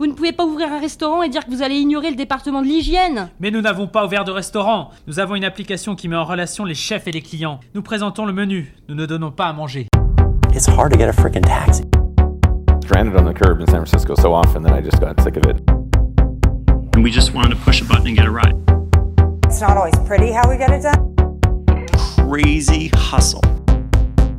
Vous 0.00 0.06
ne 0.06 0.14
pouvez 0.14 0.32
pas 0.32 0.46
ouvrir 0.46 0.72
un 0.72 0.80
restaurant 0.80 1.22
et 1.22 1.28
dire 1.28 1.44
que 1.44 1.50
vous 1.50 1.60
allez 1.60 1.74
ignorer 1.74 2.08
le 2.08 2.16
département 2.16 2.62
de 2.62 2.66
l'hygiène 2.66 3.28
Mais 3.38 3.50
nous 3.50 3.60
n'avons 3.60 3.86
pas 3.86 4.06
ouvert 4.06 4.24
de 4.24 4.30
restaurant. 4.30 4.92
Nous 5.06 5.18
avons 5.18 5.34
une 5.34 5.44
application 5.44 5.94
qui 5.94 6.08
met 6.08 6.16
en 6.16 6.24
relation 6.24 6.64
les 6.64 6.72
chefs 6.72 7.06
et 7.06 7.12
les 7.12 7.20
clients. 7.20 7.60
Nous 7.74 7.82
présentons 7.82 8.24
le 8.24 8.32
menu. 8.32 8.74
Nous 8.88 8.94
ne 8.94 9.04
donnons 9.04 9.30
pas 9.30 9.44
à 9.44 9.52
manger. 9.52 9.88
It's 10.54 10.66
hard 10.66 10.90
to 10.92 10.98
get 10.98 11.10
a 11.10 11.12
freaking 11.12 11.42
taxi. 11.42 11.84
Stranded 12.82 13.14
on 13.14 13.30
the 13.30 13.34
curb 13.34 13.60
in 13.60 13.66
San 13.66 13.84
Francisco 13.84 14.14
so 14.14 14.32
often 14.32 14.62
that 14.62 14.72
I 14.72 14.80
just 14.80 15.00
got 15.00 15.20
sick 15.20 15.36
of 15.36 15.44
it. 15.44 15.60
And 16.94 17.04
we 17.04 17.10
just 17.10 17.34
wanted 17.34 17.50
to 17.50 17.60
push 17.62 17.82
a 17.82 17.84
button 17.84 18.06
and 18.06 18.16
get 18.16 18.24
a 18.24 18.30
ride. 18.30 18.54
It's 19.44 19.60
not 19.60 19.76
always 19.76 19.98
pretty 20.06 20.32
how 20.32 20.48
we 20.48 20.56
get 20.56 20.70
it 20.70 20.82
done. 20.82 21.14
Crazy 22.26 22.90
hustle. 22.94 23.42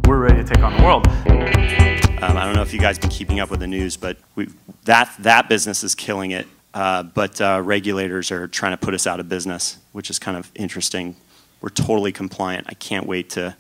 We're 0.07 0.18
ready 0.18 0.43
to 0.43 0.43
take 0.43 0.64
on 0.64 0.75
the 0.75 0.84
world. 0.84 2.11
Um, 2.22 2.38
I 2.38 2.46
don't 2.46 2.54
know 2.54 2.62
if 2.62 2.72
you 2.72 2.80
guys 2.80 3.00
been 3.00 3.10
keeping 3.10 3.40
up 3.40 3.50
with 3.50 3.62
the 3.62 3.68
news, 3.68 3.98
but 3.98 4.16
we, 4.36 4.48
that 4.86 5.12
that 5.20 5.50
business 5.50 5.84
is 5.84 5.96
killing 5.96 6.32
it. 6.32 6.46
Uh, 6.74 7.02
but 7.02 7.42
uh, 7.42 7.60
regulators 7.64 8.32
are 8.32 8.48
trying 8.48 8.74
to 8.74 8.78
put 8.78 8.93
us 8.93 9.07
out 9.07 9.20
of 9.20 9.28
business, 9.28 9.79
which 9.92 10.12
is 10.12 10.20
kind 10.20 10.38
of 10.38 10.52
interesting. 10.54 11.15
We're 11.62 11.70
totally 11.70 12.12
compliant. 12.12 12.68
I 12.70 12.76
can't 12.76 13.07
wait 13.07 13.32
to 13.32 13.56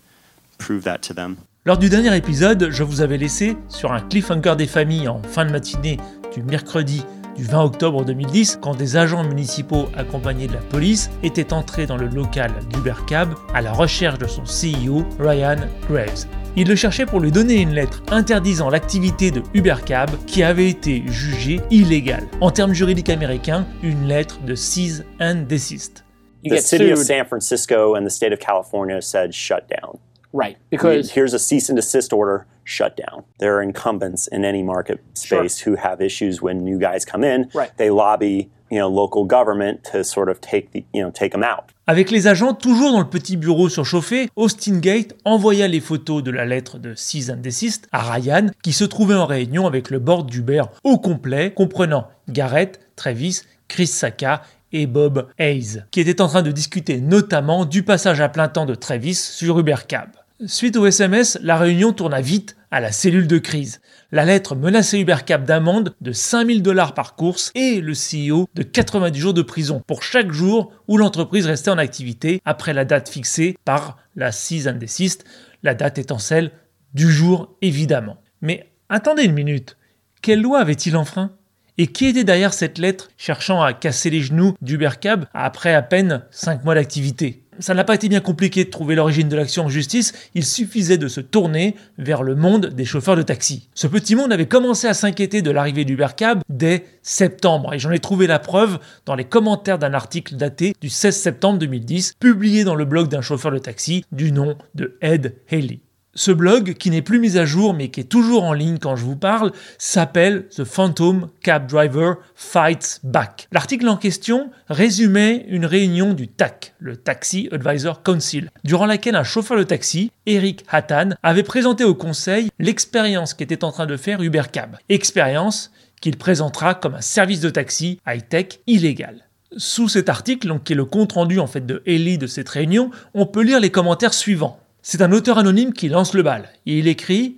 prove 0.59 0.83
that 0.83 1.01
to 1.03 1.13
them. 1.13 1.37
Lors 1.65 1.77
du 1.77 1.89
dernier 1.89 2.15
épisode, 2.15 2.69
je 2.71 2.83
vous 2.83 3.01
avais 3.01 3.17
laissé 3.17 3.57
sur 3.67 3.91
un 3.91 4.01
cliffhanger 4.01 4.55
des 4.55 4.67
familles 4.67 5.07
en 5.07 5.21
fin 5.23 5.45
de 5.45 5.51
matinée 5.51 5.97
du 6.33 6.43
mercredi 6.43 7.03
du 7.35 7.43
20 7.43 7.63
octobre 7.63 8.05
2010, 8.05 8.59
quand 8.61 8.75
des 8.75 8.95
agents 8.95 9.23
municipaux 9.23 9.89
accompagnés 9.95 10.47
de 10.47 10.53
la 10.53 10.59
police 10.59 11.09
étaient 11.23 11.53
entrés 11.53 11.87
dans 11.87 11.97
le 11.97 12.07
local 12.07 12.51
d'Ubercab 12.71 13.33
à 13.53 13.61
la 13.61 13.73
recherche 13.73 14.19
de 14.19 14.27
son 14.27 14.43
CEO, 14.43 15.03
Ryan 15.19 15.57
Graves. 15.89 16.27
Ils 16.57 16.67
le 16.67 16.75
cherchaient 16.75 17.05
pour 17.05 17.19
lui 17.19 17.31
donner 17.31 17.61
une 17.61 17.71
lettre 17.71 18.03
interdisant 18.11 18.69
l'activité 18.69 19.31
de 19.31 19.41
Ubercab 19.53 20.09
qui 20.25 20.43
avait 20.43 20.69
été 20.69 21.03
jugée 21.07 21.61
illégale. 21.69 22.27
En 22.41 22.51
termes 22.51 22.73
juridiques 22.73 23.09
américains, 23.09 23.65
une 23.83 24.07
lettre 24.07 24.41
de 24.41 24.55
cease 24.55 25.05
and 25.21 25.45
desist. 25.47 26.03
The 26.43 26.59
city 26.59 26.91
of 26.91 26.97
San 26.97 27.25
Francisco 27.25 27.95
and 27.95 28.05
the 28.05 28.09
state 28.09 28.33
of 28.33 28.39
California 28.39 29.01
said 29.01 29.31
shut 29.33 29.69
down. 29.69 29.99
Right, 30.33 30.57
because 30.69 31.11
Here's 31.11 31.33
a 31.33 31.39
cease 31.39 31.69
and 31.69 31.77
desist 31.77 32.13
order, 32.13 32.45
shut 32.63 32.95
down. 32.95 33.23
There 33.39 33.55
are 33.57 33.61
incumbents 33.61 34.27
in 34.27 34.45
any 34.45 34.63
market 34.63 34.99
space 35.13 35.59
who 35.59 35.75
have 35.75 36.01
issues 36.01 36.41
when 36.41 36.63
new 36.63 36.79
guys 36.79 37.05
come 37.05 37.23
in. 37.23 37.49
Right. 37.53 37.71
They 37.77 37.89
lobby, 37.89 38.49
you 38.69 38.79
know, 38.79 38.87
local 38.87 39.25
government 39.25 39.83
to 39.91 40.03
sort 40.03 40.29
of 40.29 40.39
take 40.39 40.71
the, 40.71 40.85
you 40.93 41.03
know, 41.03 41.11
take 41.11 41.31
them 41.31 41.43
out. 41.43 41.65
Avec 41.87 42.11
les 42.11 42.27
agents 42.27 42.53
toujours 42.53 42.93
dans 42.93 43.01
le 43.01 43.09
petit 43.09 43.35
bureau 43.35 43.67
surchauffé, 43.67 44.29
Austin 44.37 44.77
Gate 44.77 45.13
envoya 45.25 45.67
les 45.67 45.81
photos 45.81 46.23
de 46.23 46.31
la 46.31 46.45
lettre 46.45 46.79
de 46.79 46.95
cease 46.95 47.29
and 47.29 47.41
desist 47.41 47.87
à 47.91 47.99
Ryan, 47.99 48.47
qui 48.63 48.71
se 48.71 48.85
trouvait 48.85 49.15
en 49.15 49.25
réunion 49.25 49.67
avec 49.67 49.89
le 49.89 49.99
board 49.99 50.29
d'Uber 50.29 50.63
au 50.85 50.97
complet, 50.97 51.51
comprenant 51.51 52.07
Garrett, 52.29 52.79
Travis, 52.95 53.41
Chris 53.67 53.87
Saka 53.87 54.43
et 54.71 54.87
Bob 54.87 55.27
Hayes, 55.37 55.83
qui 55.91 55.99
étaient 55.99 56.21
en 56.21 56.27
train 56.27 56.43
de 56.43 56.51
discuter 56.51 57.01
notamment 57.01 57.65
du 57.65 57.83
passage 57.83 58.21
à 58.21 58.29
plein 58.29 58.47
temps 58.47 58.65
de 58.65 58.75
Travis 58.75 59.15
sur 59.15 59.59
Ubercab. 59.59 60.11
Suite 60.47 60.75
au 60.75 60.87
SMS, 60.87 61.37
la 61.43 61.55
réunion 61.55 61.93
tourna 61.93 62.19
vite 62.19 62.57
à 62.71 62.79
la 62.79 62.91
cellule 62.91 63.27
de 63.27 63.37
crise. 63.37 63.79
La 64.11 64.25
lettre 64.25 64.55
menaçait 64.55 64.99
Ubercab 64.99 65.45
d'amende 65.45 65.95
de 66.01 66.13
5000 66.13 66.63
dollars 66.63 66.95
par 66.95 67.15
course 67.15 67.51
et 67.53 67.79
le 67.79 67.93
CEO 67.93 68.47
de 68.55 68.63
90 68.63 69.19
jours 69.19 69.33
de 69.35 69.43
prison 69.43 69.83
pour 69.85 70.01
chaque 70.01 70.31
jour 70.31 70.73
où 70.87 70.97
l'entreprise 70.97 71.45
restait 71.45 71.69
en 71.69 71.77
activité 71.77 72.41
après 72.43 72.73
la 72.73 72.85
date 72.85 73.07
fixée 73.09 73.55
par 73.65 73.99
la 74.15 74.31
desist, 74.79 75.25
la 75.61 75.75
date 75.75 75.99
étant 75.99 76.17
celle 76.17 76.51
du 76.95 77.11
jour 77.11 77.55
évidemment. 77.61 78.17
Mais 78.41 78.71
attendez 78.89 79.25
une 79.25 79.33
minute, 79.33 79.77
quelle 80.23 80.41
loi 80.41 80.59
avait-il 80.59 80.97
enfreint? 80.97 81.33
Et 81.77 81.85
qui 81.85 82.07
était 82.07 82.23
derrière 82.23 82.53
cette 82.53 82.79
lettre 82.79 83.09
cherchant 83.15 83.61
à 83.61 83.73
casser 83.73 84.09
les 84.09 84.21
genoux 84.21 84.55
d'Ubercab 84.61 85.25
après 85.35 85.75
à 85.75 85.83
peine 85.83 86.23
5 86.31 86.63
mois 86.63 86.75
d'activité? 86.75 87.40
Ça 87.59 87.73
n'a 87.73 87.83
pas 87.83 87.95
été 87.95 88.07
bien 88.07 88.21
compliqué 88.21 88.63
de 88.63 88.69
trouver 88.69 88.95
l'origine 88.95 89.27
de 89.27 89.35
l'action 89.35 89.65
en 89.65 89.69
justice, 89.69 90.13
il 90.35 90.45
suffisait 90.45 90.97
de 90.97 91.07
se 91.07 91.19
tourner 91.19 91.75
vers 91.97 92.23
le 92.23 92.35
monde 92.35 92.67
des 92.67 92.85
chauffeurs 92.85 93.15
de 93.15 93.21
taxi. 93.21 93.67
Ce 93.75 93.87
petit 93.87 94.15
monde 94.15 94.31
avait 94.31 94.47
commencé 94.47 94.87
à 94.87 94.93
s'inquiéter 94.93 95.41
de 95.41 95.51
l'arrivée 95.51 95.85
d'Ubercab 95.85 96.41
dès 96.49 96.85
septembre, 97.03 97.73
et 97.73 97.79
j'en 97.79 97.91
ai 97.91 97.99
trouvé 97.99 98.25
la 98.25 98.39
preuve 98.39 98.79
dans 99.05 99.15
les 99.15 99.25
commentaires 99.25 99.79
d'un 99.79 99.93
article 99.93 100.35
daté 100.35 100.73
du 100.81 100.89
16 100.89 101.15
septembre 101.15 101.59
2010, 101.59 102.13
publié 102.19 102.63
dans 102.63 102.75
le 102.75 102.85
blog 102.85 103.09
d'un 103.09 103.21
chauffeur 103.21 103.51
de 103.51 103.59
taxi 103.59 104.05
du 104.11 104.31
nom 104.31 104.57
de 104.75 104.97
Ed 105.01 105.35
Haley. 105.51 105.81
Ce 106.13 106.31
blog, 106.31 106.73
qui 106.73 106.89
n'est 106.89 107.01
plus 107.01 107.19
mis 107.19 107.37
à 107.37 107.45
jour 107.45 107.73
mais 107.73 107.89
qui 107.89 108.01
est 108.01 108.05
toujours 108.05 108.43
en 108.43 108.51
ligne 108.51 108.79
quand 108.79 108.97
je 108.97 109.05
vous 109.05 109.15
parle, 109.15 109.53
s'appelle 109.77 110.47
The 110.49 110.65
Phantom 110.65 111.29
Cab 111.41 111.67
Driver 111.67 112.15
Fights 112.35 112.99
Back. 113.03 113.47
L'article 113.53 113.87
en 113.87 113.95
question 113.95 114.51
résumait 114.67 115.45
une 115.47 115.65
réunion 115.65 116.13
du 116.13 116.27
TAC, 116.27 116.73
le 116.79 116.97
Taxi 116.97 117.47
Advisor 117.53 118.03
Council, 118.03 118.49
durant 118.65 118.87
laquelle 118.87 119.15
un 119.15 119.23
chauffeur 119.23 119.57
de 119.57 119.63
taxi, 119.63 120.11
Eric 120.25 120.65
Hattan, 120.69 121.11
avait 121.23 121.43
présenté 121.43 121.85
au 121.85 121.95
conseil 121.95 122.49
l'expérience 122.59 123.33
qu'était 123.33 123.63
en 123.63 123.71
train 123.71 123.85
de 123.85 123.95
faire 123.95 124.21
Ubercab. 124.21 124.75
Expérience 124.89 125.71
qu'il 126.01 126.17
présentera 126.17 126.73
comme 126.73 126.95
un 126.95 127.01
service 127.01 127.39
de 127.39 127.49
taxi 127.49 127.99
high-tech 128.05 128.59
illégal. 128.67 129.27
Sous 129.55 129.87
cet 129.87 130.09
article, 130.09 130.49
donc, 130.49 130.65
qui 130.65 130.73
est 130.73 130.75
le 130.75 130.85
compte-rendu 130.85 131.39
en 131.39 131.47
fait 131.47 131.65
de 131.65 131.81
Ellie 131.85 132.17
de 132.17 132.27
cette 132.27 132.49
réunion, 132.49 132.91
on 133.13 133.25
peut 133.25 133.43
lire 133.43 133.61
les 133.61 133.69
commentaires 133.69 134.13
suivants. 134.13 134.59
C'est 134.83 135.03
un 135.03 135.11
auteur 135.11 135.37
anonyme 135.37 135.73
qui 135.73 135.89
lance 135.89 136.15
le 136.15 136.23
bal. 136.23 136.49
Et 136.65 136.79
il 136.79 136.87
écrit 136.87 137.37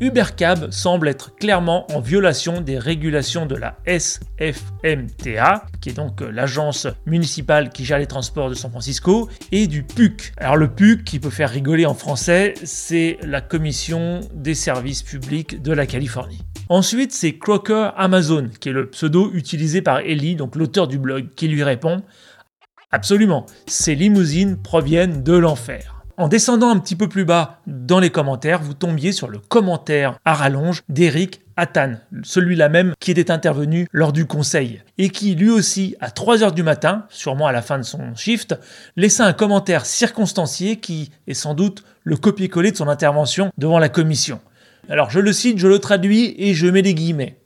Ubercab 0.00 0.72
semble 0.72 1.08
être 1.08 1.36
clairement 1.36 1.86
en 1.92 2.00
violation 2.00 2.60
des 2.60 2.76
régulations 2.76 3.46
de 3.46 3.54
la 3.54 3.78
SFMTA, 3.86 5.64
qui 5.80 5.90
est 5.90 5.94
donc 5.94 6.20
euh, 6.20 6.30
l'agence 6.30 6.88
municipale 7.06 7.70
qui 7.70 7.84
gère 7.84 8.00
les 8.00 8.06
transports 8.06 8.50
de 8.50 8.54
San 8.54 8.70
Francisco, 8.70 9.30
et 9.52 9.68
du 9.68 9.84
PUC. 9.84 10.32
Alors 10.38 10.56
le 10.56 10.68
PUC, 10.68 11.04
qui 11.04 11.20
peut 11.20 11.30
faire 11.30 11.50
rigoler 11.50 11.86
en 11.86 11.94
français, 11.94 12.54
c'est 12.64 13.18
la 13.22 13.40
Commission 13.40 14.20
des 14.34 14.54
services 14.54 15.04
publics 15.04 15.62
de 15.62 15.72
la 15.72 15.86
Californie. 15.86 16.42
Ensuite, 16.68 17.12
c'est 17.12 17.38
Crocker 17.38 17.90
Amazon, 17.96 18.50
qui 18.60 18.70
est 18.70 18.72
le 18.72 18.90
pseudo 18.90 19.30
utilisé 19.32 19.82
par 19.82 20.00
Ellie, 20.00 20.34
donc 20.34 20.56
l'auteur 20.56 20.88
du 20.88 20.98
blog, 20.98 21.28
qui 21.36 21.46
lui 21.46 21.62
répond 21.62 22.02
Absolument, 22.90 23.46
ces 23.66 23.94
limousines 23.94 24.60
proviennent 24.60 25.22
de 25.22 25.32
l'enfer. 25.32 25.95
En 26.18 26.28
descendant 26.28 26.70
un 26.70 26.78
petit 26.78 26.96
peu 26.96 27.10
plus 27.10 27.26
bas 27.26 27.60
dans 27.66 28.00
les 28.00 28.08
commentaires, 28.08 28.62
vous 28.62 28.72
tombiez 28.72 29.12
sur 29.12 29.28
le 29.28 29.38
commentaire 29.38 30.18
à 30.24 30.32
rallonge 30.32 30.82
d'Eric 30.88 31.42
Attan, 31.58 31.96
celui-là 32.22 32.70
même 32.70 32.94
qui 33.00 33.10
était 33.10 33.30
intervenu 33.30 33.86
lors 33.92 34.14
du 34.14 34.24
conseil, 34.24 34.80
et 34.96 35.10
qui 35.10 35.34
lui 35.34 35.50
aussi, 35.50 35.94
à 36.00 36.08
3h 36.08 36.54
du 36.54 36.62
matin, 36.62 37.04
sûrement 37.10 37.46
à 37.46 37.52
la 37.52 37.60
fin 37.60 37.76
de 37.76 37.82
son 37.82 38.14
shift, 38.14 38.54
laissa 38.96 39.26
un 39.26 39.34
commentaire 39.34 39.84
circonstancié 39.84 40.76
qui 40.76 41.10
est 41.26 41.34
sans 41.34 41.52
doute 41.52 41.84
le 42.02 42.16
copier-coller 42.16 42.72
de 42.72 42.78
son 42.78 42.88
intervention 42.88 43.50
devant 43.58 43.78
la 43.78 43.90
commission. 43.90 44.40
Alors 44.88 45.10
je 45.10 45.20
le 45.20 45.34
cite, 45.34 45.58
je 45.58 45.68
le 45.68 45.80
traduis 45.80 46.34
et 46.38 46.54
je 46.54 46.66
mets 46.66 46.82
des 46.82 46.94
guillemets. 46.94 47.36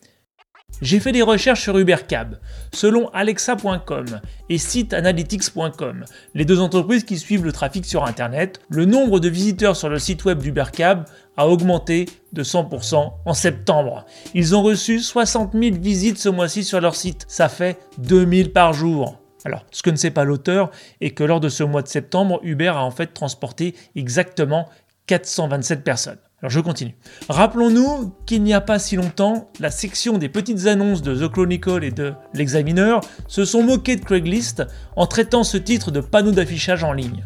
J'ai 0.83 0.99
fait 0.99 1.13
des 1.13 1.21
recherches 1.21 1.63
sur 1.63 1.77
Ubercab. 1.77 2.39
Selon 2.73 3.09
Alexa.com 3.11 4.21
et 4.49 4.57
SiteAnalytics.com, 4.57 6.05
les 6.35 6.45
deux 6.47 6.61
entreprises 6.61 7.05
qui 7.05 7.19
suivent 7.19 7.45
le 7.45 7.53
trafic 7.53 7.85
sur 7.85 8.05
Internet, 8.05 8.61
le 8.71 8.87
nombre 8.87 9.21
de 9.21 9.29
visiteurs 9.29 9.77
sur 9.77 9.91
le 9.91 9.99
site 9.99 10.25
web 10.25 10.39
d'Ubercab 10.39 11.05
a 11.37 11.47
augmenté 11.47 12.07
de 12.33 12.43
100% 12.43 13.13
en 13.25 13.35
septembre. 13.35 14.07
Ils 14.33 14.57
ont 14.57 14.63
reçu 14.63 15.01
60 15.01 15.53
000 15.53 15.77
visites 15.77 16.19
ce 16.19 16.31
mois-ci 16.31 16.65
sur 16.65 16.81
leur 16.81 16.95
site. 16.95 17.27
Ça 17.29 17.51
fait 17.51 17.79
2000 17.99 18.53
par 18.53 18.73
jour. 18.73 19.21
Alors, 19.45 19.67
ce 19.71 19.83
que 19.83 19.91
ne 19.91 19.97
sait 19.97 20.11
pas 20.11 20.25
l'auteur 20.25 20.71
est 21.03 21.11
que 21.11 21.25
lors 21.25 21.41
de 21.41 21.51
ce 21.51 21.63
mois 21.63 21.83
de 21.83 21.89
septembre, 21.89 22.41
Uber 22.43 22.69
a 22.69 22.85
en 22.85 22.91
fait 22.91 23.09
transporté 23.09 23.75
exactement 23.97 24.69
427 25.07 25.85
personnes. 25.85 26.19
Alors 26.43 26.51
je 26.51 26.61
continue. 26.61 26.95
Rappelons-nous 27.28 28.15
qu'il 28.25 28.43
n'y 28.43 28.55
a 28.55 28.62
pas 28.62 28.78
si 28.78 28.97
longtemps, 28.97 29.51
la 29.61 29.71
section 29.71 30.17
des 30.17 30.31
petites 30.31 30.67
annonces 30.67 31.03
de 31.03 31.15
The 31.15 31.31
Chronicle 31.31 31.84
et 31.84 31.91
de 31.91 32.15
l'Examiner 32.33 32.97
se 33.28 33.45
sont 33.45 33.63
moqués 33.63 33.97
de 33.97 34.04
Craigslist 34.04 34.63
en 34.97 35.07
traitant 35.07 35.45
ce 35.45 35.59
titre 35.59 35.91
de 35.91 36.01
panneau 36.01 36.31
d'affichage 36.31 36.83
en 36.83 36.95
ligne. 36.95 37.25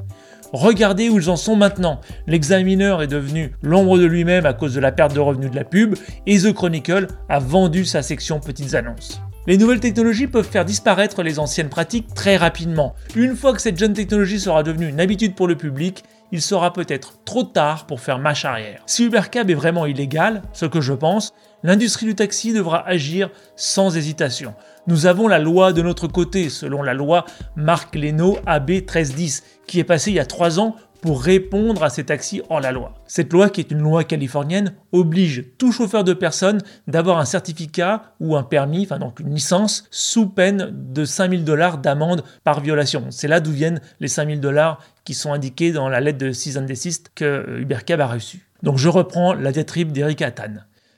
Regardez 0.52 1.08
où 1.08 1.19
ils 1.19 1.31
en 1.31 1.37
sont 1.37 1.55
maintenant. 1.55 2.00
L'Examiner 2.26 2.96
est 3.02 3.06
devenu 3.06 3.52
l'ombre 3.62 3.99
de 3.99 4.05
lui-même 4.05 4.46
à 4.46 4.52
cause 4.52 4.75
de 4.75 4.81
la 4.81 4.90
perte 4.90 5.14
de 5.14 5.20
revenus 5.20 5.50
de 5.50 5.56
la 5.56 5.64
pub 5.64 5.94
et 6.26 6.38
The 6.38 6.52
Chronicle 6.52 7.06
a 7.28 7.38
vendu 7.38 7.84
sa 7.84 8.02
section 8.02 8.40
petites 8.40 8.75
annonces. 8.75 9.20
Les 9.46 9.58
nouvelles 9.58 9.81
technologies 9.81 10.26
peuvent 10.26 10.49
faire 10.49 10.64
disparaître 10.64 11.22
les 11.22 11.38
anciennes 11.38 11.69
pratiques 11.69 12.14
très 12.14 12.37
rapidement. 12.37 12.94
Une 13.14 13.37
fois 13.37 13.52
que 13.52 13.61
cette 13.61 13.78
jeune 13.78 13.93
technologie 13.93 14.40
sera 14.40 14.62
devenue 14.62 14.88
une 14.88 15.00
habitude 15.00 15.34
pour 15.34 15.46
le 15.46 15.55
public, 15.55 16.02
il 16.34 16.42
sera 16.42 16.72
peut-être 16.72 17.22
trop 17.25 17.44
tard 17.44 17.86
pour 17.86 18.00
faire 18.00 18.19
marche 18.19 18.44
arrière. 18.44 18.82
Si 18.86 19.04
Ubercab 19.04 19.50
est 19.50 19.54
vraiment 19.54 19.86
illégal, 19.86 20.42
ce 20.52 20.66
que 20.66 20.81
je 20.81 20.92
pense, 20.92 21.32
l'industrie 21.62 22.06
du 22.06 22.16
taxi 22.16 22.52
devra 22.52 22.84
agir 22.88 23.31
sans 23.54 23.96
hésitation. 23.96 24.56
Nous 24.88 25.06
avons 25.06 25.28
la 25.28 25.38
loi 25.38 25.72
de 25.72 25.81
notre 25.81 26.08
côté, 26.08 26.48
selon 26.48 26.82
la 26.82 26.92
loi 26.92 27.25
Marc 27.54 27.94
Leno 27.94 28.36
AB 28.46 28.70
1310, 28.70 29.44
qui 29.69 29.78
est 29.78 29.84
passée 29.84 30.10
il 30.10 30.14
y 30.14 30.19
a 30.19 30.26
3 30.26 30.58
ans 30.58 30.75
pour 31.04 31.22
répondre 31.22 31.82
à 31.82 31.90
ces 31.90 32.04
taxis 32.04 32.40
hors 32.48 32.60
la 32.60 32.72
loi. 32.72 32.94
Cette 33.06 33.30
loi, 33.30 33.50
qui 33.50 33.60
est 33.60 33.70
une 33.70 33.82
loi 33.82 34.04
californienne, 34.04 34.72
oblige 34.90 35.44
tout 35.58 35.70
chauffeur 35.70 36.02
de 36.02 36.14
personnes 36.14 36.62
d'avoir 36.86 37.18
un 37.18 37.26
certificat 37.26 38.14
ou 38.20 38.36
un 38.36 38.42
permis, 38.42 38.84
enfin 38.84 38.98
donc 38.98 39.20
une 39.20 39.34
licence, 39.34 39.86
sous 39.90 40.30
peine 40.30 40.70
de 40.72 41.04
5000 41.04 41.44
dollars 41.44 41.76
d'amende 41.76 42.24
par 42.42 42.60
violation. 42.60 43.08
C'est 43.10 43.28
là 43.28 43.40
d'où 43.40 43.50
viennent 43.50 43.82
les 44.00 44.08
5000 44.08 44.40
dollars 44.40 44.80
qui 45.04 45.12
sont 45.12 45.34
indiqués 45.34 45.72
dans 45.72 45.90
la 45.90 46.00
lettre 46.00 46.16
de 46.16 46.32
Cease 46.32 46.56
and 46.56 46.62
Desist 46.62 47.10
que 47.14 47.58
Ubercab 47.60 48.00
a 48.00 48.06
reçue. 48.06 48.48
Donc 48.62 48.78
je 48.78 48.88
reprends 48.88 49.34
la 49.34 49.52
diatribe 49.52 49.92
d'Eric 49.92 50.22
Attan. 50.22 50.54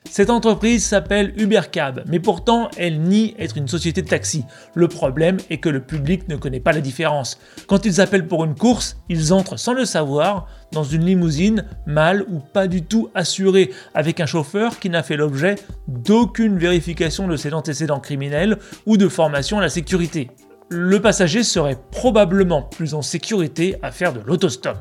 Cette 0.09 0.29
entreprise 0.29 0.85
s'appelle 0.85 1.33
Ubercab, 1.37 2.03
mais 2.07 2.19
pourtant 2.19 2.69
elle 2.77 3.01
nie 3.01 3.35
être 3.37 3.57
une 3.57 3.67
société 3.67 4.01
de 4.01 4.07
taxi. 4.07 4.45
Le 4.73 4.87
problème 4.87 5.37
est 5.49 5.57
que 5.57 5.69
le 5.69 5.81
public 5.81 6.27
ne 6.27 6.35
connaît 6.35 6.59
pas 6.59 6.71
la 6.71 6.81
différence. 6.81 7.37
Quand 7.67 7.85
ils 7.85 8.01
appellent 8.01 8.27
pour 8.27 8.43
une 8.43 8.55
course, 8.55 8.97
ils 9.09 9.33
entrent 9.33 9.59
sans 9.59 9.73
le 9.73 9.85
savoir 9.85 10.47
dans 10.71 10.83
une 10.83 11.05
limousine 11.05 11.65
mal 11.85 12.25
ou 12.29 12.39
pas 12.39 12.67
du 12.67 12.81
tout 12.81 13.09
assurée, 13.15 13.71
avec 13.93 14.19
un 14.19 14.25
chauffeur 14.25 14.79
qui 14.79 14.89
n'a 14.89 15.03
fait 15.03 15.17
l'objet 15.17 15.55
d'aucune 15.87 16.57
vérification 16.57 17.27
de 17.27 17.37
ses 17.37 17.53
antécédents 17.53 17.99
criminels 17.99 18.57
ou 18.85 18.97
de 18.97 19.07
formation 19.07 19.59
à 19.59 19.61
la 19.61 19.69
sécurité. 19.69 20.31
Le 20.69 21.01
passager 21.01 21.43
serait 21.43 21.77
probablement 21.91 22.63
plus 22.63 22.93
en 22.93 23.01
sécurité 23.01 23.75
à 23.81 23.91
faire 23.91 24.13
de 24.13 24.19
l'autostop. 24.19 24.77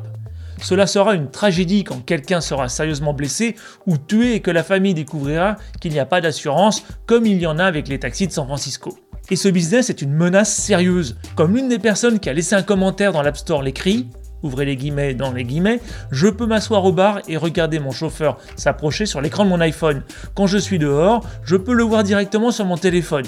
Cela 0.61 0.87
sera 0.87 1.15
une 1.15 1.31
tragédie 1.31 1.85
quand 1.85 2.05
quelqu'un 2.05 2.41
sera 2.41 2.69
sérieusement 2.69 3.13
blessé 3.13 3.57
ou 3.87 3.99
tué 3.99 4.35
et 4.35 4.41
que 4.41 4.51
la 4.51 4.63
famille 4.63 4.95
découvrira 4.95 5.57
qu'il 5.81 5.93
n'y 5.93 5.99
a 5.99 6.07
pas 6.07 6.21
d'assurance 6.21 6.83
comme 7.07 7.27
il 7.27 7.39
y 7.39 7.47
en 7.47 7.59
a 7.59 7.65
avec 7.65 7.89
les 7.89 7.99
taxis 7.99 8.27
de 8.27 8.33
San 8.33 8.47
Francisco. 8.47 8.99
Et 9.31 9.37
ce 9.37 9.49
business 9.49 9.91
est 9.91 10.03
une 10.03 10.13
menace 10.13 10.55
sérieuse. 10.55 11.17
Comme 11.35 11.57
l'une 11.57 11.69
des 11.69 11.81
personnes 11.81 12.21
qui 12.21 12.31
a 12.31 12.33
laissé 12.33 12.55
un 12.55 12.63
commentaire 12.63 13.13
dans 13.13 13.23
l'App 13.23 13.37
Store 13.37 13.63
l'écrit, 13.63 14.09
ouvrez 14.43 14.65
les 14.65 14.77
guillemets 14.77 15.15
dans 15.15 15.33
les 15.33 15.45
guillemets, 15.45 15.81
je 16.13 16.29
peux 16.29 16.47
m'asseoir 16.47 16.85
au 16.85 16.93
bar 16.93 17.21
et 17.27 17.37
regarder 17.37 17.81
mon 17.81 17.91
chauffeur 17.91 18.39
s'approcher 18.55 19.05
sur 19.05 19.21
l'écran 19.21 19.45
de 19.45 19.51
mon 19.51 19.61
iPhone. 19.61 20.03
Quand 20.35 20.47
je 20.47 20.59
suis 20.59 20.79
dehors, 20.79 21.27
je 21.43 21.57
peux 21.57 21.75
le 21.75 21.83
voir 21.83 22.05
directement 22.05 22.53
sur 22.53 22.65
mon 22.65 22.77
téléphone. 22.77 23.25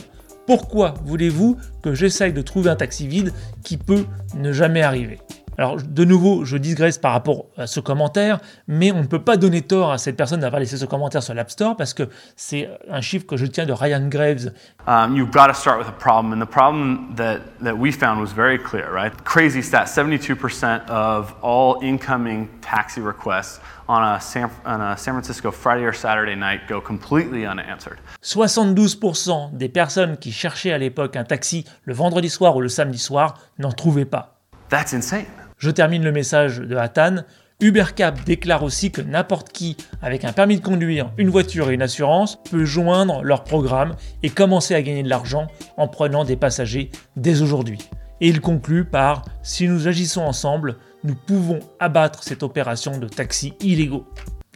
Pourquoi 0.46 0.94
voulez-vous 1.04 1.58
que 1.82 1.94
j'essaye 1.94 2.32
de 2.32 2.42
trouver 2.42 2.70
un 2.70 2.76
taxi 2.76 3.06
vide 3.06 3.32
qui 3.64 3.76
peut 3.76 4.06
ne 4.34 4.52
jamais 4.52 4.82
arriver? 4.82 5.19
Alors 5.58 5.76
de 5.76 6.05
nouveau, 6.05 6.44
je 6.44 6.56
digresse 6.56 6.99
par 6.99 7.12
rapport 7.12 7.46
à 7.56 7.66
ce 7.66 7.81
commentaire, 7.81 8.38
mais 8.69 8.93
on 8.93 9.02
ne 9.02 9.06
peut 9.06 9.22
pas 9.22 9.37
donner 9.37 9.62
tort 9.62 9.90
à 9.90 9.99
cette 9.99 10.16
personne 10.16 10.40
d'avoir 10.40 10.60
laissé 10.60 10.76
ce 10.76 10.84
commentaire 10.84 11.22
sur 11.22 11.34
l'App 11.34 11.50
Store 11.50 11.76
parce 11.76 11.94
que 11.94 12.05
c'est 12.37 12.70
un 12.88 13.00
chiffre 13.00 13.26
que 13.26 13.37
je 13.37 13.44
tiens 13.44 13.66
de 13.66 13.72
Ryan 13.72 14.08
Graves. 14.08 14.52
Um, 14.87 15.16
you've 15.16 15.32
got 15.32 15.49
to 15.49 15.55
start 15.55 15.78
with 15.78 15.88
a 15.88 15.99
problem, 15.99 16.32
and 16.32 16.40
the 16.40 16.49
problem 16.49 17.12
that, 17.16 17.40
that 17.60 17.76
we 17.76 17.90
found 17.90 18.20
was 18.20 18.32
very 18.32 18.56
clear, 18.56 18.88
right? 18.93 19.12
Crazy 19.25 19.60
stat 19.60 19.87
72% 19.87 20.88
of 20.88 21.34
all 21.43 21.82
incoming 21.82 22.49
taxi 22.60 23.00
requests 23.00 23.60
on 23.88 24.00
a, 24.02 24.20
San, 24.20 24.50
on 24.64 24.81
a 24.81 24.96
San 24.96 25.14
Francisco 25.14 25.50
Friday 25.50 25.84
or 25.84 25.93
Saturday 25.93 26.37
night 26.37 26.69
go 26.69 26.81
completely 26.81 27.44
unanswered. 27.44 27.99
72% 28.22 29.56
des 29.56 29.69
personnes 29.69 30.19
qui 30.19 30.31
cherchaient 30.31 30.72
à 30.72 30.78
l'époque 30.78 31.16
un 31.16 31.25
taxi 31.25 31.64
le 31.82 31.94
vendredi 31.94 32.31
soir 32.31 32.55
ou 32.55 32.60
le 32.60 32.69
samedi 32.69 32.99
soir 32.99 33.34
n'en 33.58 33.72
trouvaient 33.72 34.05
pas. 34.05 34.37
That's 34.69 34.93
insane. 34.93 35.26
Je 35.58 35.70
termine 35.70 36.05
le 36.05 36.12
message 36.12 36.60
de 36.60 36.76
Hattan. 36.76 37.25
Ubercap 37.60 38.25
déclare 38.25 38.62
aussi 38.62 38.93
que 38.93 39.02
n'importe 39.02 39.50
qui, 39.50 39.76
avec 40.00 40.25
un 40.25 40.32
permis 40.32 40.56
de 40.56 40.64
conduire, 40.64 41.10
une 41.19 41.31
voiture 41.31 41.70
et 41.70 41.75
une 41.75 41.82
assurance, 41.82 42.38
peut 42.49 42.64
joindre 42.64 43.25
leur 43.25 43.43
programme 43.43 43.96
et 44.22 44.31
commencer 44.31 44.76
à 44.76 44.82
gagner 44.82 45.02
de 45.02 45.08
l'argent 45.08 45.49
en 45.76 45.88
prenant 45.88 46.22
des 46.22 46.37
passagers 46.37 46.93
dès 47.16 47.43
aujourd'hui. 47.43 47.78
Et 48.20 48.28
il 48.28 48.40
conclut 48.40 48.84
par 48.84 49.25
Si 49.43 49.66
nous 49.66 49.88
agissons 49.88 50.22
ensemble, 50.22 50.76
nous 51.02 51.16
pouvons 51.16 51.58
abattre 51.81 52.22
cette 52.22 52.44
opération 52.44 52.96
de 52.96 53.08
taxis 53.08 53.55
illégaux. 53.60 54.06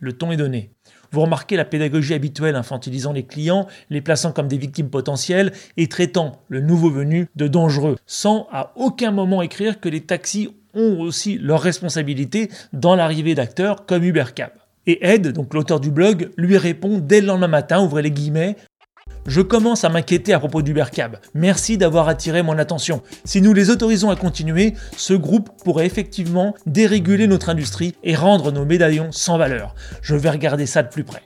Le 0.01 0.13
ton 0.13 0.31
est 0.31 0.37
donné. 0.37 0.71
Vous 1.11 1.21
remarquez 1.21 1.57
la 1.57 1.65
pédagogie 1.65 2.15
habituelle 2.15 2.55
infantilisant 2.55 3.13
les 3.13 3.27
clients, 3.27 3.67
les 3.91 4.01
plaçant 4.01 4.31
comme 4.31 4.49
des 4.49 4.57
victimes 4.57 4.89
potentielles 4.89 5.53
et 5.77 5.89
traitant 5.89 6.41
le 6.49 6.61
nouveau 6.61 6.91
venu 6.91 7.27
de 7.35 7.49
dangereux, 7.49 7.97
sans 8.07 8.47
à 8.53 8.73
aucun 8.77 9.11
moment 9.11 9.43
écrire 9.43 9.81
que 9.81 9.89
les 9.89 10.01
taxis 10.01 10.49
ont 10.75 11.01
aussi 11.01 11.39
leur 11.39 11.61
responsabilité 11.61 12.51
dans 12.73 12.95
l'arrivée 12.97 13.35
d'acteurs 13.35 13.87
comme 13.87 14.05
Ubercab. 14.05 14.51
Et 14.87 15.07
Ed, 15.07 15.29
donc 15.29 15.55
l'auteur 15.55 15.81
du 15.81 15.91
blog, 15.91 16.31
lui 16.37 16.57
répond 16.59 16.99
dès 16.99 17.21
le 17.21 17.29
lendemain 17.29 17.49
matin, 17.49 17.83
ouvrez 17.83 18.03
les 18.03 18.11
guillemets, 18.11 18.57
je 19.27 19.41
commence 19.41 19.85
à 19.85 19.89
m'inquiéter 19.89 20.33
à 20.33 20.41
propos 20.41 20.63
d'Ubercab. 20.63 21.19
Merci 21.35 21.79
d'avoir 21.79 22.09
attiré 22.09 22.43
mon 22.43 22.59
attention. 22.59 23.03
Si 23.25 23.41
nous 23.41 23.53
les 23.53 23.71
autorisons 23.71 24.11
à 24.11 24.17
continuer, 24.17 24.75
ce 24.97 25.15
groupe 25.15 25.51
pourrait 25.63 25.87
effectivement 25.87 26.55
déréguler 26.67 27.29
notre 27.29 27.49
industrie 27.49 27.95
et 28.03 28.17
rendre 28.17 28.51
nos 28.51 28.65
médaillons 28.65 29.13
sans 29.13 29.39
valeur. 29.39 29.75
Je 30.03 30.17
vais 30.17 30.31
regarder 30.31 30.67
ça 30.67 30.83
de 30.83 30.89
plus 30.89 31.05
près. 31.05 31.23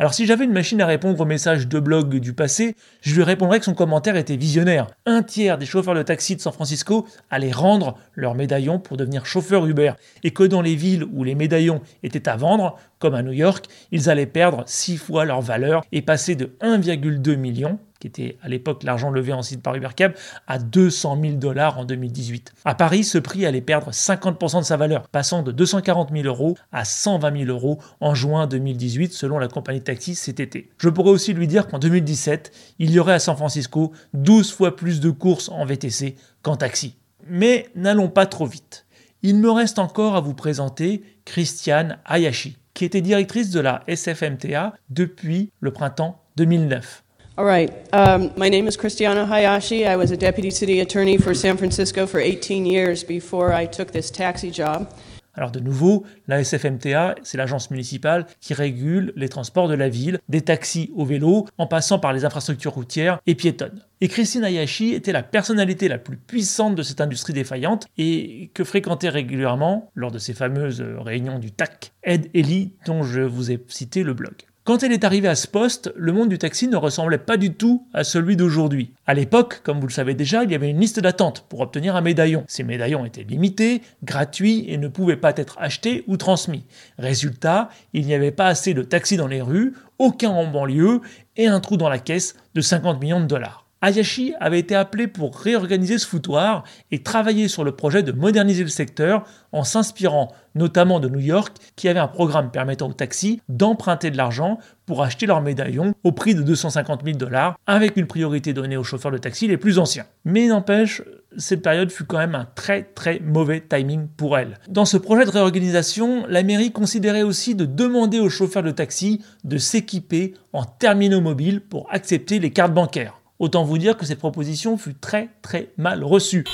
Alors 0.00 0.14
si 0.14 0.26
j'avais 0.26 0.44
une 0.44 0.52
machine 0.52 0.80
à 0.80 0.86
répondre 0.86 1.18
aux 1.18 1.24
messages 1.24 1.66
de 1.66 1.80
blog 1.80 2.20
du 2.20 2.32
passé, 2.32 2.76
je 3.00 3.16
lui 3.16 3.24
répondrais 3.24 3.58
que 3.58 3.64
son 3.64 3.74
commentaire 3.74 4.14
était 4.14 4.36
visionnaire. 4.36 4.86
Un 5.06 5.24
tiers 5.24 5.58
des 5.58 5.66
chauffeurs 5.66 5.96
de 5.96 6.04
taxi 6.04 6.36
de 6.36 6.40
San 6.40 6.52
Francisco 6.52 7.04
allaient 7.30 7.50
rendre 7.50 7.98
leur 8.14 8.36
médaillon 8.36 8.78
pour 8.78 8.96
devenir 8.96 9.26
chauffeur 9.26 9.66
Uber, 9.66 9.94
et 10.22 10.30
que 10.30 10.44
dans 10.44 10.62
les 10.62 10.76
villes 10.76 11.04
où 11.12 11.24
les 11.24 11.34
médaillons 11.34 11.80
étaient 12.04 12.28
à 12.28 12.36
vendre, 12.36 12.78
comme 12.98 13.14
à 13.14 13.22
New 13.22 13.32
York, 13.32 13.66
ils 13.92 14.10
allaient 14.10 14.26
perdre 14.26 14.62
6 14.66 14.96
fois 14.96 15.24
leur 15.24 15.40
valeur 15.40 15.82
et 15.92 16.02
passer 16.02 16.34
de 16.34 16.56
1,2 16.60 17.36
million 17.36 17.78
qui 17.98 18.06
était 18.06 18.38
à 18.42 18.48
l'époque 18.48 18.84
l'argent 18.84 19.10
levé 19.10 19.32
en 19.32 19.42
site 19.42 19.62
par 19.62 19.74
Ubercab, 19.74 20.12
à 20.46 20.58
200 20.58 21.18
000 21.20 21.34
dollars 21.34 21.78
en 21.78 21.84
2018. 21.84 22.52
À 22.64 22.74
Paris, 22.74 23.04
ce 23.04 23.18
prix 23.18 23.44
allait 23.46 23.60
perdre 23.60 23.90
50% 23.90 24.60
de 24.60 24.64
sa 24.64 24.76
valeur, 24.76 25.08
passant 25.08 25.42
de 25.42 25.52
240 25.52 26.10
000 26.12 26.26
euros 26.26 26.56
à 26.72 26.84
120 26.84 27.44
000 27.46 27.50
euros 27.50 27.78
en 28.00 28.14
juin 28.14 28.46
2018, 28.46 29.12
selon 29.12 29.38
la 29.38 29.48
compagnie 29.48 29.80
de 29.80 29.84
taxi 29.84 30.14
CTT. 30.14 30.70
Je 30.78 30.88
pourrais 30.88 31.10
aussi 31.10 31.32
lui 31.32 31.46
dire 31.46 31.66
qu'en 31.66 31.78
2017, 31.78 32.52
il 32.78 32.90
y 32.90 32.98
aurait 32.98 33.14
à 33.14 33.18
San 33.18 33.36
Francisco 33.36 33.92
12 34.14 34.52
fois 34.52 34.76
plus 34.76 35.00
de 35.00 35.10
courses 35.10 35.48
en 35.48 35.64
VTC 35.64 36.16
qu'en 36.42 36.56
taxi. 36.56 36.96
Mais 37.26 37.68
n'allons 37.74 38.08
pas 38.08 38.26
trop 38.26 38.46
vite. 38.46 38.86
Il 39.22 39.36
me 39.38 39.50
reste 39.50 39.80
encore 39.80 40.14
à 40.14 40.20
vous 40.20 40.34
présenter 40.34 41.02
Christiane 41.24 41.98
Hayashi, 42.06 42.56
qui 42.78 42.84
était 42.84 43.00
directrice 43.00 43.50
de 43.50 43.58
la 43.58 43.82
SFMTA 43.88 44.72
depuis 44.88 45.50
le 45.58 45.72
printemps 45.72 46.22
2009. 46.36 47.02
All 47.36 47.44
right. 47.44 47.72
Um, 47.92 48.30
my 48.36 48.48
name 48.48 48.68
is 48.68 48.76
Christiana 48.76 49.26
Hayashi. 49.26 49.84
I 49.84 49.96
was 49.96 50.12
a 50.12 50.16
deputy 50.16 50.50
city 50.50 50.78
attorney 50.78 51.18
for 51.18 51.34
San 51.34 51.56
Francisco 51.56 52.06
for 52.06 52.20
18 52.20 52.64
years 52.66 53.02
before 53.02 53.52
I 53.52 53.66
took 53.66 53.90
this 53.90 54.12
taxi 54.12 54.52
job. 54.52 54.92
Alors 55.38 55.52
de 55.52 55.60
nouveau, 55.60 56.04
la 56.26 56.42
SFMTA, 56.42 57.14
c'est 57.22 57.38
l'agence 57.38 57.70
municipale 57.70 58.26
qui 58.40 58.54
régule 58.54 59.12
les 59.14 59.28
transports 59.28 59.68
de 59.68 59.74
la 59.74 59.88
ville, 59.88 60.18
des 60.28 60.40
taxis 60.40 60.90
au 60.96 61.04
vélo, 61.04 61.46
en 61.58 61.68
passant 61.68 62.00
par 62.00 62.12
les 62.12 62.24
infrastructures 62.24 62.72
routières 62.72 63.20
et 63.24 63.36
piétonnes. 63.36 63.84
Et 64.00 64.08
Christine 64.08 64.42
Hayashi 64.42 64.94
était 64.94 65.12
la 65.12 65.22
personnalité 65.22 65.86
la 65.86 65.98
plus 65.98 66.16
puissante 66.16 66.74
de 66.74 66.82
cette 66.82 67.00
industrie 67.00 67.34
défaillante 67.34 67.86
et 67.96 68.50
que 68.52 68.64
fréquentait 68.64 69.10
régulièrement, 69.10 69.92
lors 69.94 70.10
de 70.10 70.18
ces 70.18 70.34
fameuses 70.34 70.84
réunions 70.98 71.38
du 71.38 71.52
TAC, 71.52 71.92
Ed 72.02 72.30
Ellie, 72.34 72.72
dont 72.84 73.04
je 73.04 73.20
vous 73.20 73.52
ai 73.52 73.62
cité 73.68 74.02
le 74.02 74.14
blog. 74.14 74.34
Quand 74.68 74.82
elle 74.82 74.92
est 74.92 75.04
arrivée 75.04 75.28
à 75.28 75.34
ce 75.34 75.46
poste, 75.46 75.90
le 75.96 76.12
monde 76.12 76.28
du 76.28 76.36
taxi 76.36 76.68
ne 76.68 76.76
ressemblait 76.76 77.16
pas 77.16 77.38
du 77.38 77.54
tout 77.54 77.86
à 77.94 78.04
celui 78.04 78.36
d'aujourd'hui. 78.36 78.92
À 79.06 79.14
l'époque, 79.14 79.62
comme 79.62 79.80
vous 79.80 79.86
le 79.86 79.92
savez 79.94 80.12
déjà, 80.12 80.44
il 80.44 80.50
y 80.50 80.54
avait 80.54 80.68
une 80.68 80.78
liste 80.78 81.00
d'attente 81.00 81.46
pour 81.48 81.60
obtenir 81.60 81.96
un 81.96 82.02
médaillon. 82.02 82.44
Ces 82.48 82.64
médaillons 82.64 83.06
étaient 83.06 83.22
limités, 83.22 83.80
gratuits 84.04 84.66
et 84.68 84.76
ne 84.76 84.88
pouvaient 84.88 85.16
pas 85.16 85.32
être 85.36 85.56
achetés 85.58 86.04
ou 86.06 86.18
transmis. 86.18 86.66
Résultat, 86.98 87.70
il 87.94 88.04
n'y 88.04 88.12
avait 88.12 88.30
pas 88.30 88.48
assez 88.48 88.74
de 88.74 88.82
taxis 88.82 89.16
dans 89.16 89.26
les 89.26 89.40
rues, 89.40 89.72
aucun 89.98 90.28
en 90.28 90.46
banlieue 90.46 91.00
et 91.38 91.46
un 91.46 91.60
trou 91.60 91.78
dans 91.78 91.88
la 91.88 91.98
caisse 91.98 92.36
de 92.54 92.60
50 92.60 93.00
millions 93.00 93.20
de 93.20 93.26
dollars. 93.26 93.67
Ayashi 93.80 94.34
avait 94.40 94.58
été 94.58 94.74
appelé 94.74 95.06
pour 95.06 95.38
réorganiser 95.38 95.98
ce 95.98 96.06
foutoir 96.06 96.64
et 96.90 97.02
travailler 97.02 97.46
sur 97.46 97.62
le 97.62 97.72
projet 97.72 98.02
de 98.02 98.10
moderniser 98.10 98.64
le 98.64 98.68
secteur 98.68 99.24
en 99.52 99.62
s'inspirant 99.62 100.32
notamment 100.56 100.98
de 100.98 101.08
New 101.08 101.20
York 101.20 101.56
qui 101.76 101.88
avait 101.88 102.00
un 102.00 102.08
programme 102.08 102.50
permettant 102.50 102.88
aux 102.88 102.92
taxis 102.92 103.40
d'emprunter 103.48 104.10
de 104.10 104.16
l'argent 104.16 104.58
pour 104.84 105.04
acheter 105.04 105.26
leurs 105.26 105.42
médaillons 105.42 105.94
au 106.02 106.10
prix 106.10 106.34
de 106.34 106.42
250 106.42 107.02
000 107.04 107.16
dollars 107.16 107.56
avec 107.66 107.96
une 107.96 108.08
priorité 108.08 108.52
donnée 108.52 108.76
aux 108.76 108.82
chauffeurs 108.82 109.12
de 109.12 109.18
taxi 109.18 109.46
les 109.46 109.56
plus 109.56 109.78
anciens. 109.78 110.06
Mais 110.24 110.48
n'empêche, 110.48 111.02
cette 111.36 111.62
période 111.62 111.92
fut 111.92 112.04
quand 112.04 112.18
même 112.18 112.34
un 112.34 112.48
très 112.56 112.82
très 112.82 113.20
mauvais 113.20 113.60
timing 113.60 114.08
pour 114.08 114.36
elle. 114.38 114.58
Dans 114.68 114.86
ce 114.86 114.96
projet 114.96 115.24
de 115.24 115.30
réorganisation, 115.30 116.26
la 116.28 116.42
mairie 116.42 116.72
considérait 116.72 117.22
aussi 117.22 117.54
de 117.54 117.64
demander 117.64 118.18
aux 118.18 118.30
chauffeurs 118.30 118.64
de 118.64 118.72
taxi 118.72 119.22
de 119.44 119.58
s'équiper 119.58 120.34
en 120.52 120.64
terminaux 120.64 121.20
mobiles 121.20 121.60
pour 121.60 121.86
accepter 121.92 122.40
les 122.40 122.50
cartes 122.50 122.74
bancaires. 122.74 123.17
Autant 123.38 123.62
vous 123.62 123.78
dire 123.78 123.96
que 123.96 124.04
cette 124.04 124.18
proposition 124.18 124.76
fut 124.76 124.94
très 124.94 125.28
très 125.42 125.70
mal 125.76 126.02
reçue. 126.02 126.44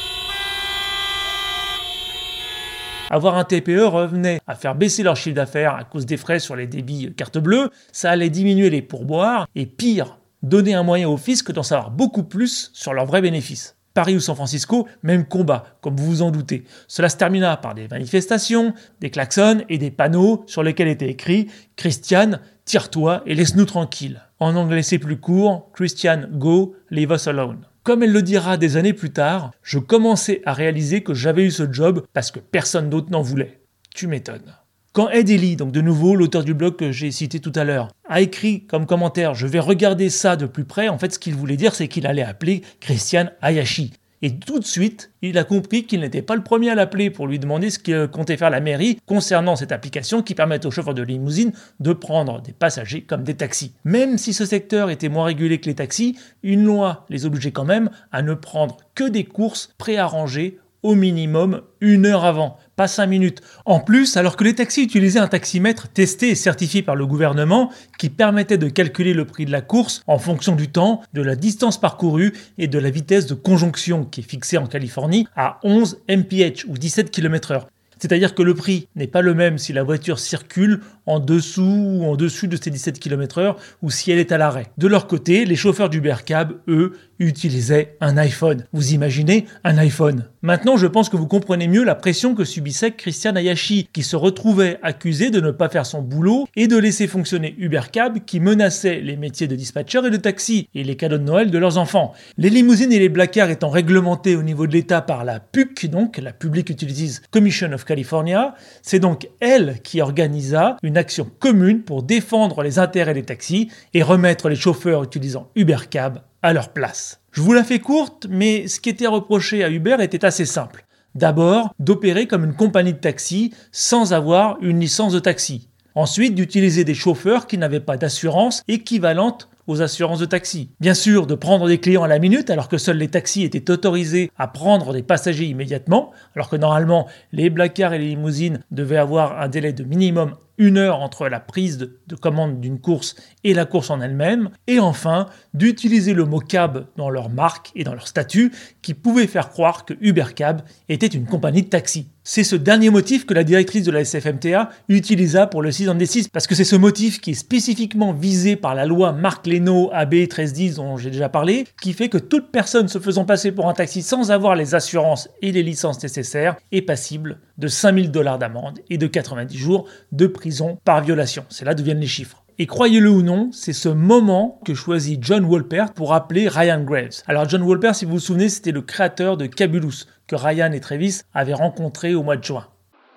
Avoir 3.11 3.37
un 3.37 3.45
TPE 3.45 3.85
revenait 3.85 4.41
à 4.47 4.55
faire 4.55 4.75
baisser 4.75 5.03
leur 5.03 5.17
chiffre 5.17 5.37
d'affaires 5.37 5.75
à 5.75 5.85
cause 5.85 6.05
des 6.05 6.17
frais 6.17 6.39
sur 6.39 6.57
les 6.57 6.67
débits 6.67 7.15
carte 7.15 7.39
bleue, 7.39 7.71
ça 7.93 8.11
allait 8.11 8.31
diminuer 8.31 8.71
les 8.71 8.83
pourboires 8.83 9.47
et 9.55 9.67
pire, 9.67 10.19
donner 10.43 10.75
un 10.75 10.83
moyen 10.83 11.09
au 11.09 11.17
fisc 11.17 11.53
d'en 11.53 11.63
savoir 11.63 11.91
beaucoup 11.91 12.25
plus 12.25 12.71
sur 12.75 12.93
leurs 12.93 13.07
vrais 13.07 13.23
bénéfices. 13.23 13.74
Paris 13.95 14.17
ou 14.17 14.21
San 14.21 14.35
Francisco, 14.35 14.89
même 15.03 15.25
combat, 15.25 15.65
comme 15.81 15.97
vous 15.97 16.07
vous 16.07 16.23
en 16.23 16.33
doutez. 16.33 16.65
Cela 16.89 17.09
se 17.09 17.17
termina 17.17 17.57
par 17.57 17.75
des 17.75 17.89
manifestations, 17.89 18.75
des 19.01 19.11
klaxons 19.11 19.65
et 19.69 19.79
des 19.79 19.93
panneaux 19.93 20.43
sur 20.47 20.65
lesquels 20.65 20.89
était 20.89 21.09
écrit 21.09 21.49
Christian, 21.77 22.33
tire-toi 22.65 23.23
et 23.25 23.35
laisse-nous 23.35 23.65
tranquilles. 23.65 24.21
En 24.41 24.57
anglais 24.57 24.83
c'est 24.83 24.99
plus 24.99 25.19
court, 25.19 25.71
Christian, 25.73 26.25
go, 26.33 26.75
leave 26.91 27.13
us 27.13 27.29
alone. 27.29 27.67
Comme 27.85 28.03
elle 28.03 28.13
le 28.13 28.23
dira 28.23 28.57
des 28.57 28.77
années 28.77 28.95
plus 28.95 29.13
tard, 29.13 29.53
je 29.63 29.79
commençais 29.79 30.43
à 30.45 30.55
réaliser 30.55 31.03
que 31.03 31.15
j'avais 31.15 31.45
eu 31.45 31.51
ce 31.51 31.71
job 31.71 32.05
parce 32.13 32.31
que 32.31 32.41
personne 32.41 32.91
d'autre 32.91 33.11
n'en 33.11 33.23
voulait. 33.23 33.61
Tu 33.95 34.07
m'étonnes. 34.07 34.55
Quand 34.95 35.09
Ed 35.09 35.57
donc 35.57 35.73
de 35.73 35.81
nouveau 35.81 36.15
l'auteur 36.15 36.45
du 36.45 36.55
blog 36.55 36.77
que 36.77 36.93
j'ai 36.93 37.11
cité 37.11 37.41
tout 37.41 37.51
à 37.57 37.65
l'heure, 37.65 37.89
a 38.09 38.21
écrit 38.21 38.65
comme 38.65 38.87
commentaire 38.87 39.35
Je 39.35 39.49
vais 39.49 39.59
regarder 39.59 40.09
ça 40.09 40.37
de 40.37 40.47
plus 40.47 40.63
près, 40.63 40.89
en 40.89 40.99
fait 40.99 41.13
ce 41.13 41.19
qu'il 41.19 41.35
voulait 41.35 41.57
dire 41.57 41.75
c'est 41.75 41.89
qu'il 41.89 42.07
allait 42.07 42.23
appeler 42.23 42.63
Christian 42.79 43.27
Hayashi. 43.43 43.91
Et 44.23 44.39
tout 44.39 44.61
de 44.61 44.65
suite, 44.65 45.11
il 45.21 45.37
a 45.37 45.43
compris 45.43 45.85
qu'il 45.85 45.99
n'était 45.99 46.23
pas 46.23 46.37
le 46.37 46.45
premier 46.45 46.71
à 46.71 46.77
l'appeler 46.77 47.11
pour 47.11 47.27
lui 47.27 47.41
demander 47.41 47.71
ce 47.71 47.81
que 47.81 48.07
comptait 48.07 48.37
faire 48.37 48.51
la 48.51 48.61
mairie 48.61 49.01
concernant 49.05 49.57
cette 49.57 49.73
application 49.73 50.23
qui 50.23 50.37
permet 50.37 50.65
aux 50.65 50.71
chauffeurs 50.71 50.95
de 50.95 51.03
limousine 51.03 51.53
de 51.81 51.93
prendre 51.93 52.41
des 52.41 52.53
passagers 52.53 53.03
comme 53.03 53.25
des 53.25 53.35
taxis. 53.35 53.75
Même 53.85 54.17
si 54.17 54.33
ce 54.33 54.47
secteur 54.47 54.91
était 54.91 55.09
moins 55.09 55.25
régulé 55.25 55.59
que 55.59 55.67
les 55.67 55.75
taxis, 55.75 56.17
une 56.45 56.65
loi 56.65 57.05
les 57.11 57.27
obligeait 57.27 57.51
quand 57.51 57.65
même 57.65 57.91
à 58.13 58.23
ne 58.23 58.35
prendre 58.35 58.77
que 58.95 59.05
des 59.05 59.25
courses 59.25 59.75
préarrangées 59.77 60.61
au 60.85 60.95
minimum 60.95 61.63
une 61.81 62.07
heure 62.07 62.25
avant, 62.25 62.59
pas 62.77 62.87
cinq 62.87 63.07
minutes. 63.07 63.41
En 63.65 63.81
plus, 63.81 64.17
alors 64.17 64.37
que 64.37 64.45
les 64.45 64.55
taxis 64.55 64.83
utilisaient 64.83 65.19
un 65.19 65.29
taximètre 65.29 65.89
testé 65.89 66.29
et 66.29 66.35
certifié 66.35 66.83
par 66.83 66.95
le 66.95 67.07
gouvernement 67.07 67.73
qui 67.99 68.11
permettait 68.11 68.59
de 68.59 68.69
calculer 68.69 69.15
le 69.15 69.25
prix 69.25 69.47
de 69.47 69.51
la 69.51 69.63
course 69.63 70.03
en 70.07 70.19
fonction 70.19 70.55
du 70.55 70.69
temps, 70.69 71.01
de 71.15 71.23
la 71.23 71.37
distance 71.37 71.81
parcourue 71.81 72.35
et 72.59 72.69
de 72.69 72.79
la 72.79 72.91
vitesse 72.91 73.27
de 73.27 73.35
conjonction 73.35 74.05
qui 74.05 74.21
est 74.21 74.29
fixée 74.29 74.59
en 74.59 74.67
Californie 74.67 75.27
à 75.35 75.59
11 75.65 76.03
mph 76.09 76.67
ou 76.69 76.77
17 76.77 77.11
km/h. 77.11 77.63
C'est-à-dire 77.99 78.35
que 78.35 78.43
le 78.43 78.55
prix 78.55 78.89
n'est 78.97 79.07
pas 79.07 79.23
le 79.23 79.33
même 79.33 79.57
si 79.57 79.73
la 79.73 79.83
voiture 79.83 80.19
circule 80.19 80.81
en 81.07 81.21
dessous 81.21 81.63
ou 81.63 82.05
en 82.05 82.17
dessus 82.17 82.49
de 82.49 82.57
ces 82.57 82.71
17 82.71 82.99
km/h 82.99 83.57
ou 83.83 83.91
si 83.91 84.11
elle 84.11 84.19
est 84.19 84.33
à 84.33 84.39
l'arrêt. 84.39 84.67
De 84.79 84.87
leur 84.87 85.07
côté, 85.07 85.45
les 85.45 85.57
chauffeurs 85.57 85.91
d'Uber 85.91 86.17
Cab, 86.25 86.53
eux, 86.69 86.93
utilisaient 87.19 87.97
un 88.01 88.17
iPhone. 88.17 88.67
Vous 88.73 88.93
imaginez 88.93 89.47
un 89.63 89.79
iPhone 89.79 90.29
Maintenant, 90.43 90.77
je 90.77 90.87
pense 90.87 91.09
que 91.09 91.17
vous 91.17 91.27
comprenez 91.27 91.69
mieux 91.69 91.85
la 91.85 91.95
pression 91.95 92.35
que 92.35 92.45
subissait 92.45 92.91
Christian 92.91 93.35
Ayashi, 93.35 93.89
qui 93.95 94.03
se 94.03 94.15
retrouvait 94.15 94.79
accusé 94.83 95.31
de 95.31 95.41
ne 95.41 95.51
pas 95.51 95.71
faire 95.71 95.87
son 95.87 96.03
boulot 96.03 96.47
et 96.55 96.67
de 96.67 96.77
laisser 96.77 97.07
fonctionner 97.07 97.55
Uber 97.57 97.81
Cab, 97.91 98.19
qui 98.27 98.41
menaçait 98.41 99.01
les 99.01 99.17
métiers 99.17 99.47
de 99.47 99.57
dispatcher 99.57 100.07
et 100.07 100.11
de 100.11 100.19
taxi 100.19 100.69
et 100.75 100.85
les 100.85 100.97
cadeaux 100.97 101.17
de 101.17 101.23
Noël 101.23 101.51
de 101.51 101.57
leurs 101.57 101.79
enfants. 101.79 102.13
Les 102.37 102.51
limousines 102.51 102.93
et 102.93 102.99
les 102.99 103.09
blacards 103.09 103.49
étant 103.49 103.71
réglementés 103.71 104.37
au 104.37 104.43
niveau 104.43 104.67
de 104.67 104.73
l'État 104.73 105.01
par 105.01 105.25
la 105.25 105.41
PUC, 105.41 105.89
donc 105.89 106.19
la 106.19 106.33
Public 106.33 106.69
Utilities 106.69 107.21
Commission 107.31 107.73
of 107.73 107.87
California, 107.87 108.55
c'est 108.83 108.99
donc 108.99 109.29
elle 109.41 109.81
qui 109.83 110.03
organisa 110.03 110.77
une 110.83 110.94
action 110.97 111.31
commune 111.39 111.83
pour 111.83 112.03
défendre 112.03 112.63
les 112.63 112.79
intérêts 112.79 113.15
des 113.15 113.23
taxis 113.25 113.71
et 113.93 114.03
remettre 114.03 114.49
les 114.49 114.57
chauffeurs 114.57 115.03
utilisant 115.05 115.51
Uber 115.57 115.89
Cab 115.91 116.21
à 116.43 116.53
leur 116.53 116.71
place. 116.71 117.21
Je 117.33 117.41
vous 117.41 117.53
la 117.53 117.65
fais 117.65 117.79
courte, 117.79 118.27
mais 118.29 118.69
ce 118.69 118.81
qui 118.81 118.91
était 118.91 119.07
reproché 119.07 119.65
à 119.65 119.71
Uber 119.71 119.97
était 120.01 120.25
assez 120.25 120.45
simple. 120.45 120.85
D'abord, 121.15 121.75
d'opérer 121.79 122.27
comme 122.27 122.45
une 122.45 122.55
compagnie 122.55 122.93
de 122.93 122.99
taxi 122.99 123.53
sans 123.73 124.13
avoir 124.13 124.59
une 124.61 124.81
licence 124.81 125.13
de 125.13 125.21
taxi. 125.21 125.69
Ensuite, 125.95 126.35
d'utiliser 126.35 126.85
des 126.85 126.95
chauffeurs 126.95 127.47
qui 127.47 127.57
n'avaient 127.57 127.81
pas 127.81 127.97
d'assurance 127.97 128.63
équivalente 128.67 129.49
aux 129.67 129.83
assurances 129.83 130.19
de 130.19 130.27
taxi. 130.27 130.71
Bien 130.81 130.95
sûr, 130.95 131.27
de 131.27 131.35
prendre 131.35 131.69
des 131.69 131.79
clients 131.79 132.03
à 132.03 132.09
la 132.09 132.19
minute 132.19 132.51
alors 132.51 132.69
que 132.69 132.79
seuls 132.79 132.99
les 132.99 133.09
taxis 133.09 133.43
étaient 133.43 133.71
autorisés 133.71 134.31
à 134.37 134.49
prendre 134.49 134.93
des 134.93 135.03
passagers 135.03 135.47
immédiatement, 135.47 136.13
alors 136.35 136.49
que 136.49 136.57
normalement 136.57 137.07
les 137.33 137.51
black 137.51 137.75
cars 137.75 137.95
et 137.95 137.99
les 137.99 138.09
limousines 138.09 138.61
devaient 138.71 138.97
avoir 138.97 139.41
un 139.41 139.49
délai 139.49 139.73
de 139.73 139.85
minimum 139.85 140.35
une 140.59 140.79
heure 140.79 141.01
entre 141.01 141.29
la 141.29 141.41
prise 141.41 141.79
de, 141.79 142.17
commande 142.17 142.61
d'une 142.61 142.81
course 142.81 143.17
et 143.43 143.55
la 143.55 143.65
course 143.65 143.91
en 143.91 144.01
elle-même, 144.01 144.51
et 144.67 144.79
enfin 144.79 145.27
d'utiliser 145.53 146.15
le 146.15 146.25
mot 146.25 146.39
cab 146.39 146.87
dans 146.97 147.11
leur 147.11 147.29
marque 147.29 147.73
et 147.75 147.85
dans 147.85 147.95
leur 147.95 148.07
statut 148.07 148.53
qui 148.83 148.95
pouvait 148.95 149.27
faire 149.27 149.51
croire 149.51 149.85
que 149.85 149.95
Uber 150.01 150.27
Cab 150.35 150.63
était 150.89 151.07
une 151.07 151.27
compagnie 151.27 151.63
de 151.63 151.69
taxi. 151.69 152.09
C'est 152.27 152.43
ce 152.43 152.57
dernier 152.57 152.89
motif 152.89 153.27
que 153.27 153.35
la 153.35 153.45
directrice 153.45 153.85
de 153.85 153.91
la 153.91 154.03
SFMTA 154.03 154.71
utilisa 154.89 155.47
pour 155.47 155.61
le 155.61 155.71
6 155.71 155.91
en 155.91 155.95
D6, 155.95 156.31
parce 156.33 156.47
que 156.47 156.55
c'est 156.55 156.65
ce 156.65 156.75
motif 156.75 157.21
qui 157.21 157.33
est 157.33 157.35
spécifiquement 157.35 158.15
visé 158.15 158.57
par 158.57 158.75
la 158.75 158.87
loi 158.87 159.13
Marc 159.13 159.47
Leno 159.47 159.91
AB 159.93 160.15
1310 160.15 160.77
dont 160.77 160.97
j'ai 160.97 161.11
déjà 161.11 161.29
parlé, 161.29 161.67
qui 161.83 161.93
fait 161.93 162.09
que 162.09 162.17
toute 162.17 162.51
personne 162.51 162.89
se 162.89 162.99
faisant 162.99 163.27
passer 163.27 163.53
pour 163.53 163.69
un 163.69 163.75
taxi 163.75 164.01
sans 164.01 164.31
avoir 164.31 164.57
les 164.57 164.75
assurances 164.75 165.29
et 165.43 165.53
les 165.53 165.63
licences 165.63 166.03
nécessaires 166.03 166.57
est 166.73 166.81
passible 166.81 167.41
de 167.59 167.69
5000 167.69 168.11
dollars 168.11 168.39
d'amende 168.39 168.81
et 168.89 168.97
de 168.97 169.07
90 169.07 169.59
jours 169.59 169.87
de 170.11 170.27
prison 170.27 170.79
par 170.83 171.03
violation. 171.05 171.45
C'est 171.51 171.67
là 171.67 171.75
d'où 171.75 171.85
viennent 171.85 172.01
les 172.01 172.07
chiffres. 172.07 172.44
Et 172.57 172.67
croyez-le 172.67 173.11
ou 173.11 173.23
non, 173.23 173.51
c'est 173.51 173.73
ce 173.73 173.89
moment 173.89 174.61
que 174.65 174.75
choisit 174.75 175.19
John 175.21 175.45
Wolpert 175.45 175.93
pour 175.93 176.15
appeler 176.15 176.47
Ryan 176.47 176.85
Graves. 176.85 177.23
Alors 177.27 177.49
John 177.49 177.63
Wolpert, 177.63 177.97
si 177.97 178.05
vous 178.05 178.13
vous 178.13 178.21
souvenez, 178.21 178.49
c'était 178.49 178.71
le 178.71 178.81
créateur 178.81 179.37
de 179.37 179.47
Cabulus, 179.47 180.07
que 180.29 180.37
Ryan 180.37 180.71
et 180.71 180.79
Travis 180.79 181.23
avaient 181.35 181.53
rencontré 181.53 182.15
au 182.15 182.23
mois 182.23 182.37
de 182.37 182.45
juin. 182.45 182.69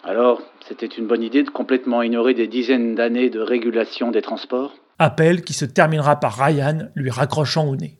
Alors, 0.04 0.42
c'était 0.68 0.88
une 0.88 1.06
bonne 1.06 1.22
idée 1.22 1.44
de 1.44 1.52
complètement 1.52 2.02
ignorer 2.02 2.34
des 2.34 2.48
dizaines 2.48 2.96
d'années 2.96 3.30
de 3.30 3.40
régulation 3.40 4.10
des 4.10 4.24
transports? 4.24 4.74
Appel 4.98 5.44
qui 5.44 5.54
se 5.54 5.66
terminera 5.66 6.20
par 6.20 6.36
Ryan 6.36 6.88
lui 6.96 7.12
raccrochant 7.12 7.68
au 7.68 7.76
nez. 7.76 8.00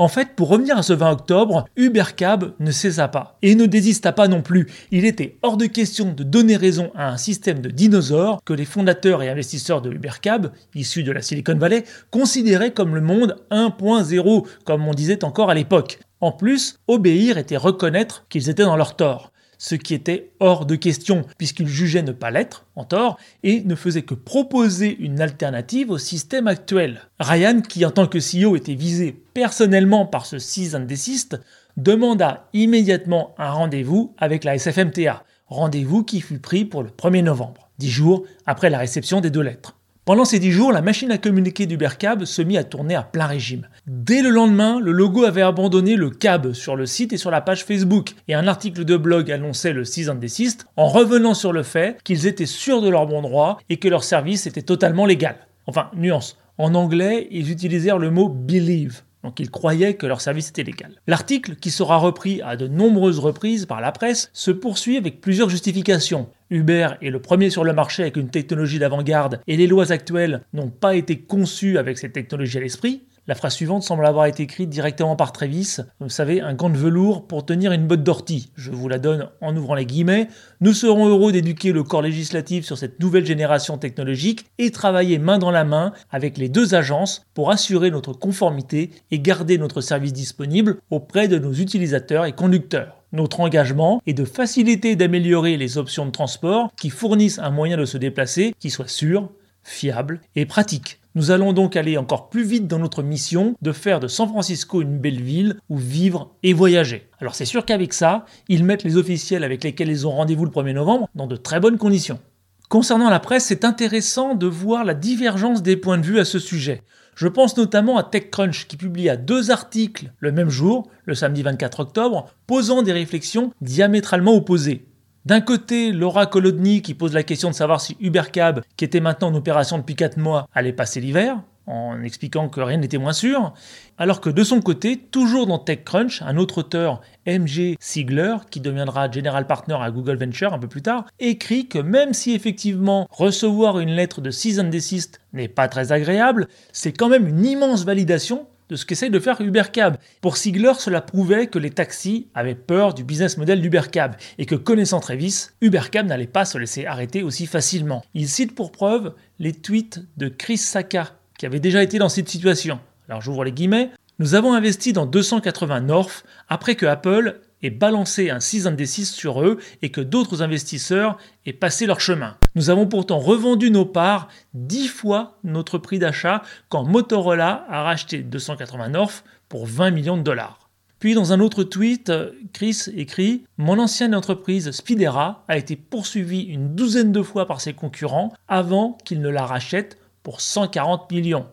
En 0.00 0.06
fait, 0.06 0.36
pour 0.36 0.48
revenir 0.48 0.78
à 0.78 0.84
ce 0.84 0.92
20 0.92 1.10
octobre, 1.10 1.64
Ubercab 1.76 2.52
ne 2.60 2.70
cessa 2.70 3.08
pas 3.08 3.36
et 3.42 3.56
ne 3.56 3.66
désista 3.66 4.12
pas 4.12 4.28
non 4.28 4.42
plus. 4.42 4.68
Il 4.92 5.04
était 5.04 5.38
hors 5.42 5.56
de 5.56 5.66
question 5.66 6.12
de 6.12 6.22
donner 6.22 6.56
raison 6.56 6.92
à 6.94 7.08
un 7.08 7.16
système 7.16 7.58
de 7.58 7.68
dinosaures 7.68 8.40
que 8.44 8.52
les 8.52 8.64
fondateurs 8.64 9.24
et 9.24 9.28
investisseurs 9.28 9.82
de 9.82 9.90
Ubercab, 9.90 10.52
issus 10.76 11.02
de 11.02 11.10
la 11.10 11.20
Silicon 11.20 11.56
Valley, 11.56 11.82
considéraient 12.12 12.72
comme 12.72 12.94
le 12.94 13.00
monde 13.00 13.44
1.0, 13.50 14.46
comme 14.64 14.86
on 14.86 14.94
disait 14.94 15.24
encore 15.24 15.50
à 15.50 15.54
l'époque. 15.54 15.98
En 16.20 16.30
plus, 16.30 16.78
obéir 16.86 17.36
était 17.36 17.56
reconnaître 17.56 18.24
qu'ils 18.28 18.50
étaient 18.50 18.62
dans 18.62 18.76
leur 18.76 18.94
tort 18.94 19.32
ce 19.58 19.74
qui 19.74 19.92
était 19.92 20.30
hors 20.40 20.66
de 20.66 20.76
question, 20.76 21.24
puisqu'il 21.36 21.66
jugeait 21.66 22.02
ne 22.02 22.12
pas 22.12 22.30
l'être, 22.30 22.64
en 22.76 22.84
tort, 22.84 23.18
et 23.42 23.62
ne 23.62 23.74
faisait 23.74 24.02
que 24.02 24.14
proposer 24.14 24.96
une 24.98 25.20
alternative 25.20 25.90
au 25.90 25.98
système 25.98 26.46
actuel. 26.46 27.02
Ryan, 27.18 27.60
qui 27.60 27.84
en 27.84 27.90
tant 27.90 28.06
que 28.06 28.18
CEO 28.18 28.56
était 28.56 28.74
visé 28.74 29.20
personnellement 29.34 30.06
par 30.06 30.26
ce 30.26 30.38
six 30.38 30.74
indéciste, 30.74 31.40
demanda 31.76 32.48
immédiatement 32.52 33.34
un 33.38 33.50
rendez-vous 33.50 34.14
avec 34.18 34.44
la 34.44 34.58
SFMTA, 34.58 35.24
rendez-vous 35.46 36.04
qui 36.04 36.20
fut 36.20 36.38
pris 36.38 36.64
pour 36.64 36.82
le 36.82 36.90
1er 36.90 37.22
novembre, 37.22 37.68
dix 37.78 37.90
jours 37.90 38.24
après 38.46 38.70
la 38.70 38.78
réception 38.78 39.20
des 39.20 39.30
deux 39.30 39.42
lettres. 39.42 39.77
Pendant 40.08 40.24
ces 40.24 40.38
dix 40.38 40.52
jours, 40.52 40.72
la 40.72 40.80
machine 40.80 41.10
à 41.12 41.18
communiquer 41.18 41.66
d'Ubercab 41.66 42.24
se 42.24 42.40
mit 42.40 42.56
à 42.56 42.64
tourner 42.64 42.94
à 42.94 43.02
plein 43.02 43.26
régime. 43.26 43.68
Dès 43.86 44.22
le 44.22 44.30
lendemain, 44.30 44.80
le 44.80 44.90
logo 44.90 45.24
avait 45.24 45.42
abandonné 45.42 45.96
le 45.96 46.08
cab 46.08 46.54
sur 46.54 46.76
le 46.76 46.86
site 46.86 47.12
et 47.12 47.18
sur 47.18 47.30
la 47.30 47.42
page 47.42 47.62
Facebook, 47.62 48.14
et 48.26 48.32
un 48.32 48.48
article 48.48 48.86
de 48.86 48.96
blog 48.96 49.30
annonçait 49.30 49.74
le 49.74 49.84
6 49.84 50.08
indéciste 50.08 50.64
en 50.78 50.88
revenant 50.88 51.34
sur 51.34 51.52
le 51.52 51.62
fait 51.62 52.02
qu'ils 52.04 52.26
étaient 52.26 52.46
sûrs 52.46 52.80
de 52.80 52.88
leur 52.88 53.06
bon 53.06 53.20
droit 53.20 53.58
et 53.68 53.76
que 53.76 53.88
leur 53.88 54.02
service 54.02 54.46
était 54.46 54.62
totalement 54.62 55.04
légal. 55.04 55.36
Enfin, 55.66 55.90
nuance, 55.94 56.38
en 56.56 56.74
anglais, 56.74 57.28
ils 57.30 57.50
utilisèrent 57.50 57.98
le 57.98 58.10
mot 58.10 58.30
believe. 58.30 59.02
Donc 59.24 59.40
ils 59.40 59.50
croyaient 59.50 59.94
que 59.94 60.06
leur 60.06 60.22
service 60.22 60.48
était 60.48 60.62
légal. 60.62 60.92
L'article, 61.06 61.56
qui 61.56 61.70
sera 61.70 61.98
repris 61.98 62.40
à 62.40 62.56
de 62.56 62.66
nombreuses 62.66 63.18
reprises 63.18 63.66
par 63.66 63.82
la 63.82 63.92
presse, 63.92 64.30
se 64.32 64.52
poursuit 64.52 64.96
avec 64.96 65.20
plusieurs 65.20 65.50
justifications. 65.50 66.28
Uber 66.50 66.90
est 67.02 67.10
le 67.10 67.20
premier 67.20 67.50
sur 67.50 67.64
le 67.64 67.72
marché 67.72 68.02
avec 68.02 68.16
une 68.16 68.30
technologie 68.30 68.78
d'avant-garde 68.78 69.40
et 69.46 69.56
les 69.56 69.66
lois 69.66 69.92
actuelles 69.92 70.42
n'ont 70.52 70.70
pas 70.70 70.94
été 70.94 71.18
conçues 71.18 71.78
avec 71.78 71.98
cette 71.98 72.12
technologie 72.12 72.58
à 72.58 72.60
l'esprit. 72.60 73.07
La 73.28 73.34
phrase 73.34 73.52
suivante 73.52 73.82
semble 73.82 74.06
avoir 74.06 74.24
été 74.24 74.44
écrite 74.44 74.70
directement 74.70 75.14
par 75.14 75.32
Travis. 75.32 75.76
Vous 76.00 76.08
savez, 76.08 76.40
un 76.40 76.54
gant 76.54 76.70
de 76.70 76.78
velours 76.78 77.26
pour 77.26 77.44
tenir 77.44 77.72
une 77.72 77.86
botte 77.86 78.02
d'ortie. 78.02 78.52
Je 78.56 78.70
vous 78.70 78.88
la 78.88 78.98
donne 78.98 79.28
en 79.42 79.54
ouvrant 79.54 79.74
les 79.74 79.84
guillemets. 79.84 80.28
Nous 80.62 80.72
serons 80.72 81.08
heureux 81.08 81.30
d'éduquer 81.30 81.72
le 81.72 81.82
corps 81.82 82.00
législatif 82.00 82.64
sur 82.64 82.78
cette 82.78 83.00
nouvelle 83.00 83.26
génération 83.26 83.76
technologique 83.76 84.46
et 84.56 84.70
travailler 84.70 85.18
main 85.18 85.36
dans 85.36 85.50
la 85.50 85.64
main 85.64 85.92
avec 86.10 86.38
les 86.38 86.48
deux 86.48 86.74
agences 86.74 87.26
pour 87.34 87.50
assurer 87.50 87.90
notre 87.90 88.14
conformité 88.14 88.92
et 89.10 89.20
garder 89.20 89.58
notre 89.58 89.82
service 89.82 90.14
disponible 90.14 90.78
auprès 90.88 91.28
de 91.28 91.38
nos 91.38 91.52
utilisateurs 91.52 92.24
et 92.24 92.32
conducteurs. 92.32 93.02
Notre 93.12 93.40
engagement 93.40 94.00
est 94.06 94.14
de 94.14 94.24
faciliter 94.24 94.92
et 94.92 94.96
d'améliorer 94.96 95.58
les 95.58 95.76
options 95.76 96.06
de 96.06 96.12
transport 96.12 96.70
qui 96.80 96.88
fournissent 96.88 97.40
un 97.40 97.50
moyen 97.50 97.76
de 97.76 97.84
se 97.84 97.98
déplacer 97.98 98.54
qui 98.58 98.70
soit 98.70 98.88
sûr, 98.88 99.30
fiable 99.64 100.22
et 100.34 100.46
pratique. 100.46 100.97
Nous 101.14 101.30
allons 101.30 101.52
donc 101.52 101.74
aller 101.74 101.96
encore 101.96 102.28
plus 102.28 102.44
vite 102.44 102.66
dans 102.66 102.78
notre 102.78 103.02
mission 103.02 103.54
de 103.62 103.72
faire 103.72 103.98
de 103.98 104.08
San 104.08 104.28
Francisco 104.28 104.82
une 104.82 104.98
belle 104.98 105.22
ville 105.22 105.56
où 105.68 105.76
vivre 105.76 106.34
et 106.42 106.52
voyager. 106.52 107.08
Alors 107.18 107.34
c'est 107.34 107.44
sûr 107.44 107.64
qu'avec 107.64 107.92
ça, 107.92 108.26
ils 108.48 108.62
mettent 108.62 108.84
les 108.84 108.96
officiels 108.96 109.42
avec 109.42 109.64
lesquels 109.64 109.88
ils 109.88 110.06
ont 110.06 110.12
rendez-vous 110.12 110.44
le 110.44 110.50
1er 110.50 110.74
novembre 110.74 111.08
dans 111.14 111.26
de 111.26 111.36
très 111.36 111.60
bonnes 111.60 111.78
conditions. 111.78 112.20
Concernant 112.68 113.08
la 113.08 113.20
presse, 113.20 113.46
c'est 113.46 113.64
intéressant 113.64 114.34
de 114.34 114.46
voir 114.46 114.84
la 114.84 114.92
divergence 114.92 115.62
des 115.62 115.78
points 115.78 115.96
de 115.96 116.04
vue 116.04 116.20
à 116.20 116.26
ce 116.26 116.38
sujet. 116.38 116.82
Je 117.14 117.26
pense 117.26 117.56
notamment 117.56 117.96
à 117.96 118.04
TechCrunch 118.04 118.68
qui 118.68 118.76
publia 118.76 119.16
deux 119.16 119.50
articles 119.50 120.12
le 120.18 120.30
même 120.30 120.50
jour, 120.50 120.88
le 121.06 121.14
samedi 121.14 121.42
24 121.42 121.80
octobre, 121.80 122.30
posant 122.46 122.82
des 122.82 122.92
réflexions 122.92 123.52
diamétralement 123.62 124.36
opposées. 124.36 124.87
D'un 125.28 125.42
côté, 125.42 125.92
Laura 125.92 126.24
Kolodny 126.24 126.80
qui 126.80 126.94
pose 126.94 127.12
la 127.12 127.22
question 127.22 127.50
de 127.50 127.54
savoir 127.54 127.82
si 127.82 127.98
UberCab, 128.00 128.62
qui 128.78 128.86
était 128.86 129.00
maintenant 129.00 129.28
en 129.28 129.34
opération 129.34 129.76
depuis 129.76 129.94
4 129.94 130.16
mois, 130.16 130.48
allait 130.54 130.72
passer 130.72 131.02
l'hiver, 131.02 131.42
en 131.66 132.02
expliquant 132.02 132.48
que 132.48 132.62
rien 132.62 132.78
n'était 132.78 132.96
moins 132.96 133.12
sûr, 133.12 133.52
alors 133.98 134.22
que 134.22 134.30
de 134.30 134.42
son 134.42 134.62
côté, 134.62 134.96
toujours 134.96 135.46
dans 135.46 135.58
TechCrunch, 135.58 136.22
un 136.22 136.38
autre 136.38 136.56
auteur, 136.56 137.02
MG 137.26 137.76
Siegler, 137.78 138.36
qui 138.50 138.60
deviendra 138.60 139.10
General 139.10 139.46
Partner 139.46 139.76
à 139.78 139.90
Google 139.90 140.16
Venture 140.16 140.54
un 140.54 140.58
peu 140.58 140.66
plus 140.66 140.80
tard, 140.80 141.04
écrit 141.20 141.68
que 141.68 141.78
même 141.78 142.14
si 142.14 142.32
effectivement 142.32 143.06
recevoir 143.10 143.80
une 143.80 143.90
lettre 143.90 144.22
de 144.22 144.30
cease 144.30 144.58
and 144.58 144.70
desist 144.70 145.20
n'est 145.34 145.48
pas 145.48 145.68
très 145.68 145.92
agréable, 145.92 146.48
c'est 146.72 146.92
quand 146.92 147.10
même 147.10 147.28
une 147.28 147.44
immense 147.44 147.84
validation 147.84 148.46
de 148.68 148.76
ce 148.76 148.86
qu'essaye 148.86 149.10
de 149.10 149.18
faire 149.18 149.40
UberCab. 149.40 149.96
Pour 150.20 150.36
Sigler, 150.36 150.72
cela 150.78 151.00
prouvait 151.00 151.46
que 151.46 151.58
les 151.58 151.70
taxis 151.70 152.28
avaient 152.34 152.54
peur 152.54 152.94
du 152.94 153.04
business 153.04 153.38
model 153.38 153.60
d'UberCab 153.60 154.16
et 154.38 154.46
que 154.46 154.54
connaissant 154.54 155.00
Travis, 155.00 155.48
UberCab 155.60 156.06
n'allait 156.06 156.26
pas 156.26 156.44
se 156.44 156.58
laisser 156.58 156.86
arrêter 156.86 157.22
aussi 157.22 157.46
facilement. 157.46 158.04
Il 158.14 158.28
cite 158.28 158.54
pour 158.54 158.72
preuve 158.72 159.14
les 159.38 159.52
tweets 159.52 160.00
de 160.16 160.28
Chris 160.28 160.58
Saka, 160.58 161.14
qui 161.38 161.46
avait 161.46 161.60
déjà 161.60 161.82
été 161.82 161.98
dans 161.98 162.08
cette 162.08 162.28
situation. 162.28 162.80
Alors 163.08 163.22
j'ouvre 163.22 163.44
les 163.44 163.52
guillemets. 163.52 163.90
Nous 164.18 164.34
avons 164.34 164.52
investi 164.52 164.92
dans 164.92 165.06
280 165.06 165.80
North 165.82 166.24
après 166.48 166.74
que 166.74 166.86
Apple 166.86 167.40
ait 167.62 167.70
balancé 167.70 168.30
un 168.30 168.40
6 168.40 168.68
6 168.84 169.12
sur 169.12 169.42
eux 169.42 169.58
et 169.82 169.90
que 169.90 170.00
d'autres 170.00 170.42
investisseurs 170.42 171.18
aient 171.46 171.52
passé 171.52 171.86
leur 171.86 172.00
chemin. 172.00 172.36
Nous 172.54 172.70
avons 172.70 172.86
pourtant 172.86 173.18
revendu 173.18 173.70
nos 173.70 173.86
parts 173.86 174.28
10 174.54 174.88
fois 174.88 175.38
notre 175.44 175.78
prix 175.78 175.98
d'achat 175.98 176.42
quand 176.68 176.84
Motorola 176.84 177.66
a 177.68 177.82
racheté 177.82 178.22
280 178.22 178.90
North 178.90 179.24
pour 179.48 179.66
20 179.66 179.90
millions 179.90 180.16
de 180.16 180.22
dollars. 180.22 180.68
Puis 180.98 181.14
dans 181.14 181.32
un 181.32 181.38
autre 181.40 181.62
tweet, 181.62 182.12
Chris 182.52 182.86
écrit 182.96 183.44
Mon 183.56 183.78
ancienne 183.78 184.14
entreprise 184.14 184.70
Spidera 184.72 185.44
a 185.46 185.56
été 185.56 185.76
poursuivie 185.76 186.42
une 186.42 186.74
douzaine 186.74 187.12
de 187.12 187.22
fois 187.22 187.46
par 187.46 187.60
ses 187.60 187.72
concurrents 187.72 188.32
avant 188.48 188.98
qu'ils 189.04 189.20
ne 189.20 189.28
la 189.28 189.46
rachètent 189.46 189.96
pour 190.24 190.40
140 190.40 191.10
millions. 191.12 191.46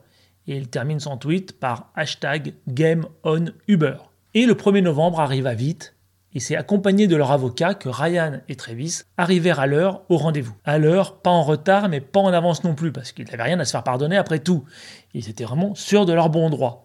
Et 0.47 0.57
il 0.57 0.67
termine 0.67 0.99
son 0.99 1.17
tweet 1.17 1.59
par 1.59 1.91
hashtag 1.95 2.53
Game 2.67 3.05
on 3.23 3.45
Uber. 3.67 3.97
Et 4.33 4.45
le 4.45 4.53
1er 4.53 4.81
novembre 4.81 5.19
arriva 5.19 5.53
vite, 5.53 5.94
et 6.35 6.39
c'est 6.41 6.57
accompagné 6.57 7.07
de 7.07 7.15
leur 7.15 7.31
avocat 7.31 7.73
que 7.73 7.87
Ryan 7.87 8.41
et 8.49 8.55
Travis 8.55 9.03
arrivèrent 9.17 9.61
à 9.61 9.67
l'heure 9.67 10.03
au 10.09 10.17
rendez-vous. 10.17 10.53
À 10.65 10.77
l'heure, 10.77 11.21
pas 11.21 11.29
en 11.29 11.43
retard, 11.43 11.87
mais 11.87 12.01
pas 12.01 12.19
en 12.19 12.33
avance 12.33 12.65
non 12.65 12.75
plus, 12.75 12.91
parce 12.91 13.13
qu'ils 13.13 13.25
n'avaient 13.25 13.43
rien 13.43 13.59
à 13.61 13.65
se 13.65 13.71
faire 13.71 13.83
pardonner 13.83 14.17
après 14.17 14.39
tout. 14.39 14.65
Ils 15.13 15.29
étaient 15.29 15.45
vraiment 15.45 15.73
sûrs 15.75 16.05
de 16.05 16.11
leur 16.11 16.29
bon 16.29 16.49
droit. 16.49 16.84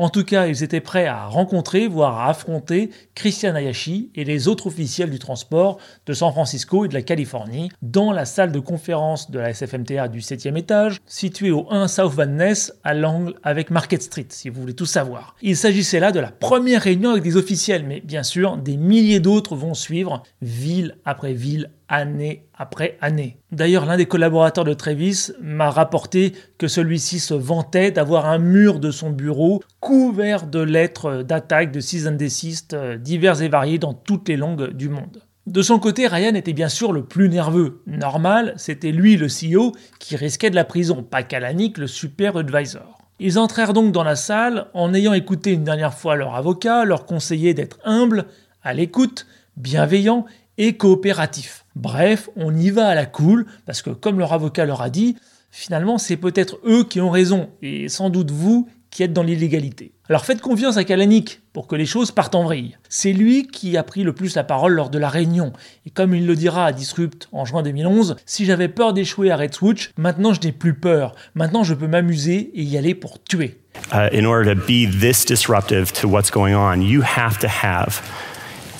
En 0.00 0.08
tout 0.08 0.24
cas, 0.24 0.46
ils 0.46 0.62
étaient 0.62 0.80
prêts 0.80 1.04
à 1.04 1.26
rencontrer, 1.26 1.86
voire 1.86 2.20
à 2.20 2.30
affronter 2.30 2.88
Christian 3.14 3.54
Ayashi 3.54 4.10
et 4.14 4.24
les 4.24 4.48
autres 4.48 4.68
officiels 4.68 5.10
du 5.10 5.18
transport 5.18 5.76
de 6.06 6.14
San 6.14 6.32
Francisco 6.32 6.86
et 6.86 6.88
de 6.88 6.94
la 6.94 7.02
Californie 7.02 7.70
dans 7.82 8.10
la 8.10 8.24
salle 8.24 8.50
de 8.50 8.60
conférence 8.60 9.30
de 9.30 9.38
la 9.38 9.52
SFMTA 9.52 10.08
du 10.08 10.20
7e 10.20 10.56
étage, 10.56 11.02
située 11.04 11.50
au 11.50 11.66
1 11.70 11.86
South 11.86 12.14
Van 12.14 12.24
Ness 12.24 12.72
à 12.82 12.94
l'angle 12.94 13.34
avec 13.42 13.70
Market 13.70 14.02
Street, 14.02 14.24
si 14.30 14.48
vous 14.48 14.62
voulez 14.62 14.72
tout 14.72 14.86
savoir. 14.86 15.36
Il 15.42 15.54
s'agissait 15.54 16.00
là 16.00 16.12
de 16.12 16.20
la 16.20 16.30
première 16.30 16.80
réunion 16.80 17.10
avec 17.10 17.22
des 17.22 17.36
officiels, 17.36 17.84
mais 17.86 18.00
bien 18.00 18.22
sûr, 18.22 18.56
des 18.56 18.78
milliers 18.78 19.20
d'autres 19.20 19.54
vont 19.54 19.74
suivre, 19.74 20.22
ville 20.40 20.96
après 21.04 21.34
ville 21.34 21.68
année 21.90 22.46
après 22.56 22.96
année. 23.02 23.36
D'ailleurs, 23.52 23.84
l'un 23.84 23.98
des 23.98 24.06
collaborateurs 24.06 24.64
de 24.64 24.72
Travis 24.72 25.32
m'a 25.42 25.70
rapporté 25.70 26.32
que 26.56 26.68
celui-ci 26.68 27.18
se 27.18 27.34
vantait 27.34 27.90
d'avoir 27.90 28.26
un 28.26 28.38
mur 28.38 28.78
de 28.78 28.90
son 28.90 29.10
bureau 29.10 29.62
couvert 29.80 30.46
de 30.46 30.60
lettres 30.60 31.22
d'attaque 31.22 31.72
de 31.72 32.08
and 32.08 32.12
desist 32.12 32.72
euh, 32.72 32.96
divers 32.96 33.42
et 33.42 33.48
variés 33.48 33.78
dans 33.78 33.92
toutes 33.92 34.28
les 34.28 34.36
langues 34.36 34.70
du 34.70 34.88
monde. 34.88 35.22
De 35.46 35.62
son 35.62 35.80
côté, 35.80 36.06
Ryan 36.06 36.34
était 36.34 36.52
bien 36.52 36.68
sûr 36.68 36.92
le 36.92 37.02
plus 37.02 37.28
nerveux. 37.28 37.82
Normal, 37.86 38.54
c'était 38.56 38.92
lui 38.92 39.16
le 39.16 39.26
CEO 39.26 39.72
qui 39.98 40.14
risquait 40.14 40.50
de 40.50 40.54
la 40.54 40.64
prison, 40.64 41.02
pas 41.02 41.24
Kalanick 41.24 41.76
le 41.76 41.88
super 41.88 42.36
advisor. 42.36 42.98
Ils 43.18 43.38
entrèrent 43.38 43.72
donc 43.72 43.92
dans 43.92 44.04
la 44.04 44.16
salle 44.16 44.68
en 44.74 44.94
ayant 44.94 45.12
écouté 45.12 45.52
une 45.52 45.64
dernière 45.64 45.94
fois 45.94 46.14
leur 46.14 46.36
avocat, 46.36 46.84
leur 46.84 47.04
conseiller 47.04 47.52
d'être 47.52 47.78
humble, 47.84 48.26
à 48.62 48.74
l'écoute, 48.74 49.26
bienveillant 49.56 50.24
coopératif. 50.68 51.64
Bref, 51.76 52.28
on 52.36 52.54
y 52.56 52.70
va 52.70 52.88
à 52.88 52.94
la 52.94 53.06
cool, 53.06 53.46
parce 53.66 53.82
que 53.82 53.90
comme 53.90 54.18
leur 54.18 54.32
avocat 54.32 54.66
leur 54.66 54.82
a 54.82 54.90
dit, 54.90 55.16
finalement 55.50 55.98
c'est 55.98 56.16
peut-être 56.16 56.58
eux 56.66 56.84
qui 56.84 57.00
ont 57.00 57.10
raison, 57.10 57.50
et 57.62 57.88
sans 57.88 58.10
doute 58.10 58.30
vous 58.30 58.68
qui 58.90 59.02
êtes 59.04 59.12
dans 59.12 59.22
l'illégalité. 59.22 59.92
Alors 60.08 60.24
faites 60.24 60.40
confiance 60.40 60.76
à 60.76 60.82
Kalanick 60.84 61.40
pour 61.52 61.68
que 61.68 61.76
les 61.76 61.86
choses 61.86 62.10
partent 62.10 62.34
en 62.34 62.42
vrille. 62.42 62.76
C'est 62.88 63.12
lui 63.12 63.46
qui 63.46 63.76
a 63.76 63.84
pris 63.84 64.02
le 64.02 64.12
plus 64.12 64.34
la 64.34 64.42
parole 64.42 64.72
lors 64.72 64.90
de 64.90 64.98
la 64.98 65.08
réunion. 65.08 65.52
Et 65.86 65.90
comme 65.90 66.12
il 66.14 66.26
le 66.26 66.34
dira 66.34 66.66
à 66.66 66.72
Disrupt 66.72 67.28
en 67.30 67.44
juin 67.44 67.62
2011, 67.62 68.16
si 68.26 68.44
j'avais 68.44 68.68
peur 68.68 68.92
d'échouer 68.92 69.30
à 69.30 69.36
Red 69.36 69.54
Switch, 69.54 69.92
maintenant 69.96 70.34
je 70.34 70.40
n'ai 70.40 70.50
plus 70.50 70.74
peur. 70.74 71.14
Maintenant 71.36 71.62
je 71.62 71.74
peux 71.74 71.86
m'amuser 71.86 72.50
et 72.54 72.62
y 72.62 72.76
aller 72.76 72.96
pour 72.96 73.22
tuer. 73.22 73.60
Uh, 73.92 74.08
in 74.12 74.24
order 74.24 74.52
to 74.52 74.60
be 74.60 74.90
this 74.90 75.24
disruptive 75.24 75.92
to 75.92 76.08
what's 76.08 76.30
going 76.30 76.54
on, 76.54 76.82
you 76.82 77.02
have 77.02 77.38
to 77.38 77.46
have, 77.46 78.02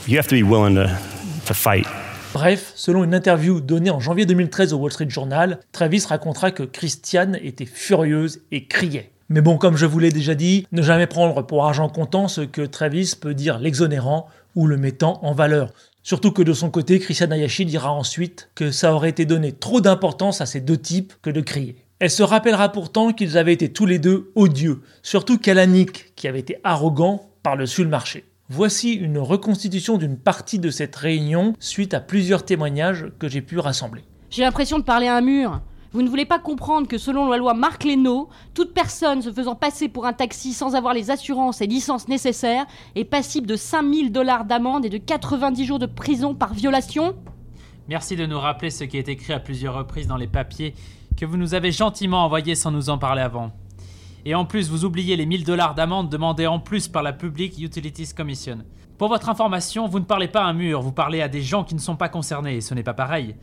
you 0.09 0.19
have 0.19 0.27
to 0.27 0.35
be 0.35 0.43
willing 0.43 0.75
to 0.75 0.91
Bref, 2.33 2.73
selon 2.77 3.03
une 3.03 3.15
interview 3.15 3.61
donnée 3.61 3.91
en 3.91 3.99
janvier 3.99 4.25
2013 4.25 4.73
au 4.73 4.77
Wall 4.77 4.93
Street 4.93 5.11
Journal, 5.11 5.59
Travis 5.73 6.05
racontera 6.09 6.53
que 6.53 6.63
Christiane 6.63 7.39
était 7.43 7.67
furieuse 7.67 8.41
et 8.53 8.67
criait. 8.67 9.11
Mais 9.29 9.41
bon, 9.41 9.59
comme 9.59 9.77
je 9.77 9.87
vous 9.87 9.99
l'ai 9.99 10.11
déjà 10.11 10.35
dit, 10.35 10.67
ne 10.71 10.83
jamais 10.83 11.07
prendre 11.07 11.43
pour 11.43 11.65
argent 11.65 11.89
comptant 11.89 12.29
ce 12.29 12.41
que 12.41 12.63
Travis 12.63 13.15
peut 13.21 13.35
dire 13.35 13.59
l'exonérant 13.59 14.29
ou 14.55 14.67
le 14.67 14.77
mettant 14.77 15.19
en 15.23 15.33
valeur. 15.33 15.73
Surtout 16.03 16.33
que 16.33 16.43
de 16.43 16.53
son 16.53 16.71
côté, 16.71 16.99
Christian 16.99 17.31
Ayashi 17.31 17.65
dira 17.65 17.93
ensuite 17.93 18.49
que 18.55 18.71
ça 18.71 18.95
aurait 18.95 19.11
été 19.11 19.25
donné 19.25 19.53
trop 19.53 19.81
d'importance 19.81 20.41
à 20.41 20.47
ces 20.47 20.61
deux 20.61 20.79
types 20.79 21.15
que 21.23 21.31
de 21.31 21.41
crier. 21.41 21.77
Elle 21.99 22.11
se 22.11 22.23
rappellera 22.23 22.71
pourtant 22.71 23.13
qu'ils 23.13 23.37
avaient 23.37 23.53
été 23.53 23.73
tous 23.73 23.87
les 23.87 23.99
deux 23.99 24.31
odieux, 24.35 24.81
surtout 25.03 25.37
Kalanick, 25.37 26.15
qui 26.17 26.29
avait 26.29 26.41
été 26.41 26.59
arrogant 26.65 27.29
par-dessus 27.43 27.85
le 27.85 27.91
marché. 27.91 28.25
Voici 28.53 28.95
une 28.95 29.19
reconstitution 29.19 29.97
d'une 29.97 30.19
partie 30.19 30.59
de 30.59 30.71
cette 30.71 30.97
réunion 30.97 31.55
suite 31.61 31.95
à 31.95 32.01
plusieurs 32.01 32.45
témoignages 32.45 33.07
que 33.21 33.29
j'ai 33.29 33.43
pu 33.43 33.61
rassembler. 33.61 34.03
J'ai 34.29 34.43
l'impression 34.43 34.81
de 34.81 34.83
parler 34.83 35.07
à 35.07 35.15
un 35.15 35.21
mur. 35.21 35.61
Vous 35.93 36.03
ne 36.03 36.09
voulez 36.09 36.25
pas 36.25 36.41
comprendre 36.41 36.89
que 36.89 36.99
selon 36.99 37.29
la 37.29 37.37
loi 37.37 37.55
Marc 37.55 37.85
Leno, 37.85 38.29
toute 38.53 38.75
personne 38.75 39.23
se 39.23 39.31
faisant 39.31 39.55
passer 39.55 39.89
pour 39.89 40.05
un 40.05 40.13
taxi 40.13 40.53
sans 40.53 40.75
avoir 40.75 40.95
les 40.95 41.13
assurances 41.13 41.61
et 41.61 41.69
licences 41.69 42.09
nécessaires 42.09 42.67
est 42.97 43.05
passible 43.05 43.47
de 43.47 43.55
5000 43.55 44.11
dollars 44.11 44.45
d'amende 44.45 44.85
et 44.85 44.91
de 44.91 44.99
90 44.99 45.65
jours 45.65 45.79
de 45.79 45.87
prison 45.87 46.35
par 46.35 46.53
violation? 46.53 47.15
Merci 47.89 48.17
de 48.17 48.27
nous 48.27 48.41
rappeler 48.41 48.71
ce 48.71 48.83
qui 48.83 48.99
est 48.99 49.09
écrit 49.09 49.33
à 49.33 49.39
plusieurs 49.39 49.75
reprises 49.75 50.09
dans 50.09 50.17
les 50.17 50.27
papiers 50.27 50.75
que 51.17 51.25
vous 51.25 51.37
nous 51.37 51.55
avez 51.55 51.71
gentiment 51.71 52.25
envoyés 52.25 52.57
sans 52.57 52.73
nous 52.73 52.91
en 52.91 52.99
parler 52.99 53.23
avant. 53.23 53.53
Et 54.25 54.35
en 54.35 54.45
plus, 54.45 54.69
vous 54.69 54.85
oubliez 54.85 55.17
les 55.17 55.27
1000 55.27 55.45
dollars 55.45 55.75
d'amende 55.75 56.11
demandés 56.11 56.47
en 56.47 56.61
plus 56.61 56.89
par 56.89 57.03
la 57.03 57.13
Public 57.13 57.59
Utilities 57.59 58.13
Commission. 58.15 58.59
Pour 58.99 59.09
votre 59.09 59.31
information, 59.31 59.89
vous 59.89 59.99
ne 59.99 60.05
parlez 60.05 60.29
pas 60.29 60.43
à 60.43 60.49
un 60.49 60.53
mur, 60.53 60.83
vous 60.83 60.93
parlez 60.93 61.23
à 61.23 61.29
des 61.29 61.41
gens 61.41 61.65
qui 61.65 61.75
ne 61.75 61.81
sont 61.81 61.97
pas 61.97 62.11
concernés, 62.11 62.57
et 62.57 62.61
ce 62.61 62.75
n'est 62.75 62.83
pas 62.83 62.93
pareil. 62.93 63.35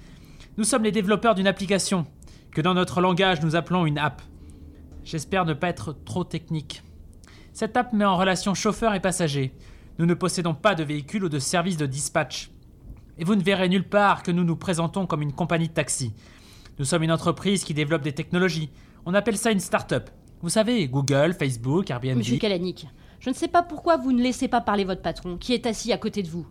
Nous 0.57 0.63
sommes 0.63 0.83
les 0.83 0.91
développeurs 0.91 1.33
d'une 1.33 1.47
application, 1.47 2.05
que 2.51 2.61
dans 2.61 2.75
notre 2.75 3.01
langage 3.01 3.41
nous 3.41 3.55
appelons 3.55 3.87
une 3.87 3.97
app. 3.97 4.21
J'espère 5.03 5.45
ne 5.45 5.53
pas 5.53 5.69
être 5.69 5.93
trop 6.05 6.23
technique. 6.23 6.83
Cette 7.53 7.75
app 7.75 7.91
met 7.91 8.05
en 8.05 8.17
relation 8.17 8.53
chauffeur 8.53 8.93
et 8.93 8.99
passager. 8.99 9.55
Nous 9.97 10.05
ne 10.05 10.13
possédons 10.13 10.53
pas 10.53 10.75
de 10.75 10.83
véhicule 10.83 11.23
ou 11.23 11.29
de 11.29 11.39
service 11.39 11.77
de 11.77 11.87
dispatch. 11.87 12.51
Et 13.17 13.23
vous 13.23 13.35
ne 13.35 13.41
verrez 13.41 13.67
nulle 13.67 13.87
part 13.87 14.21
que 14.21 14.31
nous 14.31 14.43
nous 14.43 14.55
présentons 14.55 15.07
comme 15.07 15.23
une 15.23 15.33
compagnie 15.33 15.69
de 15.69 15.73
taxi. 15.73 16.13
Nous 16.77 16.85
sommes 16.85 17.01
une 17.01 17.11
entreprise 17.11 17.63
qui 17.63 17.73
développe 17.73 18.03
des 18.03 18.13
technologies. 18.13 18.69
On 19.07 19.15
appelle 19.15 19.37
ça 19.37 19.49
une 19.49 19.59
start-up. 19.59 20.11
Vous 20.41 20.50
savez, 20.50 20.88
Google, 20.88 21.34
Facebook, 21.34 21.89
Airbnb. 21.89 22.17
Monsieur 22.17 22.38
Kalanick, 22.38 22.88
je 23.19 23.30
ne 23.30 23.36
sais 23.36 23.47
pas 23.47 23.63
pourquoi 23.63 23.97
vous 23.97 24.12
ne 24.12 24.21
laissez 24.21 24.47
pas 24.47 24.62
parler 24.62 24.84
votre 24.84 25.02
patron, 25.02 25.38
qui 25.38 25.54
est 25.54 25.65
assis 25.65 25.91
à 25.91 25.97
côté 25.97 26.21
de 26.21 26.28
vous. 26.28 26.45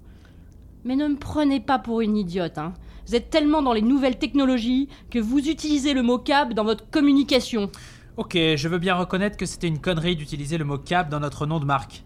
Mais 0.85 0.97
ne 0.97 1.07
me 1.07 1.17
prenez 1.17 1.61
pas 1.61 1.79
pour 1.79 2.01
une 2.01 2.17
idiote, 2.17 2.59
hein. 2.59 2.75
Vous 3.07 3.15
êtes 3.15 3.31
tellement 3.31 3.63
dans 3.63 3.73
les 3.73 3.83
nouvelles 3.83 4.19
technologies 4.19 4.89
que 5.11 5.21
vous 5.21 5.39
utilisez 5.39 5.95
le 5.95 6.03
mot 6.03 6.19
cab 6.19 6.55
dans 6.55 6.65
votre 6.65 6.91
communication. 6.91 7.71
Ok, 8.17 8.33
je 8.35 8.69
veux 8.69 8.79
bien 8.79 8.97
reconnaître 8.97 9.37
que 9.37 9.47
c'était 9.47 9.69
une 9.69 9.79
connerie 9.79 10.17
d'utiliser 10.17 10.59
le 10.59 10.65
mot 10.65 10.79
cab 10.79 11.09
dans 11.09 11.21
notre 11.21 11.47
nom 11.47 11.61
de 11.61 11.65
marque. 11.65 12.03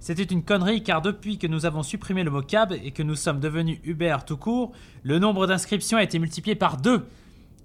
C'était 0.00 0.24
une 0.24 0.42
connerie 0.42 0.82
car 0.82 1.02
depuis 1.02 1.38
que 1.38 1.46
nous 1.46 1.66
avons 1.66 1.84
supprimé 1.84 2.24
le 2.24 2.30
mot 2.32 2.42
cab 2.42 2.72
et 2.72 2.90
que 2.90 3.04
nous 3.04 3.14
sommes 3.14 3.38
devenus 3.38 3.78
Uber 3.84 4.16
tout 4.26 4.38
court, 4.38 4.72
le 5.04 5.20
nombre 5.20 5.46
d'inscriptions 5.46 5.98
a 5.98 6.02
été 6.02 6.18
multiplié 6.18 6.56
par 6.56 6.78
deux. 6.78 7.06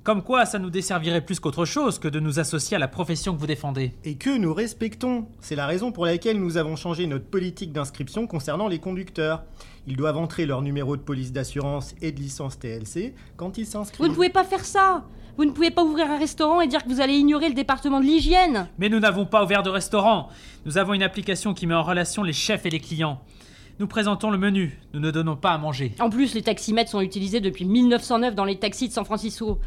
Comme 0.06 0.22
quoi, 0.22 0.46
ça 0.46 0.60
nous 0.60 0.70
desservirait 0.70 1.26
plus 1.26 1.40
qu'autre 1.40 1.66
chose 1.66 1.98
que 1.98 2.08
de 2.08 2.20
nous 2.20 2.40
associer 2.40 2.76
à 2.76 2.80
la 2.80 2.88
profession 2.88 3.34
que 3.34 3.40
vous 3.40 3.48
défendez. 3.48 3.92
Et 4.04 4.18
que 4.18 4.38
nous 4.38 4.54
respectons. 4.54 5.26
C'est 5.42 5.56
la 5.56 5.66
raison 5.66 5.92
pour 5.92 6.06
laquelle 6.06 6.40
nous 6.40 6.58
avons 6.58 6.76
changé 6.76 7.08
notre 7.08 7.26
politique 7.26 7.72
d'inscription 7.72 8.28
concernant 8.28 8.68
les 8.68 8.78
conducteurs. 8.78 9.42
Ils 9.88 9.98
doivent 9.98 10.18
entrer 10.18 10.46
leur 10.46 10.62
numéro 10.62 10.96
de 10.96 11.02
police 11.02 11.32
d'assurance 11.32 11.96
et 12.04 12.12
de 12.12 12.20
licence 12.20 12.60
TLC 12.60 13.16
quand 13.36 13.58
ils 13.58 13.66
s'inscrivent. 13.66 14.00
Vous 14.00 14.08
ne 14.08 14.14
pouvez 14.14 14.30
pas 14.30 14.44
faire 14.44 14.64
ça 14.64 15.06
Vous 15.38 15.46
ne 15.46 15.50
pouvez 15.50 15.72
pas 15.72 15.84
ouvrir 15.84 16.12
un 16.12 16.20
restaurant 16.20 16.62
et 16.62 16.68
dire 16.68 16.84
que 16.84 16.90
vous 16.90 17.02
allez 17.02 17.16
ignorer 17.16 17.50
le 17.50 17.56
département 17.56 18.00
de 18.00 18.06
l'hygiène 18.06 18.68
Mais 18.78 18.90
nous 18.90 19.00
n'avons 19.00 19.26
pas 19.26 19.44
ouvert 19.44 19.64
de 19.64 19.72
restaurant. 19.72 20.30
Nous 20.68 20.78
avons 20.78 20.94
une 20.94 21.02
application 21.02 21.56
qui 21.56 21.66
met 21.66 21.74
en 21.74 21.82
relation 21.82 22.22
les 22.22 22.32
chefs 22.32 22.68
et 22.68 22.70
les 22.70 22.80
clients. 22.80 23.22
Nous 23.80 23.88
présentons 23.88 24.30
le 24.30 24.38
menu, 24.38 24.80
nous 24.94 25.00
ne 25.00 25.10
donnons 25.10 25.36
pas 25.36 25.54
à 25.54 25.58
manger. 25.58 25.96
En 26.00 26.12
plus, 26.12 26.36
les 26.36 26.44
taximètres 26.44 26.92
sont 26.92 27.02
utilisés 27.02 27.40
depuis 27.40 27.66
1909 27.66 28.36
dans 28.36 28.46
les 28.46 28.60
taxis 28.60 28.90
de 28.90 28.94
San 28.94 29.04
Francisco. 29.04 29.60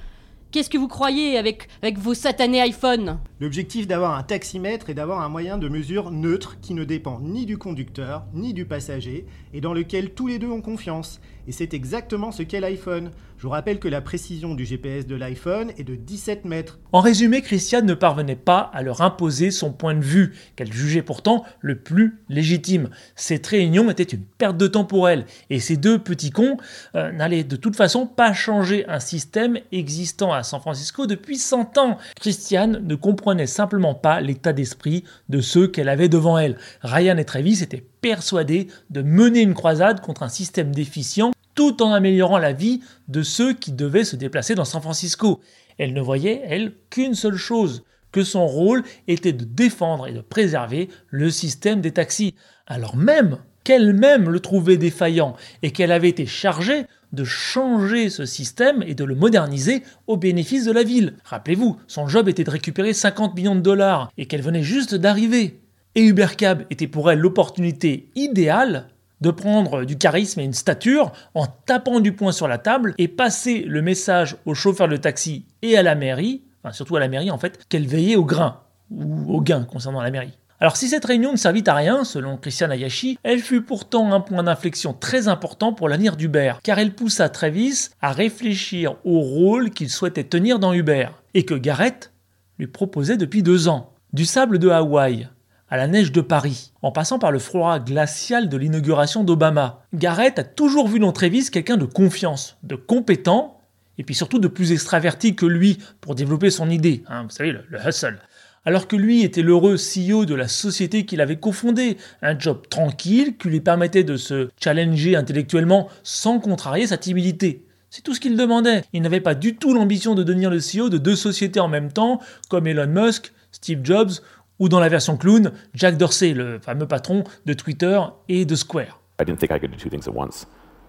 Qu'est-ce 0.51 0.71
que 0.71 0.79
vous 0.79 0.89
croyez 0.89 1.37
avec, 1.37 1.69
vos 1.99 2.15
satanés 2.15 2.67
iPhones? 2.67 3.19
L'objectif 3.39 3.87
d'avoir 3.87 4.17
un 4.17 4.23
taximètre 4.23 4.89
est 4.89 4.95
d'avoir 4.95 5.21
un 5.21 5.29
moyen 5.29 5.59
de 5.59 5.69
mesure 5.69 6.11
neutre 6.11 6.57
qui 6.63 6.73
ne 6.73 6.85
dépend 6.85 7.21
ni 7.21 7.45
du 7.45 7.59
conducteur 7.59 8.25
ni 8.33 8.55
du 8.55 8.65
passager 8.65 9.27
et 9.53 9.61
dans 9.61 9.75
lequel 9.75 10.15
tous 10.15 10.27
les 10.27 10.39
deux 10.39 10.49
ont 10.49 10.63
confiance. 10.63 11.21
Et 11.49 11.53
c'est 11.53 11.73
exactement 11.73 12.31
ce 12.31 12.43
qu'est 12.43 12.61
l'iPhone. 12.61 13.11
Je 13.39 13.45
vous 13.45 13.49
rappelle 13.49 13.79
que 13.79 13.89
la 13.89 14.03
précision 14.03 14.55
du 14.55 14.67
GPS 14.67 15.07
de 15.07 15.15
l'iPhone 15.15 15.73
est 15.79 15.85
de 15.85 15.95
17 15.95 16.45
mètres. 16.45 16.79
En 16.93 17.01
résumé, 17.01 17.41
Christiane 17.41 17.87
ne 17.87 17.95
parvenait 17.95 18.37
pas 18.37 18.71
à 18.75 18.83
leur 18.83 19.01
imposer 19.01 19.51
son 19.51 19.73
point 19.73 19.95
de 19.95 20.05
vue, 20.05 20.35
qu'elle 20.57 20.71
jugeait 20.71 21.01
pourtant 21.01 21.45
le 21.61 21.79
plus 21.79 22.19
légitime. 22.29 22.91
Cette 23.17 23.47
réunion 23.47 23.89
était 23.89 24.03
une 24.03 24.25
perte 24.25 24.59
de 24.59 24.67
temps 24.67 24.85
pour 24.85 25.09
elle, 25.09 25.25
et 25.49 25.59
ces 25.59 25.79
deux 25.79 25.99
petits 25.99 26.33
cons 26.33 26.59
euh, 26.97 27.13
n'allaient 27.13 27.45
de 27.45 27.57
toute 27.57 27.77
façon 27.77 28.07
pas 28.07 28.35
changer 28.35 28.87
un 28.87 29.01
système 29.01 29.59
existant 29.73 30.35
à 30.35 30.43
San 30.43 30.61
Francisco 30.61 31.07
depuis 31.07 31.39
100 31.39 31.79
ans. 31.79 31.97
Christiane 32.21 32.87
ne 32.87 32.95
comprenait 32.95 33.47
simplement 33.47 33.95
pas 33.95 34.21
l'état 34.21 34.53
d'esprit 34.53 35.05
de 35.31 35.41
ceux 35.41 35.67
qu'elle 35.67 35.89
avait 35.89 36.11
devant 36.11 36.37
elle. 36.37 36.59
Ryan 36.83 37.17
et 37.17 37.25
Travis 37.25 37.63
étaient 37.63 37.87
persuadés 38.01 38.69
de 38.91 39.01
mener 39.01 39.41
une 39.41 39.55
croisade 39.55 40.01
contre 40.01 40.23
un 40.23 40.29
système 40.29 40.75
déficient 40.75 41.33
tout 41.59 41.83
en 41.83 41.91
améliorant 41.91 42.39
la 42.39 42.53
vie 42.53 42.83
de 43.09 43.25
ceux 43.25 43.53
qui 43.53 43.73
devaient 43.73 44.05
se 44.05 44.15
déplacer 44.15 44.55
dans 44.55 44.65
San 44.65 44.81
Francisco. 44.81 45.41
Elle 45.77 45.93
ne 45.93 46.01
voyait, 46.01 46.41
elle, 46.45 46.73
qu'une 46.89 47.17
seule 47.17 47.35
chose, 47.35 47.83
que 48.13 48.23
son 48.23 48.47
rôle 48.47 48.85
était 49.09 49.33
de 49.33 49.45
défendre 49.45 50.07
et 50.07 50.13
de 50.13 50.21
préserver 50.21 50.89
le 51.09 51.33
système 51.33 51.81
des 51.81 51.91
taxis, 51.91 52.37
alors 52.69 52.95
même 52.95 53.39
qu'elle-même 53.65 54.31
le 54.31 54.39
trouvait 54.39 54.77
défaillant 54.77 55.35
et 55.65 55.73
qu'elle 55.73 55.91
avait 55.91 56.11
été 56.11 56.27
chargée 56.27 56.87
de 57.13 57.25
changer 57.25 58.09
ce 58.09 58.25
système 58.25 58.85
et 58.87 58.95
de 58.95 59.03
le 59.03 59.17
moderniser 59.17 59.83
au 60.07 60.17
bénéfice 60.17 60.65
de 60.65 60.71
la 60.71 60.85
ville. 60.85 61.17
Rappelez-vous, 61.25 61.77
son 61.89 62.07
job 62.07 62.29
était 62.29 62.45
de 62.45 62.51
récupérer 62.53 62.93
50 62.93 63.35
millions 63.35 63.57
de 63.57 63.63
dollars 63.63 64.13
et 64.17 64.27
qu'elle 64.27 64.43
venait 64.43 64.63
juste 64.63 64.95
d'arriver. 64.95 65.59
Et 65.97 66.05
Ubercab 66.05 66.67
était 66.71 66.87
pour 66.87 67.11
elle 67.11 67.19
l'opportunité 67.19 68.11
idéale 68.15 68.87
de 69.21 69.31
prendre 69.31 69.85
du 69.85 69.99
charisme 69.99 70.41
et 70.41 70.45
une 70.45 70.53
stature 70.53 71.13
en 71.35 71.47
tapant 71.47 72.01
du 72.01 72.13
poing 72.13 72.33
sur 72.33 72.49
la 72.49 72.59
table 72.59 72.95
et 72.99 73.09
passer 73.09 73.63
le 73.63 73.83
message 73.83 74.37
au 74.47 74.55
chauffeur 74.55 74.89
de 74.89 74.97
taxi 74.97 75.45
et 75.63 75.77
à 75.77 75.83
la 75.83 75.95
mairie, 75.95 76.43
enfin 76.63 76.73
surtout 76.73 76.97
à 76.97 77.01
la 77.01 77.09
mairie 77.09 77.31
en 77.31 77.39
fait, 77.39 77.67
qu'elle 77.69 77.87
veillait 77.87 78.17
au 78.17 78.25
grain 78.25 78.61
ou 78.91 79.35
au 79.35 79.41
gain 79.41 79.65
concernant 79.65 80.03
la 80.03 80.11
mairie. 80.11 80.39
Alors 80.61 80.77
si 80.77 80.89
cette 80.89 81.05
réunion 81.05 81.31
ne 81.31 81.37
servit 81.37 81.63
à 81.69 81.75
rien, 81.75 82.03
selon 82.03 82.37
Christian 82.37 82.71
Ayashi, 82.71 83.17
elle 83.23 83.39
fut 83.39 83.63
pourtant 83.63 84.13
un 84.13 84.21
point 84.21 84.43
d'inflexion 84.43 84.93
très 84.93 85.29
important 85.29 85.73
pour 85.73 85.89
l'avenir 85.89 86.17
d'Uber, 86.17 86.55
car 86.65 86.81
elle 86.81 86.95
poussa 86.95 87.29
Travis 87.29 87.91
à 88.01 88.11
réfléchir 88.11 88.97
au 89.05 89.21
rôle 89.21 89.71
qu'il 89.71 89.89
souhaitait 89.89 90.25
tenir 90.25 90.59
dans 90.59 90.73
Uber, 90.73 91.11
et 91.35 91.45
que 91.45 91.55
Garrett 91.55 92.13
lui 92.59 92.67
proposait 92.67 93.17
depuis 93.17 93.45
deux 93.45 93.69
ans. 93.69 93.93
Du 94.13 94.25
sable 94.25 94.59
de 94.59 94.69
Hawaï, 94.69 95.29
à 95.71 95.77
la 95.77 95.87
neige 95.87 96.13
de 96.13 96.21
Paris, 96.21 96.73
en 96.83 96.93
passant 96.93 97.19
par 97.19 97.33
le 97.33 97.39
froid 97.39 97.79
glacial 97.79 98.49
de 98.49 98.57
l'inauguration 98.57 99.25
d'Obama. 99.25 99.85
Garrett 99.95 100.39
a 100.39 100.45
toujours 100.45 100.89
vu 100.89 100.99
dans 100.99 101.13
Travis 101.13 101.51
quelqu'un 101.51 101.77
de 101.77 101.85
confiance, 101.85 102.57
de 102.63 102.75
compétent, 102.75 103.61
et 103.99 104.05
puis 104.05 104.15
surtout 104.15 104.39
de 104.39 104.49
plus 104.49 104.73
extraverti 104.73 105.35
que 105.35 105.47
lui 105.47 105.79
pour 106.01 106.15
développer 106.15 106.51
son 106.51 106.71
idée, 106.71 107.03
hein, 107.09 107.25
vous 107.25 107.31
savez, 107.31 107.53
le, 107.53 107.65
le 107.69 107.79
hustle. 107.87 108.19
Alors 108.65 108.89
que 108.89 108.97
lui 108.97 109.23
était 109.23 109.43
l'heureux 109.43 109.77
CEO 109.77 110.25
de 110.25 110.35
la 110.35 110.49
société 110.49 111.05
qu'il 111.05 111.21
avait 111.21 111.37
cofondée, 111.37 111.97
un 112.23 112.39
job 112.39 112.63
tranquille 112.69 113.37
qui 113.37 113.49
lui 113.49 113.61
permettait 113.61 114.05
de 114.05 114.17
se 114.17 114.51
challenger 114.61 115.17
intellectuellement 115.17 115.89
sans 116.03 116.39
contrarier 116.39 116.87
sa 116.87 116.99
timidité. 116.99 117.65
C'est 117.91 118.03
tout 118.03 118.15
ce 118.15 118.21
qu'il 118.21 118.37
demandait. 118.37 118.83
Il 118.93 119.03
n'avait 119.03 119.21
pas 119.21 119.35
du 119.35 119.57
tout 119.57 119.73
l'ambition 119.73 120.15
de 120.15 120.23
devenir 120.23 120.51
le 120.51 120.59
CEO 120.59 120.91
de 120.91 120.99
deux 120.99 121.17
sociétés 121.17 121.61
en 121.61 121.69
même 121.69 121.91
temps, 121.91 122.21
comme 122.51 122.67
Elon 122.67 122.87
Musk, 122.87 123.33
Steve 123.53 123.81
Jobs 123.83 124.11
ou 124.59 124.69
dans 124.69 124.81
la 124.81 124.89
version 124.89 125.17
clown, 125.17 125.53
Jack 125.75 125.97
Dorsey, 125.97 126.35
le 126.35 126.59
fameux 126.59 126.87
patron 126.87 127.25
de 127.47 127.53
Twitter 127.53 128.01
et 128.29 128.45
de 128.45 128.55
Square. 128.55 128.99
I 129.21 129.25
didn't 129.25 129.39
think 129.39 129.51
I 129.51 129.59
could 129.59 129.71
do 129.71 129.79
two 129.79 129.91
things 129.91 130.07
at 130.07 130.15
once. 130.15 130.47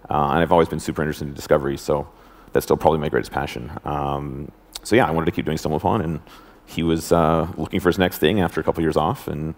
Uh, 0.09 0.31
and 0.31 0.41
I've 0.41 0.51
always 0.51 0.69
been 0.69 0.79
super 0.79 1.01
interested 1.01 1.27
in 1.27 1.33
discovery, 1.33 1.77
so 1.77 2.07
that's 2.53 2.65
still 2.65 2.77
probably 2.77 2.99
my 2.99 3.09
greatest 3.09 3.31
passion. 3.31 3.71
Um, 3.85 4.51
so 4.83 4.95
yeah, 4.95 5.07
I 5.07 5.11
wanted 5.11 5.25
to 5.25 5.31
keep 5.31 5.45
doing 5.45 5.57
Stumble 5.57 5.77
Upon, 5.77 6.01
and 6.01 6.19
he 6.65 6.83
was 6.83 7.11
uh, 7.11 7.47
looking 7.57 7.79
for 7.79 7.89
his 7.89 7.99
next 7.99 8.19
thing 8.19 8.39
after 8.39 8.59
a 8.59 8.63
couple 8.63 8.81
years 8.81 8.97
off, 8.97 9.27
and, 9.27 9.53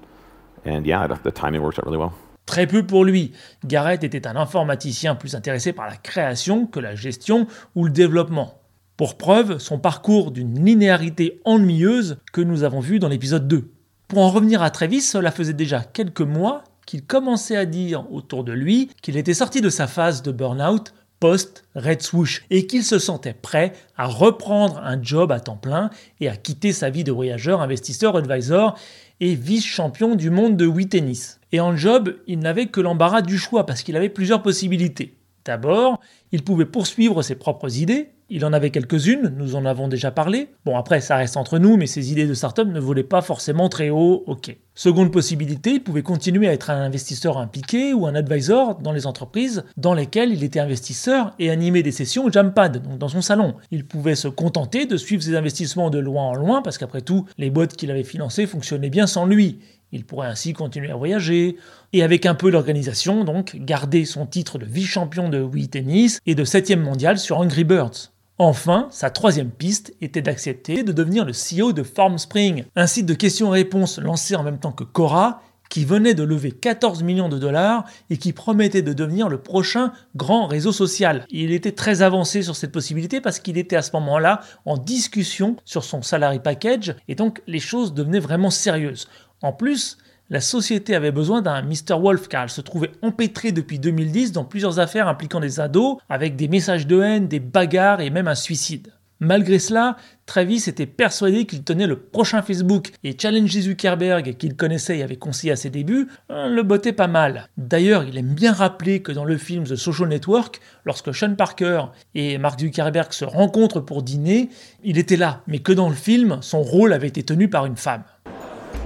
and 0.65 0.85
yeah, 0.85 1.07
the, 1.07 1.15
the 1.15 1.31
timing 1.31 1.61
worked 1.61 1.79
out 1.79 1.85
really 1.85 1.97
well. 1.97 2.13
Très 2.45 2.67
peu 2.67 2.85
pour 2.85 3.05
lui. 3.05 3.31
Garrett 3.65 4.03
était 4.03 4.27
un 4.27 4.35
informaticien 4.35 5.15
plus 5.15 5.35
intéressé 5.35 5.73
par 5.73 5.87
la 5.87 5.95
création 5.95 6.65
que 6.65 6.79
la 6.79 6.95
gestion 6.95 7.47
ou 7.75 7.85
le 7.85 7.91
développement. 7.91 8.59
Pour 8.97 9.17
preuve, 9.17 9.59
son 9.59 9.79
parcours 9.79 10.31
d'une 10.31 10.65
linéarité 10.65 11.39
ennuyeuse 11.45 12.17
que 12.33 12.41
nous 12.41 12.63
avons 12.63 12.81
vu 12.81 12.99
dans 12.99 13.07
l'épisode 13.07 13.47
2. 13.47 13.71
Pour 14.11 14.23
en 14.23 14.29
revenir 14.29 14.61
à 14.61 14.69
Travis, 14.71 14.99
cela 14.99 15.31
faisait 15.31 15.53
déjà 15.53 15.79
quelques 15.79 16.19
mois 16.19 16.65
qu'il 16.85 17.01
commençait 17.01 17.55
à 17.55 17.65
dire 17.65 18.11
autour 18.11 18.43
de 18.43 18.51
lui 18.51 18.89
qu'il 19.01 19.15
était 19.15 19.33
sorti 19.33 19.61
de 19.61 19.69
sa 19.69 19.87
phase 19.87 20.21
de 20.21 20.33
burn-out 20.33 20.93
post-Red 21.21 22.01
Swoosh 22.01 22.43
et 22.49 22.67
qu'il 22.67 22.83
se 22.83 22.99
sentait 22.99 23.31
prêt 23.31 23.71
à 23.95 24.07
reprendre 24.07 24.81
un 24.83 25.01
job 25.01 25.31
à 25.31 25.39
temps 25.39 25.55
plein 25.55 25.91
et 26.19 26.27
à 26.27 26.35
quitter 26.35 26.73
sa 26.73 26.89
vie 26.89 27.05
de 27.05 27.13
voyageur, 27.13 27.61
investisseur, 27.61 28.17
advisor 28.17 28.77
et 29.21 29.33
vice-champion 29.33 30.15
du 30.15 30.29
monde 30.29 30.57
de 30.57 30.65
Wii 30.65 30.89
tennis. 30.89 31.39
Et 31.53 31.61
en 31.61 31.77
job, 31.77 32.13
il 32.27 32.39
n'avait 32.39 32.65
que 32.65 32.81
l'embarras 32.81 33.21
du 33.21 33.37
choix 33.37 33.65
parce 33.65 33.81
qu'il 33.81 33.95
avait 33.95 34.09
plusieurs 34.09 34.43
possibilités. 34.43 35.15
D'abord, 35.45 35.99
il 36.31 36.43
pouvait 36.43 36.65
poursuivre 36.65 37.21
ses 37.21 37.35
propres 37.35 37.77
idées, 37.77 38.11
il 38.33 38.45
en 38.45 38.53
avait 38.53 38.69
quelques-unes, 38.69 39.33
nous 39.35 39.55
en 39.55 39.65
avons 39.65 39.89
déjà 39.89 40.09
parlé. 40.09 40.47
Bon, 40.63 40.77
après, 40.77 41.01
ça 41.01 41.17
reste 41.17 41.35
entre 41.35 41.59
nous, 41.59 41.75
mais 41.75 41.85
ses 41.85 42.13
idées 42.13 42.27
de 42.27 42.33
start-up 42.33 42.65
ne 42.65 42.79
volaient 42.79 43.03
pas 43.03 43.21
forcément 43.21 43.67
très 43.67 43.89
haut, 43.89 44.23
ok. 44.25 44.55
Seconde 44.73 45.11
possibilité, 45.11 45.71
il 45.71 45.83
pouvait 45.83 46.01
continuer 46.01 46.47
à 46.47 46.53
être 46.53 46.69
un 46.69 46.81
investisseur 46.81 47.37
impliqué 47.37 47.93
ou 47.93 48.07
un 48.07 48.15
advisor 48.15 48.75
dans 48.75 48.93
les 48.93 49.05
entreprises 49.05 49.65
dans 49.75 49.93
lesquelles 49.93 50.31
il 50.31 50.45
était 50.45 50.61
investisseur 50.61 51.33
et 51.39 51.51
animer 51.51 51.83
des 51.83 51.91
sessions 51.91 52.23
au 52.23 52.31
Jampad, 52.31 52.81
donc 52.81 52.97
dans 52.97 53.09
son 53.09 53.21
salon. 53.21 53.55
Il 53.69 53.85
pouvait 53.85 54.15
se 54.15 54.29
contenter 54.29 54.85
de 54.85 54.95
suivre 54.95 55.21
ses 55.21 55.35
investissements 55.35 55.89
de 55.89 55.99
loin 55.99 56.23
en 56.23 56.35
loin, 56.35 56.61
parce 56.61 56.77
qu'après 56.77 57.01
tout, 57.01 57.25
les 57.37 57.49
boîtes 57.49 57.75
qu'il 57.75 57.91
avait 57.91 58.05
financées 58.05 58.47
fonctionnaient 58.47 58.89
bien 58.89 59.07
sans 59.07 59.25
lui. 59.25 59.59
Il 59.91 60.05
pourrait 60.05 60.27
ainsi 60.27 60.53
continuer 60.53 60.91
à 60.91 60.95
voyager, 60.95 61.57
et 61.93 62.03
avec 62.03 62.25
un 62.25 62.35
peu 62.35 62.51
d'organisation, 62.51 63.23
donc, 63.23 63.55
garder 63.57 64.05
son 64.05 64.25
titre 64.25 64.57
de 64.57 64.65
vice-champion 64.65 65.29
de 65.29 65.41
Wii 65.41 65.67
Tennis 65.67 66.19
et 66.25 66.35
de 66.35 66.43
7 66.43 66.77
mondial 66.77 67.19
sur 67.19 67.39
Angry 67.39 67.63
Birds. 67.63 68.11
Enfin, 68.37 68.87
sa 68.89 69.09
troisième 69.09 69.51
piste 69.51 69.93
était 70.01 70.21
d'accepter 70.21 70.83
de 70.83 70.91
devenir 70.91 71.25
le 71.25 71.33
CEO 71.33 71.73
de 71.73 71.83
FarmSpring, 71.83 72.63
un 72.75 72.87
site 72.87 73.05
de 73.05 73.13
questions-réponses 73.13 73.99
lancé 73.99 74.35
en 74.35 74.43
même 74.43 74.59
temps 74.59 74.71
que 74.71 74.83
Cora, 74.83 75.41
qui 75.71 75.85
venait 75.85 76.13
de 76.13 76.23
lever 76.23 76.51
14 76.51 77.01
millions 77.01 77.29
de 77.29 77.39
dollars 77.39 77.85
et 78.09 78.17
qui 78.17 78.33
promettait 78.33 78.81
de 78.81 78.93
devenir 78.93 79.29
le 79.29 79.37
prochain 79.37 79.93
grand 80.15 80.45
réseau 80.45 80.73
social. 80.73 81.25
Il 81.29 81.51
était 81.51 81.71
très 81.71 82.01
avancé 82.01 82.43
sur 82.43 82.57
cette 82.57 82.73
possibilité 82.73 83.21
parce 83.21 83.39
qu'il 83.39 83.57
était 83.57 83.77
à 83.77 83.81
ce 83.81 83.91
moment-là 83.93 84.41
en 84.65 84.77
discussion 84.77 85.55
sur 85.63 85.85
son 85.85 86.01
salary 86.01 86.39
package 86.39 86.95
et 87.07 87.15
donc 87.15 87.41
les 87.47 87.59
choses 87.59 87.93
devenaient 87.93 88.19
vraiment 88.19 88.49
sérieuses. 88.49 89.07
En 89.41 89.53
plus, 89.53 89.97
la 90.29 90.39
société 90.39 90.95
avait 90.95 91.11
besoin 91.11 91.41
d'un 91.41 91.61
Mr. 91.61 91.99
Wolf 91.99 92.27
car 92.27 92.43
elle 92.43 92.49
se 92.49 92.61
trouvait 92.61 92.91
empêtrée 93.01 93.51
depuis 93.51 93.79
2010 93.79 94.31
dans 94.31 94.45
plusieurs 94.45 94.79
affaires 94.79 95.07
impliquant 95.07 95.39
des 95.39 95.59
ados, 95.59 95.97
avec 96.09 96.35
des 96.35 96.47
messages 96.47 96.87
de 96.87 97.01
haine, 97.01 97.27
des 97.27 97.39
bagarres 97.39 98.01
et 98.01 98.09
même 98.09 98.27
un 98.27 98.35
suicide. 98.35 98.93
Malgré 99.23 99.59
cela, 99.59 99.97
Travis 100.25 100.63
était 100.67 100.87
persuadé 100.87 101.45
qu'il 101.45 101.63
tenait 101.63 101.85
le 101.85 101.99
prochain 101.99 102.41
Facebook 102.41 102.89
et 103.03 103.15
Challenge 103.19 103.51
Zuckerberg, 103.51 104.35
qu'il 104.37 104.55
connaissait 104.55 104.97
et 104.97 105.03
avait 105.03 105.15
conseillé 105.15 105.51
à 105.51 105.55
ses 105.55 105.69
débuts, 105.69 106.07
euh, 106.31 106.47
le 106.47 106.63
bottait 106.63 106.91
pas 106.91 107.07
mal. 107.07 107.47
D'ailleurs, 107.57 108.03
il 108.03 108.17
aime 108.17 108.33
bien 108.33 108.51
rappeler 108.51 109.03
que 109.03 109.11
dans 109.11 109.25
le 109.25 109.37
film 109.37 109.65
The 109.65 109.75
Social 109.75 110.09
Network, 110.09 110.59
lorsque 110.85 111.13
Sean 111.13 111.35
Parker 111.35 111.83
et 112.15 112.39
Mark 112.39 112.59
Zuckerberg 112.59 113.13
se 113.13 113.25
rencontrent 113.25 113.81
pour 113.81 114.01
dîner, 114.01 114.49
il 114.83 114.97
était 114.97 115.17
là, 115.17 115.43
mais 115.45 115.59
que 115.59 115.71
dans 115.71 115.89
le 115.89 115.95
film, 115.95 116.39
son 116.41 116.63
rôle 116.63 116.91
avait 116.91 117.09
été 117.09 117.21
tenu 117.21 117.47
par 117.47 117.67
une 117.67 117.77
femme. 117.77 118.03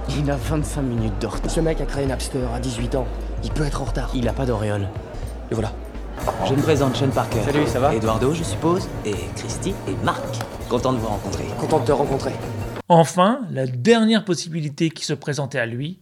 Il 0.08 0.30
a 0.30 0.36
25 0.36 0.82
minutes 0.82 1.20
de 1.20 1.26
retard. 1.26 1.50
Ce 1.50 1.60
mec 1.60 1.80
a 1.80 1.84
créé 1.84 2.06
Napster 2.06 2.46
à 2.54 2.60
18 2.60 2.94
ans. 2.94 3.06
Il 3.42 3.50
peut 3.50 3.64
être 3.64 3.82
en 3.82 3.86
retard. 3.86 4.10
Il 4.14 4.28
a 4.28 4.32
pas 4.32 4.46
d'auréole. 4.46 4.88
Et 5.50 5.54
voilà. 5.54 5.72
Je 6.46 6.54
me 6.54 6.62
présente, 6.62 6.96
Sean 6.96 7.08
Parker. 7.08 7.42
Salut, 7.44 7.66
ça 7.66 7.80
va? 7.80 7.94
Eduardo, 7.94 8.32
je 8.32 8.44
suppose. 8.44 8.88
Et 9.04 9.14
Christy 9.34 9.74
et 9.88 10.04
Marc. 10.04 10.24
Content 10.68 10.92
de 10.92 10.98
vous 10.98 11.08
rencontrer. 11.08 11.44
Content 11.58 11.80
de 11.80 11.86
te 11.86 11.92
rencontrer. 11.92 12.32
Enfin, 12.88 13.40
la 13.50 13.66
dernière 13.66 14.24
possibilité 14.24 14.90
qui 14.90 15.04
se 15.04 15.12
présentait 15.12 15.58
à 15.58 15.66
lui 15.66 16.00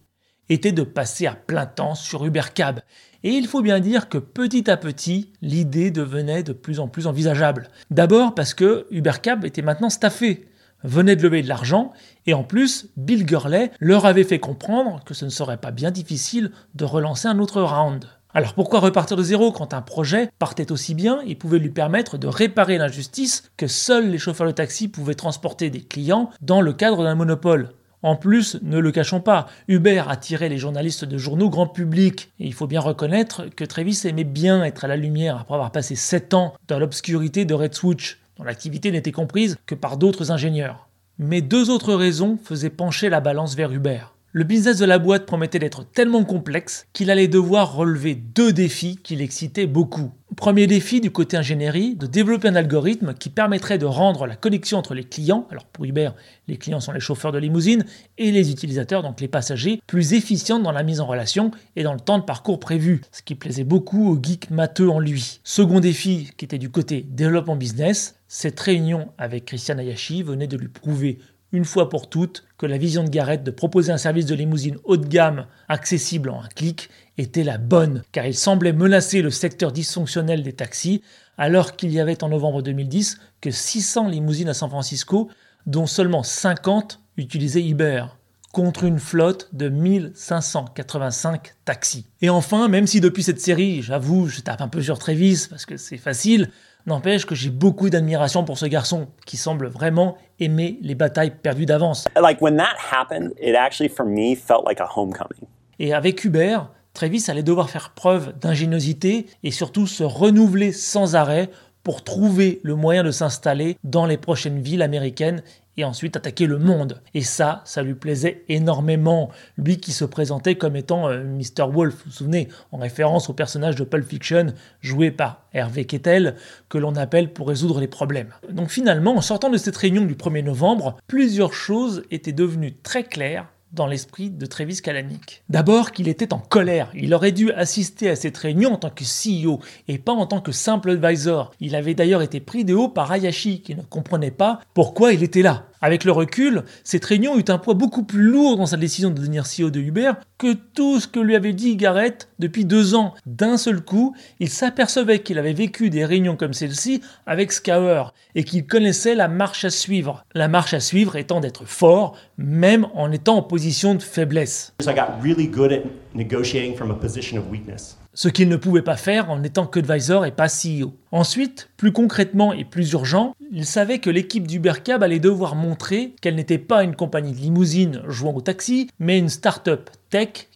était 0.49 0.71
de 0.71 0.83
passer 0.83 1.25
à 1.25 1.33
plein 1.33 1.65
temps 1.65 1.95
sur 1.95 2.25
Ubercab. 2.25 2.81
Et 3.23 3.31
il 3.31 3.47
faut 3.47 3.63
bien 3.63 3.79
dire 3.79 4.07
que 4.07 4.19
petit 4.19 4.69
à 4.69 4.77
petit, 4.77 5.33
l'idée 5.41 5.89
devenait 5.89 6.43
de 6.43 6.53
plus 6.53 6.79
en 6.79 6.87
plus 6.87 7.07
envisageable. 7.07 7.69
D'abord 7.89 8.35
parce 8.35 8.53
que 8.53 8.85
Ubercab 8.91 9.45
était 9.45 9.63
maintenant 9.63 9.89
staffé, 9.89 10.47
venait 10.83 11.15
de 11.15 11.23
lever 11.23 11.41
de 11.41 11.49
l'argent, 11.49 11.91
et 12.25 12.33
en 12.33 12.43
plus, 12.43 12.89
Bill 12.97 13.25
Gurley 13.25 13.71
leur 13.79 14.05
avait 14.05 14.23
fait 14.23 14.39
comprendre 14.39 15.03
que 15.03 15.13
ce 15.13 15.25
ne 15.25 15.29
serait 15.29 15.57
pas 15.57 15.71
bien 15.71 15.91
difficile 15.91 16.51
de 16.73 16.85
relancer 16.85 17.27
un 17.27 17.39
autre 17.39 17.61
round. 17.61 18.05
Alors 18.33 18.53
pourquoi 18.53 18.81
repartir 18.81 19.15
de 19.15 19.23
zéro 19.23 19.53
quand 19.53 19.73
un 19.73 19.81
projet 19.81 20.29
partait 20.39 20.71
aussi 20.71 20.93
bien 20.93 21.21
et 21.25 21.35
pouvait 21.35 21.59
lui 21.59 21.69
permettre 21.69 22.17
de 22.17 22.27
réparer 22.27 22.77
l'injustice 22.77 23.49
que 23.55 23.67
seuls 23.67 24.09
les 24.09 24.17
chauffeurs 24.17 24.47
de 24.47 24.51
taxi 24.51 24.89
pouvaient 24.89 25.15
transporter 25.15 25.69
des 25.69 25.81
clients 25.81 26.29
dans 26.41 26.59
le 26.59 26.73
cadre 26.73 27.03
d'un 27.03 27.15
monopole? 27.15 27.69
En 28.01 28.15
plus, 28.15 28.59
ne 28.61 28.77
le 28.77 28.91
cachons 28.91 29.21
pas, 29.21 29.47
Uber 29.67 30.03
attirait 30.07 30.49
les 30.49 30.57
journalistes 30.57 31.05
de 31.05 31.17
journaux 31.17 31.49
grand 31.49 31.65
public. 31.65 32.31
Et 32.39 32.45
il 32.45 32.53
faut 32.53 32.67
bien 32.67 32.81
reconnaître 32.81 33.45
que 33.55 33.63
Travis 33.63 34.01
aimait 34.03 34.25
bien 34.25 34.63
être 34.63 34.83
à 34.83 34.87
la 34.87 34.97
lumière 34.97 35.39
après 35.39 35.55
avoir 35.55 35.71
passé 35.71 35.95
7 35.95 36.33
ans 36.35 36.53
dans 36.67 36.77
l'obscurité 36.77 37.45
de 37.45 37.53
Red 37.53 37.73
Switch, 37.73 38.19
dont 38.37 38.43
l'activité 38.43 38.91
n'était 38.91 39.11
comprise 39.11 39.57
que 39.65 39.73
par 39.73 39.97
d'autres 39.97 40.31
ingénieurs. 40.31 40.87
Mais 41.17 41.41
deux 41.41 41.69
autres 41.69 41.93
raisons 41.93 42.37
faisaient 42.43 42.69
pencher 42.69 43.09
la 43.09 43.21
balance 43.21 43.55
vers 43.55 43.71
Uber. 43.71 44.01
Le 44.37 44.43
business 44.43 44.79
de 44.79 44.85
la 44.85 44.99
boîte 44.99 45.25
promettait 45.25 45.59
d'être 45.59 45.89
tellement 45.89 46.25
complexe 46.25 46.87
qu'il 46.91 47.09
allait 47.09 47.29
devoir 47.29 47.73
relever 47.73 48.15
deux 48.15 48.51
défis 48.51 48.99
qui 49.01 49.15
l'excitaient 49.15 49.65
beaucoup. 49.65 50.11
Premier 50.35 50.67
défi 50.67 50.99
du 50.99 51.09
côté 51.09 51.37
ingénierie, 51.37 51.95
de 51.95 52.05
développer 52.05 52.49
un 52.49 52.57
algorithme 52.57 53.13
qui 53.13 53.29
permettrait 53.29 53.77
de 53.77 53.85
rendre 53.85 54.27
la 54.27 54.35
connexion 54.35 54.77
entre 54.77 54.93
les 54.93 55.05
clients, 55.05 55.47
alors 55.51 55.63
pour 55.63 55.85
Uber, 55.85 56.09
les 56.49 56.57
clients 56.57 56.81
sont 56.81 56.91
les 56.91 56.99
chauffeurs 56.99 57.31
de 57.31 57.37
limousine, 57.37 57.85
et 58.17 58.33
les 58.33 58.51
utilisateurs, 58.51 59.03
donc 59.03 59.21
les 59.21 59.29
passagers, 59.29 59.81
plus 59.87 60.11
efficiente 60.11 60.63
dans 60.63 60.73
la 60.73 60.83
mise 60.83 60.99
en 60.99 61.05
relation 61.05 61.51
et 61.77 61.83
dans 61.83 61.93
le 61.93 62.01
temps 62.01 62.17
de 62.17 62.25
parcours 62.25 62.59
prévu, 62.59 63.03
ce 63.13 63.21
qui 63.21 63.35
plaisait 63.35 63.63
beaucoup 63.63 64.09
au 64.11 64.19
geek 64.21 64.51
matheux 64.51 64.89
en 64.89 64.99
lui. 64.99 65.39
Second 65.45 65.79
défi, 65.79 66.31
qui 66.35 66.43
était 66.43 66.57
du 66.57 66.69
côté 66.69 67.05
développement 67.07 67.55
business, 67.55 68.19
cette 68.27 68.59
réunion 68.59 69.13
avec 69.17 69.45
Christian 69.45 69.77
Ayashi 69.77 70.23
venait 70.23 70.47
de 70.47 70.57
lui 70.57 70.67
prouver 70.67 71.19
une 71.53 71.63
fois 71.63 71.87
pour 71.87 72.09
toutes 72.09 72.44
que 72.57 72.65
la 72.65 72.77
vision 72.77 73.03
de 73.03 73.09
Garrett 73.09 73.43
de 73.43 73.51
proposer 73.51 73.91
un 73.91 73.97
service 73.97 74.25
de 74.25 74.35
limousine 74.35 74.77
haut 74.83 74.97
de 74.97 75.07
gamme 75.07 75.45
accessible 75.67 76.29
en 76.29 76.41
un 76.41 76.47
clic 76.47 76.89
était 77.17 77.43
la 77.43 77.57
bonne, 77.57 78.03
car 78.11 78.25
il 78.25 78.35
semblait 78.35 78.73
menacer 78.73 79.21
le 79.21 79.29
secteur 79.29 79.71
dysfonctionnel 79.71 80.43
des 80.43 80.53
taxis, 80.53 81.01
alors 81.37 81.75
qu'il 81.75 81.91
y 81.91 81.99
avait 81.99 82.23
en 82.23 82.29
novembre 82.29 82.61
2010 82.61 83.19
que 83.41 83.51
600 83.51 84.09
limousines 84.09 84.49
à 84.49 84.53
San 84.53 84.69
Francisco, 84.69 85.29
dont 85.65 85.85
seulement 85.85 86.23
50 86.23 86.99
utilisaient 87.17 87.65
Uber 87.65 88.05
contre 88.51 88.85
une 88.85 88.99
flotte 88.99 89.49
de 89.51 89.67
1585 89.67 91.55
taxis. 91.65 92.05
Et 92.21 92.29
enfin, 92.29 92.69
même 92.69 92.87
si 92.87 93.01
depuis 93.01 93.21
cette 93.21 93.41
série, 93.41 93.81
j'avoue, 93.81 94.27
je 94.27 94.39
tape 94.39 94.61
un 94.61 94.69
peu 94.69 94.81
sur 94.81 94.97
Travis 94.97 95.47
parce 95.49 95.65
que 95.65 95.75
c'est 95.75 95.97
facile, 95.97 96.49
N'empêche 96.87 97.25
que 97.25 97.33
j'ai 97.33 97.49
beaucoup 97.49 97.89
d'admiration 97.89 98.43
pour 98.43 98.59
ce 98.59 98.67
garçon 98.67 99.07
qui 99.25 99.37
semble 99.37 99.67
vraiment 99.67 100.17
aimer 100.39 100.77
les 100.83 100.93
batailles 100.93 101.33
perdues 101.41 101.65
d'avance. 101.65 102.05
Like 102.15 102.41
when 102.41 102.57
that 102.57 102.75
happened, 102.91 103.31
it 103.41 103.55
actually 103.55 103.89
for 103.89 104.05
me 104.05 104.35
felt 104.35 104.67
like 104.67 104.79
a 104.79 104.87
homecoming. 104.95 105.47
Et 105.79 105.95
avec 105.95 106.23
Hubert, 106.23 106.69
Travis 106.93 107.25
allait 107.27 107.41
devoir 107.41 107.71
faire 107.71 107.89
preuve 107.89 108.37
d'ingéniosité 108.39 109.25
et 109.41 109.49
surtout 109.49 109.87
se 109.87 110.03
renouveler 110.03 110.71
sans 110.71 111.15
arrêt 111.15 111.49
pour 111.81 112.03
trouver 112.03 112.59
le 112.61 112.75
moyen 112.75 113.03
de 113.03 113.11
s'installer 113.11 113.77
dans 113.83 114.05
les 114.05 114.17
prochaines 114.17 114.61
villes 114.61 114.83
américaines 114.83 115.41
et 115.77 115.83
ensuite 115.83 116.15
attaquer 116.15 116.45
le 116.45 116.57
monde. 116.57 117.01
Et 117.13 117.21
ça, 117.21 117.61
ça 117.65 117.83
lui 117.83 117.93
plaisait 117.93 118.43
énormément. 118.49 119.29
Lui 119.57 119.77
qui 119.77 119.91
se 119.91 120.05
présentait 120.05 120.55
comme 120.55 120.75
étant 120.75 121.09
euh, 121.09 121.23
Mr. 121.23 121.69
Wolf, 121.71 121.95
vous 121.95 122.01
vous 122.05 122.11
souvenez, 122.11 122.49
en 122.71 122.77
référence 122.77 123.29
au 123.29 123.33
personnage 123.33 123.75
de 123.75 123.83
Pulp 123.83 124.07
Fiction 124.07 124.47
joué 124.81 125.11
par 125.11 125.43
Hervé 125.53 125.85
Kettel, 125.85 126.35
que 126.69 126.77
l'on 126.77 126.95
appelle 126.95 127.33
pour 127.33 127.47
résoudre 127.47 127.79
les 127.79 127.87
problèmes. 127.87 128.29
Donc 128.49 128.69
finalement, 128.69 129.15
en 129.15 129.21
sortant 129.21 129.49
de 129.49 129.57
cette 129.57 129.77
réunion 129.77 130.05
du 130.05 130.15
1er 130.15 130.43
novembre, 130.43 130.97
plusieurs 131.07 131.53
choses 131.53 132.03
étaient 132.11 132.31
devenues 132.31 132.75
très 132.83 133.03
claires 133.03 133.47
dans 133.75 133.87
l'esprit 133.87 134.31
de 134.31 134.45
Travis 134.45 134.81
Kalanick. 134.81 135.43
D'abord 135.49 135.91
qu'il 135.91 136.07
était 136.07 136.33
en 136.33 136.39
colère. 136.39 136.89
Il 136.95 137.13
aurait 137.13 137.31
dû 137.31 137.51
assister 137.51 138.09
à 138.09 138.15
cette 138.15 138.37
réunion 138.37 138.73
en 138.73 138.77
tant 138.77 138.89
que 138.89 139.03
CEO 139.03 139.59
et 139.87 139.99
pas 139.99 140.13
en 140.13 140.25
tant 140.25 140.41
que 140.41 140.51
simple 140.51 140.91
advisor. 140.91 141.51
Il 141.59 141.75
avait 141.75 141.93
d'ailleurs 141.93 142.21
été 142.21 142.39
pris 142.39 142.65
de 142.65 142.73
haut 142.73 142.89
par 142.89 143.11
Hayashi 143.11 143.61
qui 143.61 143.75
ne 143.75 143.81
comprenait 143.81 144.31
pas 144.31 144.59
pourquoi 144.73 145.13
il 145.13 145.21
était 145.21 145.41
là. 145.41 145.67
Avec 145.85 146.03
le 146.03 146.11
recul, 146.11 146.63
cette 146.83 147.05
réunion 147.05 147.37
eut 147.37 147.45
un 147.47 147.59
poids 147.59 147.75
beaucoup 147.75 148.01
plus 148.01 148.23
lourd 148.23 148.57
dans 148.57 148.65
sa 148.65 148.75
décision 148.75 149.11
de 149.11 149.15
devenir 149.17 149.43
CEO 149.43 149.69
de 149.69 149.79
Uber 149.79 150.13
que 150.39 150.53
tout 150.73 150.99
ce 150.99 151.07
que 151.07 151.19
lui 151.19 151.35
avait 151.35 151.53
dit 151.53 151.75
Garrett 151.75 152.27
depuis 152.39 152.65
deux 152.65 152.95
ans. 152.95 153.13
D'un 153.27 153.55
seul 153.55 153.81
coup, 153.81 154.15
il 154.39 154.49
s'apercevait 154.49 155.19
qu'il 155.19 155.37
avait 155.37 155.53
vécu 155.53 155.91
des 155.91 156.03
réunions 156.03 156.37
comme 156.37 156.53
celle-ci 156.53 157.01
avec 157.27 157.51
Scour 157.51 158.15
et 158.33 158.43
qu'il 158.43 158.65
connaissait 158.65 159.13
la 159.13 159.27
marche 159.27 159.63
à 159.63 159.69
suivre. 159.69 160.25
La 160.33 160.47
marche 160.47 160.73
à 160.73 160.79
suivre 160.79 161.17
étant 161.17 161.39
d'être 161.39 161.65
fort, 161.65 162.17
même 162.39 162.87
en 162.95 163.11
étant 163.11 163.37
en 163.37 163.43
position 163.43 163.93
de 163.93 164.01
faiblesse. 164.01 164.73
I 164.81 164.85
got 164.95 165.21
really 165.21 165.45
good 165.45 165.71
at 165.71 165.83
negotiating 166.15 166.75
from 166.75 166.89
a 166.89 166.95
position 166.95 167.37
of 167.37 167.47
weakness 167.51 167.95
ce 168.15 168.29
qu'il 168.29 168.49
ne 168.49 168.55
pouvait 168.55 168.81
pas 168.81 168.95
faire 168.97 169.29
en 169.29 169.43
étant 169.43 169.67
qu'advisor 169.67 170.25
et 170.25 170.31
pas 170.31 170.47
CEO. 170.47 170.93
Ensuite, 171.11 171.69
plus 171.77 171.91
concrètement 171.91 172.53
et 172.53 172.65
plus 172.65 172.93
urgent, 172.93 173.35
il 173.51 173.65
savait 173.65 173.99
que 173.99 174.09
l'équipe 174.09 174.47
d'Ubercab 174.47 175.03
allait 175.03 175.19
devoir 175.19 175.55
montrer 175.55 176.15
qu'elle 176.21 176.35
n'était 176.35 176.57
pas 176.57 176.83
une 176.83 176.95
compagnie 176.95 177.33
de 177.33 177.37
limousine 177.37 178.01
jouant 178.07 178.33
au 178.33 178.41
taxi, 178.41 178.89
mais 178.99 179.19
une 179.19 179.29
start-up 179.29 179.89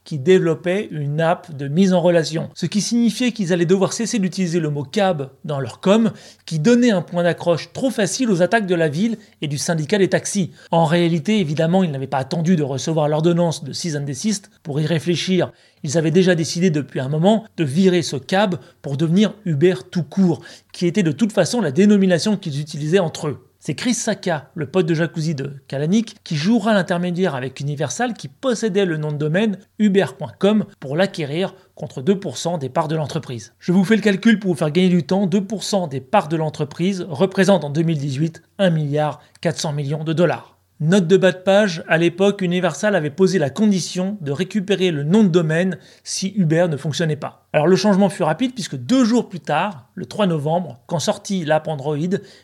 qui 0.10 0.18
développait 0.18 0.88
une 0.90 1.22
app 1.22 1.56
de 1.56 1.68
mise 1.68 1.94
en 1.94 2.02
relation. 2.02 2.50
Ce 2.56 2.66
qui 2.66 2.82
signifiait 2.82 3.32
qu'ils 3.32 3.54
allaient 3.54 3.66
devoir 3.66 3.94
cesser 3.94 4.18
d'utiliser 4.18 4.60
le 4.60 4.70
mot 4.70 4.84
cab 4.84 5.30
dans 5.46 5.60
leur 5.60 5.82
com, 5.82 6.12
qui 6.46 6.58
donnait 6.58 6.92
un 6.92 7.02
point 7.02 7.24
d'accroche 7.24 7.72
trop 7.74 7.92
facile 7.92 8.32
aux 8.32 8.42
attaques 8.42 8.66
de 8.66 8.76
la 8.76 8.88
ville 8.88 9.18
et 9.42 9.48
du 9.48 9.58
syndicat 9.58 9.98
des 9.98 10.08
taxis. 10.08 10.52
En 10.72 10.86
réalité, 10.86 11.40
évidemment, 11.40 11.84
ils 11.84 11.92
n'avaient 11.92 12.08
pas 12.08 12.18
attendu 12.18 12.56
de 12.56 12.64
recevoir 12.64 13.08
l'ordonnance 13.08 13.64
de 13.64 13.74
cease 13.74 13.96
and 13.96 14.06
pour 14.64 14.80
y 14.82 14.86
réfléchir. 14.86 15.52
Ils 15.84 15.98
avaient 15.98 16.12
déjà 16.12 16.36
décidé 16.36 16.72
depuis 16.72 17.00
un 17.00 17.10
moment 17.10 17.46
de 17.58 17.64
virer 17.64 18.02
ce 18.02 18.16
cab 18.16 18.56
pour 18.82 18.98
devenir 18.98 19.34
Uber 19.46 19.76
tout 19.92 20.04
court, 20.04 20.42
qui 20.74 20.88
était 20.88 21.04
de 21.04 21.12
toute 21.12 21.32
façon 21.32 21.62
la 21.62 21.72
dénomination 21.72 22.36
qu'ils 22.36 22.60
utilisaient 22.60 23.00
entre 23.00 23.28
eux. 23.28 23.49
C'est 23.62 23.76
Chris 23.76 23.94
Saka, 23.94 24.52
le 24.56 24.68
pote 24.68 24.86
de 24.86 24.94
jacuzzi 24.94 25.36
de 25.36 25.62
Kalanick, 25.68 26.16
qui 26.24 26.38
jouera 26.38 26.74
l'intermédiaire 26.74 27.36
avec 27.36 27.60
Universal 27.60 28.14
qui 28.14 28.30
possédait 28.30 28.86
le 28.86 28.96
nom 28.96 29.12
de 29.12 29.18
domaine 29.18 29.60
uber.com 29.80 30.64
pour 30.80 30.96
l'acquérir 30.96 31.54
contre 31.76 32.02
2% 32.02 32.58
des 32.58 32.70
parts 32.70 32.88
de 32.88 32.96
l'entreprise. 32.96 33.54
Je 33.60 33.74
vous 33.74 33.84
fais 33.84 33.98
le 33.98 34.02
calcul 34.02 34.40
pour 34.40 34.52
vous 34.52 34.58
faire 34.58 34.72
gagner 34.72 34.88
du 34.88 35.04
temps. 35.04 35.28
2% 35.28 35.90
des 35.90 36.00
parts 36.00 36.30
de 36.30 36.38
l'entreprise 36.38 37.06
représentent 37.10 37.66
en 37.66 37.70
2018 37.70 38.44
1 38.60 38.70
milliard 38.70 39.20
400 39.42 39.74
millions 39.74 40.06
de 40.06 40.14
dollars. 40.14 40.59
Note 40.82 41.08
de 41.08 41.18
bas 41.18 41.34
de 41.34 41.40
page, 41.40 41.84
à 41.90 41.98
l'époque, 41.98 42.42
Universal 42.42 42.96
avait 42.96 43.10
posé 43.10 43.38
la 43.38 43.50
condition 43.50 44.18
de 44.22 44.32
récupérer 44.32 44.92
le 44.92 45.04
nom 45.04 45.26
de 45.26 45.28
domaine 45.28 45.78
si 46.06 46.32
Uber 46.38 46.68
ne 46.70 46.78
fonctionnait 46.78 47.18
pas. 47.18 47.50
Alors 47.52 47.68
le 47.68 47.76
changement 47.76 48.08
fut 48.08 48.24
rapide 48.24 48.54
puisque 48.54 48.78
deux 48.78 49.04
jours 49.04 49.28
plus 49.28 49.42
tard, 49.42 49.90
le 49.96 50.06
3 50.06 50.28
novembre, 50.28 50.80
quand 50.88 51.00
sortit 51.00 51.44
l'app 51.44 51.68
Android, 51.68 51.98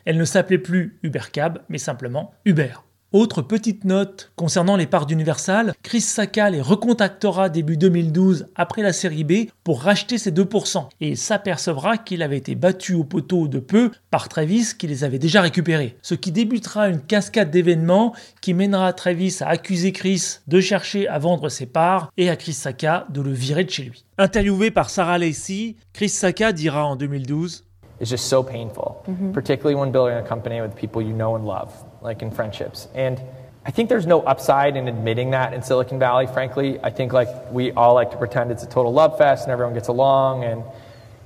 elle 0.04 0.18
ne 0.18 0.26
s'appelait 0.26 0.58
plus 0.58 1.00
UberCab, 1.02 1.60
mais 1.70 1.78
simplement 1.78 2.34
Uber. 2.44 2.74
Autre 3.16 3.42
petite 3.42 3.86
note 3.86 4.34
concernant 4.36 4.76
les 4.76 4.88
parts 4.88 5.06
d'Universal, 5.06 5.74
Chris 5.84 6.02
Saka 6.02 6.50
les 6.50 6.60
recontactera 6.60 7.48
début 7.48 7.78
2012 7.78 8.48
après 8.56 8.82
la 8.82 8.92
série 8.92 9.24
B 9.24 9.50
pour 9.64 9.84
racheter 9.84 10.18
ses 10.18 10.34
2%. 10.34 10.90
Et 11.00 11.08
il 11.12 11.18
s'apercevra 11.18 11.98
qu'il 11.98 12.22
avait 12.22 12.36
été 12.36 12.56
battu 12.56 12.94
au 12.94 13.06
poteau 13.06 13.48
de 13.48 13.60
peu 13.60 13.90
par 14.12 14.28
Travis 14.28 14.74
qui 14.78 14.88
les 14.88 15.06
avait 15.06 15.18
déjà 15.18 15.40
récupérés. 15.40 15.96
Ce 16.02 16.14
qui 16.14 16.34
débutera 16.34 16.90
une 16.90 17.00
cascade 17.00 17.52
d'événements 17.52 18.14
qui 18.42 18.54
mènera 18.54 18.92
Travis 18.92 19.38
à 19.40 19.48
accuser 19.48 19.94
Chris 19.94 20.40
de 20.50 20.60
chercher 20.60 21.08
à 21.08 21.18
vendre 21.18 21.48
ses 21.48 21.68
parts 21.68 22.12
et 22.18 22.30
à 22.30 22.36
Chris 22.36 22.52
Saka 22.52 23.08
de 23.12 23.22
le 23.22 23.32
virer 23.32 23.64
de 23.64 23.70
chez 23.70 23.84
lui. 23.84 24.04
Interviewé 24.18 24.72
par 24.72 24.90
Sarah 24.90 25.20
Lacey, 25.20 25.78
Chris 25.94 26.10
Saka 26.10 26.52
dira 26.52 26.86
en 26.86 26.98
2012 26.98 27.64
It's 28.02 28.10
just 28.10 28.26
so 28.26 28.44
painful, 28.44 28.98
particularly 29.32 29.74
when 29.74 29.90
building 29.90 30.18
a 30.18 30.22
company 30.22 30.60
with 30.60 30.76
people 30.76 31.02
you 31.02 31.14
know 31.14 31.38
and 31.38 31.46
love. 31.46 31.72
Like 32.06 32.22
in 32.22 32.32
friendships. 32.32 32.88
And 32.94 33.22
I 33.66 33.72
think 33.72 33.90
there's 33.90 34.06
no 34.06 34.22
upside 34.22 34.78
in 34.78 34.88
admitting 34.88 35.32
that 35.32 35.54
in 35.54 35.62
Silicon 35.64 36.00
Valley, 36.00 36.28
frankly. 36.28 36.80
I 36.84 36.92
think 36.92 37.12
like 37.12 37.28
we 37.52 37.72
all 37.72 37.96
like 37.96 38.12
to 38.12 38.18
pretend 38.18 38.52
it's 38.52 38.64
a 38.64 38.68
total 38.68 38.94
love 38.94 39.18
fest 39.18 39.44
and 39.44 39.52
everyone 39.52 39.74
gets 39.74 39.88
along 39.88 40.44
and, 40.44 40.64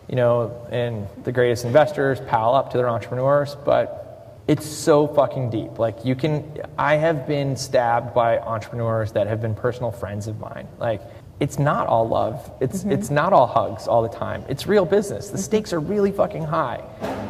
you 0.07 0.15
know, 0.15 0.65
and 0.71 1.07
the 1.25 1.31
greatest 1.33 1.65
investors 1.65 2.19
pal 2.21 2.55
up 2.55 2.71
to 2.71 2.77
their 2.77 2.89
entrepreneurs. 2.89 3.55
But 3.65 4.41
it's 4.47 4.65
so 4.65 5.05
fucking 5.05 5.49
deep. 5.49 5.77
Like 5.77 6.05
you 6.05 6.15
can, 6.15 6.49
I 6.77 6.95
have 6.95 7.27
been 7.27 7.57
stabbed 7.57 8.15
by 8.15 8.39
entrepreneurs 8.39 9.11
that 9.11 9.27
have 9.27 9.41
been 9.41 9.53
personal 9.53 9.91
friends 9.91 10.27
of 10.27 10.39
mine. 10.39 10.67
Like 10.79 11.01
it's 11.39 11.57
not 11.57 11.87
all 11.87 12.07
love. 12.07 12.51
It's 12.59 12.83
it's 12.83 13.09
not 13.09 13.33
all 13.33 13.47
hugs 13.47 13.87
all 13.87 14.01
the 14.01 14.09
time. 14.09 14.43
It's 14.49 14.67
real 14.67 14.85
business. 14.85 15.29
The 15.29 15.37
stakes 15.37 15.73
are 15.73 15.79
really 15.79 16.11
fucking 16.11 16.43
high. 16.43 16.81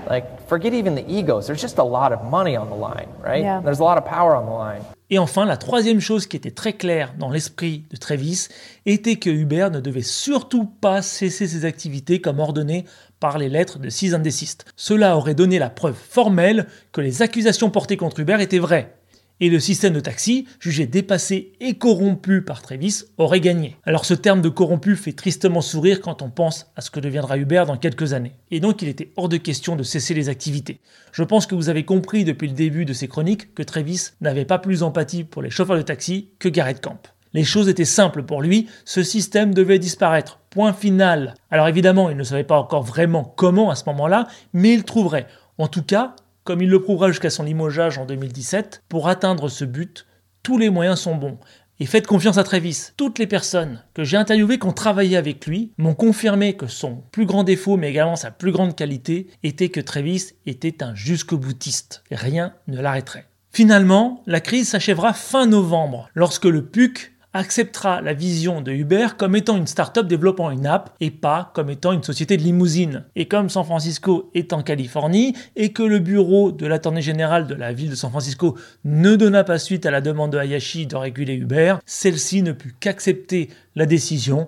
Like 0.09 0.25
forget 0.47 0.73
even 0.73 0.95
the 0.95 1.05
egos. 1.07 1.47
There's 1.47 1.61
just 1.61 1.77
a 1.77 1.83
lot 1.83 2.11
of 2.11 2.23
money 2.23 2.55
on 2.55 2.69
the 2.69 2.75
line, 2.75 3.09
right? 3.23 3.43
Yeah. 3.43 3.61
There's 3.61 3.79
a 3.79 3.83
lot 3.83 3.97
of 3.97 4.05
power 4.05 4.35
on 4.35 4.45
the 4.45 4.51
line. 4.51 4.81
Et 5.11 5.17
enfin, 5.17 5.45
la 5.45 5.57
troisième 5.57 5.99
chose 5.99 6.27
qui 6.27 6.37
était 6.37 6.51
très 6.51 6.73
claire 6.73 7.15
dans 7.17 7.31
l'esprit 7.31 7.83
de 7.89 7.97
Travis 7.97 8.47
était 8.85 9.15
que 9.15 9.31
Uber 9.31 9.69
ne 9.71 9.79
devait 9.79 10.03
surtout 10.03 10.65
pas 10.65 11.01
cesser 11.01 11.47
ses 11.47 11.65
activités 11.65 12.21
comme 12.21 12.39
ordonné 12.39 12.85
par 13.19 13.39
les 13.39 13.49
lettres 13.49 13.79
de 13.79 14.15
and 14.15 14.19
Desist. 14.19 14.65
Cela 14.75 15.17
aurait 15.17 15.33
donné 15.33 15.57
la 15.57 15.71
preuve 15.71 15.95
formelle 15.95 16.67
que 16.91 17.01
les 17.01 17.23
accusations 17.23 17.71
portées 17.71 17.97
contre 17.97 18.19
Uber 18.19 18.37
étaient 18.39 18.59
vraies. 18.59 18.93
Et 19.41 19.49
le 19.49 19.59
système 19.59 19.93
de 19.93 19.99
taxi, 20.01 20.47
jugé 20.59 20.85
dépassé 20.85 21.53
et 21.61 21.75
corrompu 21.75 22.41
par 22.41 22.61
Travis, 22.61 23.03
aurait 23.17 23.39
gagné. 23.39 23.77
Alors 23.85 24.03
ce 24.03 24.13
terme 24.13 24.41
de 24.41 24.49
corrompu 24.49 24.95
fait 24.97 25.13
tristement 25.13 25.61
sourire 25.61 26.01
quand 26.01 26.21
on 26.21 26.29
pense 26.29 26.67
à 26.75 26.81
ce 26.81 26.91
que 26.91 26.99
deviendra 26.99 27.37
Uber 27.37 27.63
dans 27.65 27.77
quelques 27.77 28.13
années. 28.13 28.35
Et 28.51 28.59
donc 28.59 28.81
il 28.81 28.89
était 28.89 29.11
hors 29.15 29.29
de 29.29 29.37
question 29.37 29.75
de 29.75 29.83
cesser 29.83 30.13
les 30.13 30.27
activités. 30.27 30.81
Je 31.13 31.23
pense 31.23 31.45
que 31.45 31.55
vous 31.55 31.69
avez 31.69 31.85
compris 31.85 32.25
depuis 32.25 32.49
le 32.49 32.53
début 32.53 32.83
de 32.83 32.93
ces 32.93 33.07
chroniques 33.07 33.53
que 33.55 33.63
Travis 33.63 34.09
n'avait 34.19 34.45
pas 34.45 34.59
plus 34.59 34.79
d'empathie 34.79 35.23
pour 35.23 35.41
les 35.41 35.49
chauffeurs 35.49 35.77
de 35.77 35.83
taxi 35.83 36.29
que 36.39 36.49
Garrett 36.49 36.81
Camp. 36.81 36.99
Les 37.33 37.43
choses 37.43 37.69
étaient 37.69 37.85
simples 37.85 38.23
pour 38.23 38.41
lui, 38.41 38.67
ce 38.85 39.03
système 39.03 39.53
devait 39.53 39.79
disparaître. 39.79 40.39
Point 40.49 40.73
final. 40.73 41.35
Alors 41.51 41.67
évidemment, 41.67 42.09
il 42.09 42.17
ne 42.17 42.23
savait 42.23 42.43
pas 42.43 42.59
encore 42.59 42.81
vraiment 42.81 43.23
comment 43.23 43.69
à 43.69 43.75
ce 43.75 43.83
moment-là, 43.85 44.27
mais 44.51 44.73
il 44.73 44.83
trouverait. 44.83 45.27
En 45.59 45.67
tout 45.67 45.83
cas, 45.83 46.15
comme 46.49 46.63
il 46.63 46.69
le 46.71 46.81
prouvera 46.81 47.09
jusqu'à 47.09 47.29
son 47.29 47.43
limogeage 47.43 47.99
en 47.99 48.07
2017, 48.07 48.81
pour 48.89 49.07
atteindre 49.07 49.49
ce 49.49 49.65
but, 49.65 50.07
tous 50.41 50.57
les 50.57 50.71
moyens 50.71 50.99
sont 50.99 51.13
bons. 51.13 51.37
Et 51.79 51.85
faites 51.85 52.07
confiance 52.07 52.39
à 52.39 52.43
Travis. 52.43 52.87
Toutes 52.97 53.19
les 53.19 53.27
personnes 53.27 53.83
que 53.93 54.03
j'ai 54.03 54.17
interviewées 54.17 54.57
qui 54.57 54.65
ont 54.65 54.73
travaillé 54.73 55.15
avec 55.15 55.45
lui 55.45 55.73
m'ont 55.77 55.93
confirmé 55.93 56.55
que 56.55 56.65
son 56.65 57.03
plus 57.11 57.27
grand 57.27 57.43
défaut, 57.43 57.77
mais 57.77 57.91
également 57.91 58.15
sa 58.15 58.31
plus 58.31 58.51
grande 58.51 58.75
qualité, 58.75 59.27
était 59.43 59.69
que 59.69 59.79
Travis 59.79 60.31
était 60.47 60.81
un 60.81 60.95
jusqu'au 60.95 61.37
boutiste. 61.37 62.03
Rien 62.09 62.55
ne 62.67 62.81
l'arrêterait. 62.81 63.27
Finalement, 63.51 64.23
la 64.25 64.41
crise 64.41 64.69
s'achèvera 64.69 65.13
fin 65.13 65.45
novembre, 65.45 66.09
lorsque 66.15 66.45
le 66.45 66.65
PUC 66.65 67.11
acceptera 67.39 68.01
la 68.01 68.13
vision 68.13 68.61
de 68.61 68.71
Uber 68.71 69.07
comme 69.17 69.35
étant 69.35 69.57
une 69.57 69.65
start-up 69.65 70.05
développant 70.05 70.51
une 70.51 70.67
app 70.67 70.93
et 70.99 71.09
pas 71.09 71.51
comme 71.55 71.69
étant 71.69 71.93
une 71.93 72.03
société 72.03 72.37
de 72.37 72.43
limousine. 72.43 73.05
Et 73.15 73.27
comme 73.27 73.49
San 73.49 73.63
Francisco 73.63 74.29
est 74.35 74.53
en 74.53 74.61
Californie 74.61 75.35
et 75.55 75.71
que 75.71 75.81
le 75.81 75.99
bureau 75.99 76.51
de 76.51 76.67
l'attorney 76.67 77.01
général 77.01 77.47
de 77.47 77.55
la 77.55 77.73
ville 77.73 77.89
de 77.89 77.95
San 77.95 78.11
Francisco 78.11 78.57
ne 78.83 79.15
donna 79.15 79.43
pas 79.43 79.57
suite 79.57 79.85
à 79.85 79.91
la 79.91 80.01
demande 80.01 80.33
de 80.33 80.37
Hayashi 80.37 80.85
de 80.85 80.97
réguler 80.97 81.35
Uber, 81.35 81.77
celle-ci 81.85 82.43
ne 82.43 82.51
put 82.51 82.75
qu'accepter 82.79 83.49
la 83.75 83.85
décision 83.85 84.47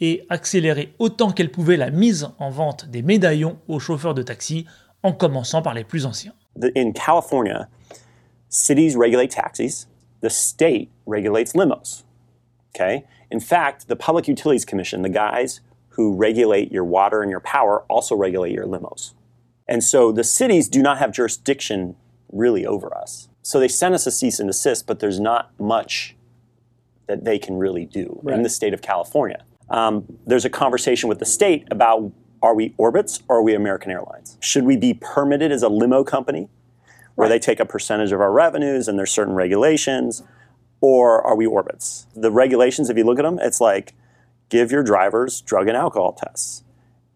et 0.00 0.26
accélérer 0.28 0.92
autant 0.98 1.30
qu'elle 1.30 1.52
pouvait 1.52 1.76
la 1.76 1.90
mise 1.90 2.28
en 2.40 2.50
vente 2.50 2.88
des 2.88 3.02
médaillons 3.02 3.58
aux 3.68 3.78
chauffeurs 3.78 4.14
de 4.14 4.22
taxi, 4.22 4.66
en 5.04 5.12
commençant 5.12 5.62
par 5.62 5.74
les 5.74 5.84
plus 5.84 6.06
anciens. 6.06 6.32
In 6.76 6.92
California, 6.92 7.68
cities 8.48 8.96
regulate 8.96 9.30
taxis, 9.30 9.86
the 10.22 10.28
state 10.28 10.88
regulates 11.06 11.54
limos. 11.54 12.04
Okay? 12.74 13.04
In 13.30 13.40
fact, 13.40 13.88
the 13.88 13.96
Public 13.96 14.28
Utilities 14.28 14.64
Commission, 14.64 15.02
the 15.02 15.08
guys 15.08 15.60
who 15.90 16.14
regulate 16.14 16.72
your 16.72 16.84
water 16.84 17.22
and 17.22 17.30
your 17.30 17.40
power, 17.40 17.82
also 17.88 18.14
regulate 18.14 18.52
your 18.52 18.66
limos. 18.66 19.12
And 19.68 19.84
so 19.84 20.12
the 20.12 20.24
cities 20.24 20.68
do 20.68 20.82
not 20.82 20.98
have 20.98 21.12
jurisdiction 21.12 21.96
really 22.30 22.66
over 22.66 22.96
us. 22.96 23.28
So 23.42 23.60
they 23.60 23.68
sent 23.68 23.94
us 23.94 24.06
a 24.06 24.10
cease 24.10 24.38
and 24.38 24.48
desist, 24.48 24.86
but 24.86 25.00
there's 25.00 25.20
not 25.20 25.50
much 25.60 26.16
that 27.06 27.24
they 27.24 27.38
can 27.38 27.56
really 27.56 27.84
do 27.84 28.22
in 28.28 28.42
the 28.42 28.48
state 28.48 28.72
of 28.72 28.80
California. 28.80 29.44
Um, 29.68 30.18
there's 30.26 30.44
a 30.44 30.50
conversation 30.50 31.08
with 31.08 31.18
the 31.18 31.26
state 31.26 31.66
about 31.70 32.12
are 32.42 32.54
we 32.54 32.70
Orbitz 32.70 33.22
or 33.28 33.38
are 33.38 33.42
we 33.42 33.54
American 33.54 33.90
Airlines? 33.90 34.36
Should 34.40 34.64
we 34.64 34.76
be 34.76 34.94
permitted 34.94 35.52
as 35.52 35.62
a 35.62 35.68
limo 35.68 36.04
company 36.04 36.48
where 37.14 37.28
they 37.28 37.38
take 37.38 37.60
a 37.60 37.64
percentage 37.64 38.12
of 38.12 38.20
our 38.20 38.32
revenues 38.32 38.88
and 38.88 38.98
there's 38.98 39.12
certain 39.12 39.34
regulations? 39.34 40.22
Or 40.82 41.22
are 41.26 41.36
we 41.36 41.46
orbits? 41.46 42.06
The 42.14 42.30
regulations, 42.30 42.90
if 42.90 42.98
you 42.98 43.04
look 43.04 43.18
at 43.18 43.22
them, 43.22 43.38
it's 43.40 43.60
like 43.60 43.94
give 44.50 44.70
your 44.70 44.82
drivers 44.82 45.40
drug 45.40 45.68
and 45.68 45.76
alcohol 45.76 46.12
tests, 46.12 46.64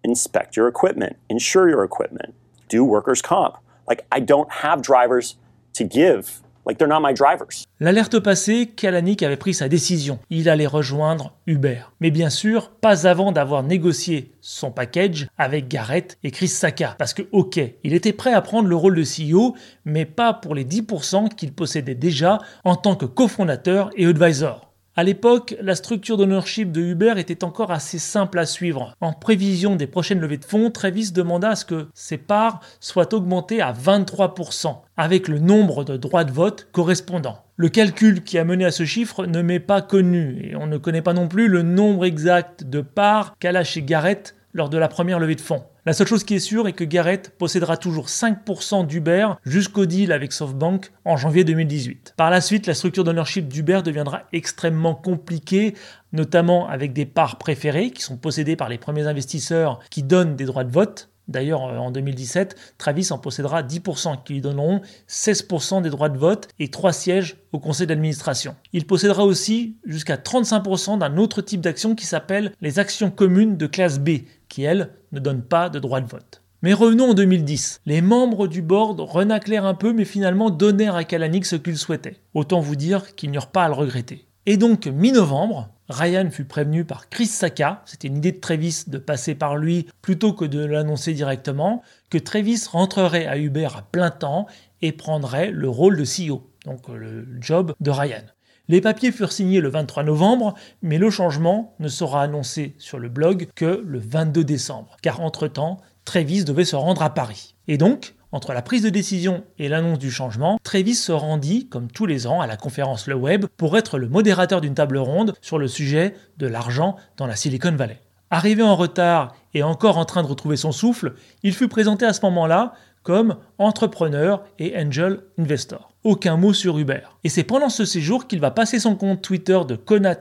inspect 0.03 0.57
your 0.57 0.69
equipment, 0.69 1.17
insure 1.29 1.69
your 1.69 1.85
equipment, 1.85 2.35
do 2.69 2.85
workers' 2.85 3.21
comp. 3.21 3.57
Like, 3.87 4.07
I 4.11 4.21
don't 4.21 4.51
have 4.51 4.81
drivers 4.81 5.37
to 5.75 5.85
give. 5.85 6.41
Like, 6.67 6.79
they're 6.79 6.89
not 6.89 7.01
my 7.01 7.15
drivers. 7.15 7.65
L'alerte 7.79 8.19
passée, 8.19 8.67
Kalanick 8.67 9.23
avait 9.23 9.37
pris 9.37 9.55
sa 9.55 9.69
décision. 9.69 10.19
Il 10.31 10.49
allait 10.49 10.67
rejoindre 10.67 11.33
Uber. 11.47 11.83
Mais 12.01 12.11
bien 12.11 12.29
sûr, 12.29 12.71
pas 12.71 13.07
avant 13.07 13.31
d'avoir 13.31 13.63
négocié 13.63 14.33
son 14.41 14.73
package 14.73 15.29
avec 15.39 15.69
Garrett 15.69 16.19
et 16.25 16.33
Chris 16.33 16.49
Saka. 16.49 16.97
Parce 16.99 17.15
que, 17.15 17.23
ok, 17.31 17.61
il 17.85 17.95
était 17.95 18.13
prêt 18.13 18.33
à 18.33 18.43
prendre 18.43 18.69
le 18.69 18.75
rôle 18.75 18.97
de 18.97 19.05
CEO, 19.05 19.55
mais 19.85 20.07
pas 20.07 20.35
pour 20.35 20.57
les 20.57 20.65
10% 20.65 21.29
qu'il 21.37 21.53
possédait 21.53 21.95
déjà 21.95 22.41
en 22.65 22.75
tant 22.75 22.97
que 22.97 23.07
cofondateur 23.07 23.91
et 23.95 24.07
advisor. 24.07 24.67
À 24.99 25.05
l'époque, 25.05 25.55
la 25.61 25.75
structure 25.75 26.17
d'ownership 26.17 26.73
de 26.73 26.81
Uber 26.81 27.13
était 27.19 27.45
encore 27.45 27.71
assez 27.71 27.99
simple 27.99 28.39
à 28.39 28.47
suivre. 28.47 28.95
En 29.03 29.13
prévision 29.13 29.77
des 29.77 29.87
prochaines 29.87 30.21
levées 30.21 30.39
de 30.39 30.45
fonds, 30.47 30.71
Travis 30.71 31.13
demanda 31.13 31.51
à 31.51 31.55
ce 31.55 31.67
que 31.67 31.89
ses 31.93 32.17
parts 32.17 32.61
soient 32.81 33.13
augmentées 33.13 33.61
à 33.61 33.75
23%, 33.75 34.75
avec 34.97 35.29
le 35.29 35.39
nombre 35.39 35.85
de 35.85 35.99
droits 35.99 36.25
de 36.25 36.33
vote 36.33 36.69
correspondant. 36.73 37.45
Le 37.57 37.69
calcul 37.69 38.25
qui 38.25 38.39
a 38.39 38.45
mené 38.45 38.65
à 38.65 38.71
ce 38.71 38.87
chiffre 38.87 39.27
ne 39.27 39.43
m'est 39.43 39.61
pas 39.61 39.83
connu, 39.83 40.41
et 40.43 40.57
on 40.57 40.67
ne 40.67 40.79
connaît 40.79 41.03
pas 41.03 41.13
non 41.13 41.29
plus 41.29 41.49
le 41.49 41.61
nombre 41.61 42.07
exact 42.07 42.65
de 42.65 42.81
parts 42.81 43.37
qu'a 43.39 43.53
lâché 43.53 43.83
Garrett 43.83 44.35
lors 44.55 44.71
de 44.71 44.79
la 44.79 44.89
première 44.89 45.19
levée 45.19 45.35
de 45.35 45.43
fonds. 45.43 45.63
La 45.87 45.93
seule 45.93 46.09
chose 46.09 46.25
qui 46.25 46.35
est 46.35 46.41
sûre 46.41 46.67
est 46.67 46.73
que 46.73 46.83
Garrett 46.83 47.31
possédera 47.39 47.77
toujours 47.77 48.09
5% 48.09 48.89
d'Uber 48.89 49.29
jusqu'au 49.45 49.87
deal 49.87 50.11
avec 50.11 50.33
SoftBank 50.33 50.91
en 51.05 51.17
janvier 51.17 51.45
2018. 51.45 52.15
Par 52.17 52.29
la 52.29 52.41
suite, 52.41 52.67
la 52.67 52.75
structure 52.75 53.05
d'ownership 53.05 53.47
d'Uber 53.47 53.83
deviendra 53.85 54.25
extrêmement 54.33 54.97
compliquée, 54.97 55.75
notamment 56.13 56.69
avec 56.69 56.93
des 56.93 57.07
parts 57.07 57.39
préférées 57.39 57.93
qui 57.93 58.03
sont 58.03 58.17
possédées 58.17 58.57
par 58.57 58.69
les 58.69 58.79
premiers 58.79 59.07
investisseurs 59.07 59.79
qui 59.89 60.03
donnent 60.03 60.35
des 60.35 60.45
droits 60.45 60.65
de 60.65 60.73
vote. 60.73 61.09
D'ailleurs, 61.29 61.65
euh, 61.65 61.79
en 61.79 61.91
2017, 61.91 62.57
Travis 62.79 63.09
en 63.11 63.19
possédera 63.19 63.63
10% 63.63 64.23
qui 64.25 64.35
lui 64.35 64.41
donneront 64.41 64.81
16% 65.09 65.83
des 65.83 65.91
droits 65.91 66.09
de 66.09 66.19
vote 66.19 66.49
et 66.59 66.69
3 66.69 66.93
sièges 66.93 67.37
au 67.53 67.59
conseil 67.59 67.87
d'administration. 67.87 68.55
Il 68.73 68.87
possédera 68.87 69.25
aussi 69.25 69.77
jusqu'à 69.85 70.17
35% 70.17 70.99
d'un 70.99 71.17
autre 71.17 71.43
type 71.43 71.61
d'action 71.61 71.95
qui 71.95 72.07
s'appelle 72.07 72.53
les 72.61 72.79
actions 72.79 73.11
communes 73.11 73.57
de 73.57 73.67
classe 73.67 73.99
B, 73.99 74.11
qui 74.49 74.63
elles 74.63 74.91
ne 75.13 75.21
donnent 75.21 75.43
pas 75.43 75.69
de 75.69 75.79
droit 75.79 76.01
de 76.01 76.07
vote. 76.07 76.43
Mais 76.63 76.73
revenons 76.73 77.11
en 77.11 77.15
2010. 77.15 77.83
Les 77.87 78.01
membres 78.01 78.49
du 78.49 78.63
board 78.63 78.99
renaclèrent 79.01 79.67
un 79.67 79.75
peu 79.75 79.93
mais 79.93 80.05
finalement 80.05 80.51
donnèrent 80.51 80.97
à 80.97 81.05
Kalanick 81.05 81.45
ce 81.45 81.57
qu'il 81.57 81.77
souhaitait. 81.77 82.17
Autant 82.35 82.61
vous 82.61 82.77
dire 82.77 83.15
qu'il 83.15 83.31
n'y 83.31 83.39
aura 83.39 83.47
pas 83.47 83.65
à 83.65 83.69
le 83.69 83.75
regretter. 83.75 84.27
Et 84.49 84.57
donc, 84.57 84.87
mi-novembre, 84.87 85.71
Ryan 85.89 86.31
fut 86.31 86.45
prévenu 86.45 86.85
par 86.85 87.09
Chris 87.09 87.27
Saka, 87.27 87.83
c'était 87.85 88.07
une 88.07 88.19
idée 88.19 88.31
de 88.31 88.39
Travis 88.39 88.85
de 88.87 88.99
passer 88.99 89.35
par 89.35 89.57
lui 89.57 89.89
plutôt 90.03 90.33
que 90.35 90.45
de 90.45 90.65
l'annoncer 90.65 91.15
directement, 91.15 91.83
que 92.11 92.19
Travis 92.19 92.63
rentrerait 92.71 93.27
à 93.27 93.39
Uber 93.39 93.69
à 93.77 93.83
plein 93.83 94.11
temps 94.11 94.47
et 94.83 94.93
prendrait 94.93 95.51
le 95.51 95.69
rôle 95.69 95.97
de 95.97 96.05
CEO, 96.05 96.49
donc 96.65 96.89
le 96.89 97.27
job 97.41 97.75
de 97.81 97.91
Ryan. 97.91 98.23
Les 98.69 98.81
papiers 98.81 99.11
furent 99.11 99.33
signés 99.33 99.61
le 99.61 99.69
23 99.69 100.05
novembre, 100.05 100.55
mais 100.81 100.99
le 100.99 101.11
changement 101.11 101.75
ne 101.81 101.89
sera 101.89 102.23
annoncé 102.23 102.77
sur 102.79 103.01
le 103.01 103.09
blog 103.09 103.49
que 103.57 103.83
le 103.85 103.99
22 103.99 104.45
décembre, 104.45 104.97
car 105.03 105.21
entre-temps, 105.21 105.79
Travis 106.05 106.45
devait 106.45 106.65
se 106.65 106.77
rendre 106.77 107.03
à 107.03 107.13
Paris. 107.13 107.57
Et 107.67 107.79
donc, 107.79 108.16
entre 108.33 108.53
la 108.53 108.63
prise 108.63 108.83
de 108.83 108.89
décision 108.89 109.45
et 109.59 109.69
l'annonce 109.69 109.99
du 109.99 110.11
changement, 110.11 110.59
Travis 110.63 110.95
se 110.95 111.13
rendit, 111.13 111.69
comme 111.69 111.91
tous 111.91 112.07
les 112.07 112.27
ans, 112.27 112.41
à 112.41 112.47
la 112.47 112.57
conférence 112.57 113.07
Le 113.07 113.15
Web 113.15 113.47
pour 113.57 113.77
être 113.77 113.99
le 113.99 114.09
modérateur 114.09 114.61
d'une 114.61 114.75
table 114.75 114.99
ronde 114.99 115.35
sur 115.41 115.59
le 115.59 115.69
sujet 115.69 116.15
de 116.39 116.47
l'argent 116.47 116.97
dans 117.17 117.27
la 117.27 117.37
Silicon 117.37 117.73
Valley. 117.73 118.01
Arrivé 118.31 118.63
en 118.63 118.75
retard 118.75 119.37
et 119.55 119.63
encore 119.63 119.99
en 119.99 120.05
train 120.05 120.23
de 120.23 120.29
retrouver 120.29 120.57
son 120.57 120.73
souffle, 120.73 121.15
il 121.43 121.55
fut 121.55 121.69
présenté 121.69 122.05
à 122.05 122.13
ce 122.13 122.23
moment-là 122.23 122.75
comme 123.05 123.37
entrepreneur 123.59 124.43
et 124.59 124.77
angel 124.77 125.21
investor. 125.39 125.93
Aucun 126.03 126.37
mot 126.37 126.53
sur 126.53 126.77
Uber. 126.77 127.03
Et 127.23 127.29
c'est 127.29 127.45
pendant 127.45 127.69
ce 127.69 127.85
séjour 127.85 128.27
qu'il 128.27 128.41
va 128.41 128.51
passer 128.51 128.81
son 128.81 128.97
compte 128.97 129.23
Twitter 129.23 129.61
de 129.67 129.77
Kona 129.77 130.17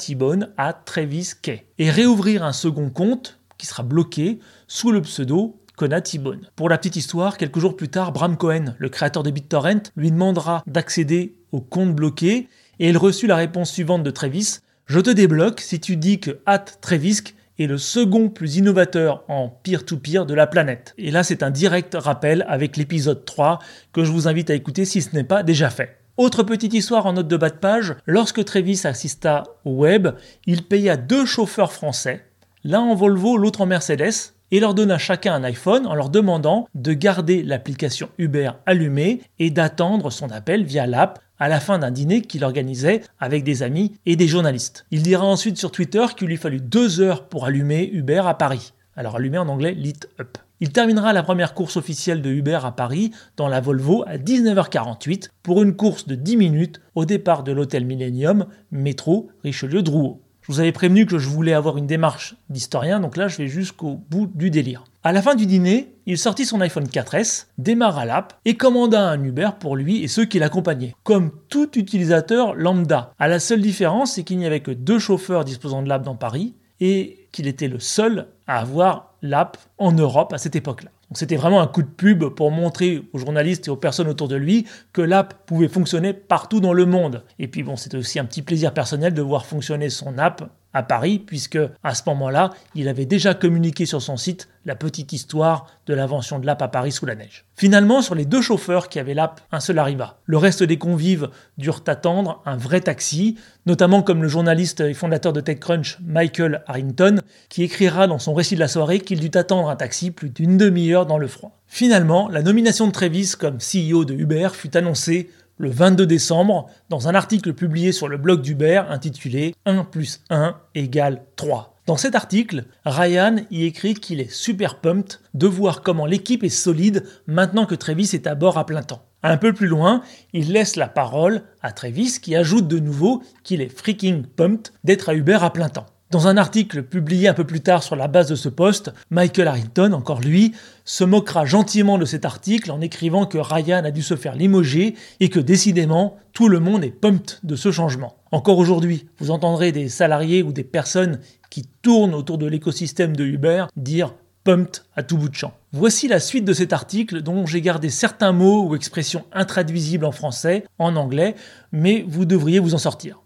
à 0.57 0.73
Travis 0.73 1.31
Kay 1.41 1.65
et 1.79 1.89
réouvrir 1.89 2.43
un 2.43 2.53
second 2.53 2.91
compte 2.91 3.39
qui 3.57 3.65
sera 3.65 3.81
bloqué 3.81 4.39
sous 4.67 4.91
le 4.91 5.01
pseudo 5.01 5.59
Kona 5.75 6.01
T-Bone. 6.01 6.49
Pour 6.55 6.69
la 6.69 6.77
petite 6.77 6.95
histoire, 6.95 7.37
quelques 7.37 7.59
jours 7.59 7.75
plus 7.75 7.89
tard, 7.89 8.11
Bram 8.11 8.37
Cohen, 8.37 8.75
le 8.77 8.89
créateur 8.89 9.23
de 9.23 9.31
BitTorrent, 9.31 9.91
lui 9.95 10.11
demandera 10.11 10.63
d'accéder 10.67 11.35
au 11.51 11.61
compte 11.61 11.93
bloqué 11.93 12.47
et 12.79 12.89
il 12.89 12.97
reçut 12.97 13.27
la 13.27 13.35
réponse 13.35 13.71
suivante 13.71 14.03
de 14.03 14.11
Travis 14.11 14.59
Je 14.85 14.99
te 14.99 15.09
débloque 15.09 15.61
si 15.61 15.79
tu 15.79 15.97
dis 15.97 16.19
que 16.19 16.39
at 16.45 16.65
Travisk 16.81 17.35
est 17.57 17.67
le 17.67 17.77
second 17.77 18.29
plus 18.29 18.57
innovateur 18.57 19.23
en 19.27 19.49
peer-to-peer 19.49 20.25
de 20.25 20.33
la 20.33 20.47
planète. 20.47 20.93
Et 20.97 21.11
là, 21.11 21.23
c'est 21.23 21.43
un 21.43 21.51
direct 21.51 21.95
rappel 21.97 22.45
avec 22.47 22.75
l'épisode 22.77 23.23
3 23.23 23.59
que 23.93 24.03
je 24.03 24.11
vous 24.11 24.27
invite 24.27 24.49
à 24.49 24.55
écouter 24.55 24.85
si 24.85 25.01
ce 25.01 25.15
n'est 25.15 25.23
pas 25.23 25.43
déjà 25.43 25.69
fait. 25.69 25.97
Autre 26.17 26.43
petite 26.43 26.73
histoire 26.73 27.05
en 27.05 27.13
note 27.13 27.27
de 27.27 27.37
bas 27.37 27.49
de 27.49 27.55
page, 27.55 27.95
lorsque 28.05 28.43
Travis 28.45 28.81
assista 28.85 29.43
au 29.65 29.71
web, 29.71 30.09
il 30.45 30.63
paya 30.63 30.95
deux 30.95 31.25
chauffeurs 31.25 31.73
français, 31.73 32.25
l'un 32.63 32.79
en 32.79 32.95
Volvo, 32.95 33.37
l'autre 33.37 33.61
en 33.61 33.65
Mercedes, 33.65 34.33
et 34.55 34.61
leur 34.61 34.73
donna 34.73 34.97
chacun 34.97 35.33
un 35.33 35.43
iPhone 35.43 35.85
en 35.85 35.95
leur 35.95 36.09
demandant 36.09 36.69
de 36.75 36.93
garder 36.93 37.43
l'application 37.43 38.07
Uber 38.17 38.51
allumée 38.65 39.19
et 39.37 39.49
d'attendre 39.49 40.09
son 40.11 40.31
appel 40.31 40.63
via 40.63 40.87
l'app 40.87 41.19
à 41.39 41.49
la 41.49 41.59
fin 41.59 41.77
d'un 41.77 41.91
dîner 41.91 42.21
qu'il 42.21 42.45
organisait 42.45 43.01
avec 43.19 43.43
des 43.43 43.63
amis 43.63 43.97
et 44.05 44.15
des 44.15 44.29
journalistes. 44.29 44.85
Il 44.91 45.03
dira 45.03 45.25
ensuite 45.25 45.57
sur 45.57 45.73
Twitter 45.73 46.05
qu'il 46.15 46.29
lui 46.29 46.37
fallut 46.37 46.61
deux 46.61 47.01
heures 47.01 47.27
pour 47.27 47.43
allumer 47.43 47.89
Uber 47.91 48.21
à 48.25 48.33
Paris. 48.33 48.71
Alors 48.95 49.17
allumer 49.17 49.39
en 49.39 49.49
anglais 49.49 49.73
lit 49.73 49.99
up. 50.21 50.37
Il 50.61 50.71
terminera 50.71 51.11
la 51.11 51.23
première 51.23 51.53
course 51.53 51.75
officielle 51.75 52.21
de 52.21 52.29
Uber 52.29 52.59
à 52.63 52.71
Paris 52.71 53.11
dans 53.35 53.49
la 53.49 53.59
Volvo 53.59 54.05
à 54.07 54.15
19h48 54.15 55.31
pour 55.43 55.63
une 55.63 55.75
course 55.75 56.07
de 56.07 56.15
10 56.15 56.37
minutes 56.37 56.79
au 56.95 57.03
départ 57.03 57.43
de 57.43 57.51
l'hôtel 57.51 57.83
Millennium, 57.83 58.45
métro 58.71 59.27
Richelieu-Drouot. 59.43 60.21
Je 60.47 60.53
vous 60.53 60.59
avais 60.59 60.71
prévenu 60.71 61.07
que 61.07 61.17
je 61.17 61.27
voulais 61.27 61.53
avoir 61.53 61.75
une 61.77 61.87
démarche 61.87 62.35
d'historien, 62.51 62.99
donc 62.99 63.17
là 63.17 63.27
je 63.27 63.37
vais 63.37 63.47
jusqu'au 63.47 63.99
bout 64.11 64.29
du 64.31 64.51
délire. 64.51 64.83
À 65.03 65.11
la 65.11 65.23
fin 65.23 65.33
du 65.33 65.47
dîner, 65.47 65.95
il 66.05 66.19
sortit 66.19 66.45
son 66.45 66.61
iPhone 66.61 66.85
4S, 66.85 67.47
démarra 67.57 68.05
l'app 68.05 68.39
et 68.45 68.55
commanda 68.55 69.09
un 69.09 69.23
Uber 69.23 69.49
pour 69.59 69.75
lui 69.75 70.03
et 70.03 70.07
ceux 70.07 70.25
qui 70.25 70.37
l'accompagnaient, 70.37 70.93
comme 71.01 71.31
tout 71.49 71.79
utilisateur 71.79 72.53
lambda. 72.53 73.11
À 73.17 73.27
la 73.27 73.39
seule 73.39 73.61
différence, 73.61 74.13
c'est 74.13 74.23
qu'il 74.23 74.37
n'y 74.37 74.45
avait 74.45 74.59
que 74.59 74.69
deux 74.69 74.99
chauffeurs 74.99 75.45
disposant 75.45 75.81
de 75.81 75.89
l'app 75.89 76.03
dans 76.03 76.15
Paris 76.15 76.53
et 76.79 77.27
qu'il 77.31 77.47
était 77.47 77.67
le 77.67 77.79
seul 77.79 78.27
à 78.45 78.59
avoir 78.59 79.15
l'app 79.23 79.57
en 79.79 79.93
Europe 79.93 80.31
à 80.31 80.37
cette 80.37 80.55
époque-là. 80.55 80.91
C'était 81.13 81.35
vraiment 81.35 81.61
un 81.61 81.67
coup 81.67 81.83
de 81.83 81.87
pub 81.87 82.25
pour 82.25 82.51
montrer 82.51 83.03
aux 83.13 83.19
journalistes 83.19 83.67
et 83.67 83.71
aux 83.71 83.75
personnes 83.75 84.07
autour 84.07 84.27
de 84.27 84.35
lui 84.35 84.65
que 84.91 85.01
l'app 85.01 85.45
pouvait 85.45 85.67
fonctionner 85.67 86.13
partout 86.13 86.59
dans 86.59 86.73
le 86.73 86.85
monde. 86.85 87.23
Et 87.37 87.47
puis 87.47 87.63
bon, 87.63 87.75
c'était 87.75 87.97
aussi 87.97 88.19
un 88.19 88.25
petit 88.25 88.41
plaisir 88.41 88.73
personnel 88.73 89.13
de 89.13 89.21
voir 89.21 89.45
fonctionner 89.45 89.89
son 89.89 90.17
app 90.17 90.49
à 90.75 90.83
Paris, 90.83 91.19
puisque 91.19 91.57
à 91.83 91.95
ce 91.95 92.03
moment-là, 92.07 92.51
il 92.75 92.89
avait 92.89 93.05
déjà 93.05 93.33
communiqué 93.33 93.85
sur 93.85 94.01
son 94.01 94.17
site 94.17 94.49
la 94.65 94.75
petite 94.75 95.13
histoire 95.13 95.67
de 95.87 95.93
l'invention 95.93 96.37
de 96.37 96.45
l'app 96.45 96.61
à 96.61 96.67
Paris 96.67 96.91
sous 96.91 97.05
la 97.05 97.15
neige. 97.15 97.45
Finalement, 97.55 98.01
sur 98.01 98.13
les 98.13 98.25
deux 98.25 98.41
chauffeurs 98.41 98.89
qui 98.89 98.99
avaient 98.99 99.13
l'app, 99.13 99.39
un 99.51 99.61
seul 99.61 99.79
arriva. 99.79 100.19
Le 100.25 100.37
reste 100.37 100.63
des 100.63 100.77
convives 100.77 101.29
durent 101.57 101.83
attendre 101.87 102.41
un 102.45 102.57
vrai 102.57 102.81
taxi, 102.81 103.37
notamment 103.65 104.01
comme 104.01 104.21
le 104.21 104.27
journaliste 104.27 104.81
et 104.81 104.93
fondateur 104.93 105.31
de 105.31 105.39
TechCrunch 105.39 105.99
Michael 106.03 106.63
Harrington, 106.67 107.21
qui 107.47 107.63
écrira 107.63 108.07
dans 108.07 108.19
son 108.19 108.33
récit 108.33 108.55
de 108.55 108.59
la 108.59 108.67
soirée 108.67 108.99
qu'il 108.99 109.21
dut 109.21 109.37
attendre 109.37 109.69
un 109.69 109.75
taxi 109.77 110.11
plus 110.11 110.29
d'une 110.29 110.57
demi-heure 110.57 111.05
dans 111.05 111.17
le 111.17 111.27
froid. 111.27 111.57
Finalement, 111.67 112.27
la 112.27 112.41
nomination 112.41 112.87
de 112.87 112.91
Travis 112.91 113.33
comme 113.39 113.59
CEO 113.59 114.03
de 114.03 114.13
Uber 114.13 114.49
fut 114.51 114.75
annoncée 114.75 115.29
le 115.57 115.69
22 115.69 116.05
décembre 116.05 116.69
dans 116.89 117.07
un 117.07 117.15
article 117.15 117.53
publié 117.53 117.91
sur 117.91 118.07
le 118.07 118.17
blog 118.17 118.41
d'Uber 118.41 118.83
intitulé 118.89 119.55
1 119.65 119.85
plus 119.85 120.21
1 120.29 120.55
égale 120.75 121.23
3. 121.35 121.75
Dans 121.85 121.97
cet 121.97 122.15
article, 122.15 122.65
Ryan 122.83 123.37
y 123.51 123.65
écrit 123.65 123.93
qu'il 123.93 124.19
est 124.19 124.31
super 124.31 124.79
pumped 124.79 125.19
de 125.33 125.47
voir 125.47 125.81
comment 125.81 126.07
l'équipe 126.07 126.43
est 126.43 126.49
solide 126.49 127.05
maintenant 127.27 127.65
que 127.65 127.75
Travis 127.75 128.09
est 128.13 128.27
à 128.27 128.35
bord 128.35 128.57
à 128.57 128.65
plein 128.65 128.81
temps. 128.81 129.05
Un 129.21 129.37
peu 129.37 129.53
plus 129.53 129.67
loin, 129.67 130.01
il 130.33 130.51
laisse 130.51 130.75
la 130.75 130.87
parole 130.87 131.43
à 131.61 131.71
Travis 131.71 132.19
qui 132.21 132.35
ajoute 132.35 132.67
de 132.67 132.79
nouveau 132.79 133.23
qu'il 133.43 133.61
est 133.61 133.69
freaking 133.69 134.23
pumped 134.23 134.71
d'être 134.83 135.09
à 135.09 135.15
Uber 135.15 135.39
à 135.41 135.51
plein 135.51 135.69
temps. 135.69 135.85
Dans 136.15 136.29
un 136.29 136.37
article 136.37 136.83
publié 136.83 137.27
un 137.27 137.33
peu 137.33 137.43
plus 137.43 137.59
tard 137.59 137.83
sur 137.83 137.97
la 137.97 138.07
base 138.07 138.29
de 138.29 138.35
ce 138.35 138.47
poste, 138.47 138.93
Michael 139.09 139.49
Harrington, 139.49 139.91
encore 139.91 140.21
lui, 140.21 140.53
se 140.85 141.03
moquera 141.03 141.43
gentiment 141.43 141.97
de 141.97 142.05
cet 142.05 142.23
article 142.23 142.71
en 142.71 142.79
écrivant 142.79 143.25
que 143.25 143.37
Ryan 143.37 143.83
a 143.83 143.91
dû 143.91 144.01
se 144.01 144.15
faire 144.15 144.33
limoger 144.33 144.95
et 145.19 145.27
que 145.27 145.41
décidément 145.41 146.15
tout 146.31 146.47
le 146.47 146.61
monde 146.61 146.85
est 146.85 146.91
pumped 146.91 147.39
de 147.43 147.57
ce 147.57 147.69
changement. 147.69 148.15
Encore 148.31 148.59
aujourd'hui, 148.59 149.07
vous 149.19 149.29
entendrez 149.29 149.73
des 149.73 149.89
salariés 149.89 150.41
ou 150.41 150.53
des 150.53 150.63
personnes 150.63 151.19
qui 151.49 151.63
tournent 151.81 152.15
autour 152.15 152.37
de 152.37 152.45
l'écosystème 152.45 153.13
de 153.13 153.25
Uber 153.25 153.65
dire 153.75 154.13
pumped 154.45 154.83
à 154.95 155.03
tout 155.03 155.17
bout 155.17 155.27
de 155.27 155.35
champ. 155.35 155.53
Voici 155.73 156.07
la 156.07 156.21
suite 156.21 156.45
de 156.45 156.53
cet 156.53 156.71
article 156.71 157.23
dont 157.23 157.45
j'ai 157.45 157.59
gardé 157.59 157.89
certains 157.89 158.31
mots 158.31 158.63
ou 158.63 158.75
expressions 158.77 159.25
intraduisibles 159.33 160.05
en 160.05 160.13
français, 160.13 160.63
en 160.79 160.95
anglais, 160.95 161.35
mais 161.73 162.05
vous 162.07 162.23
devriez 162.23 162.59
vous 162.59 162.73
en 162.73 162.77
sortir. 162.77 163.24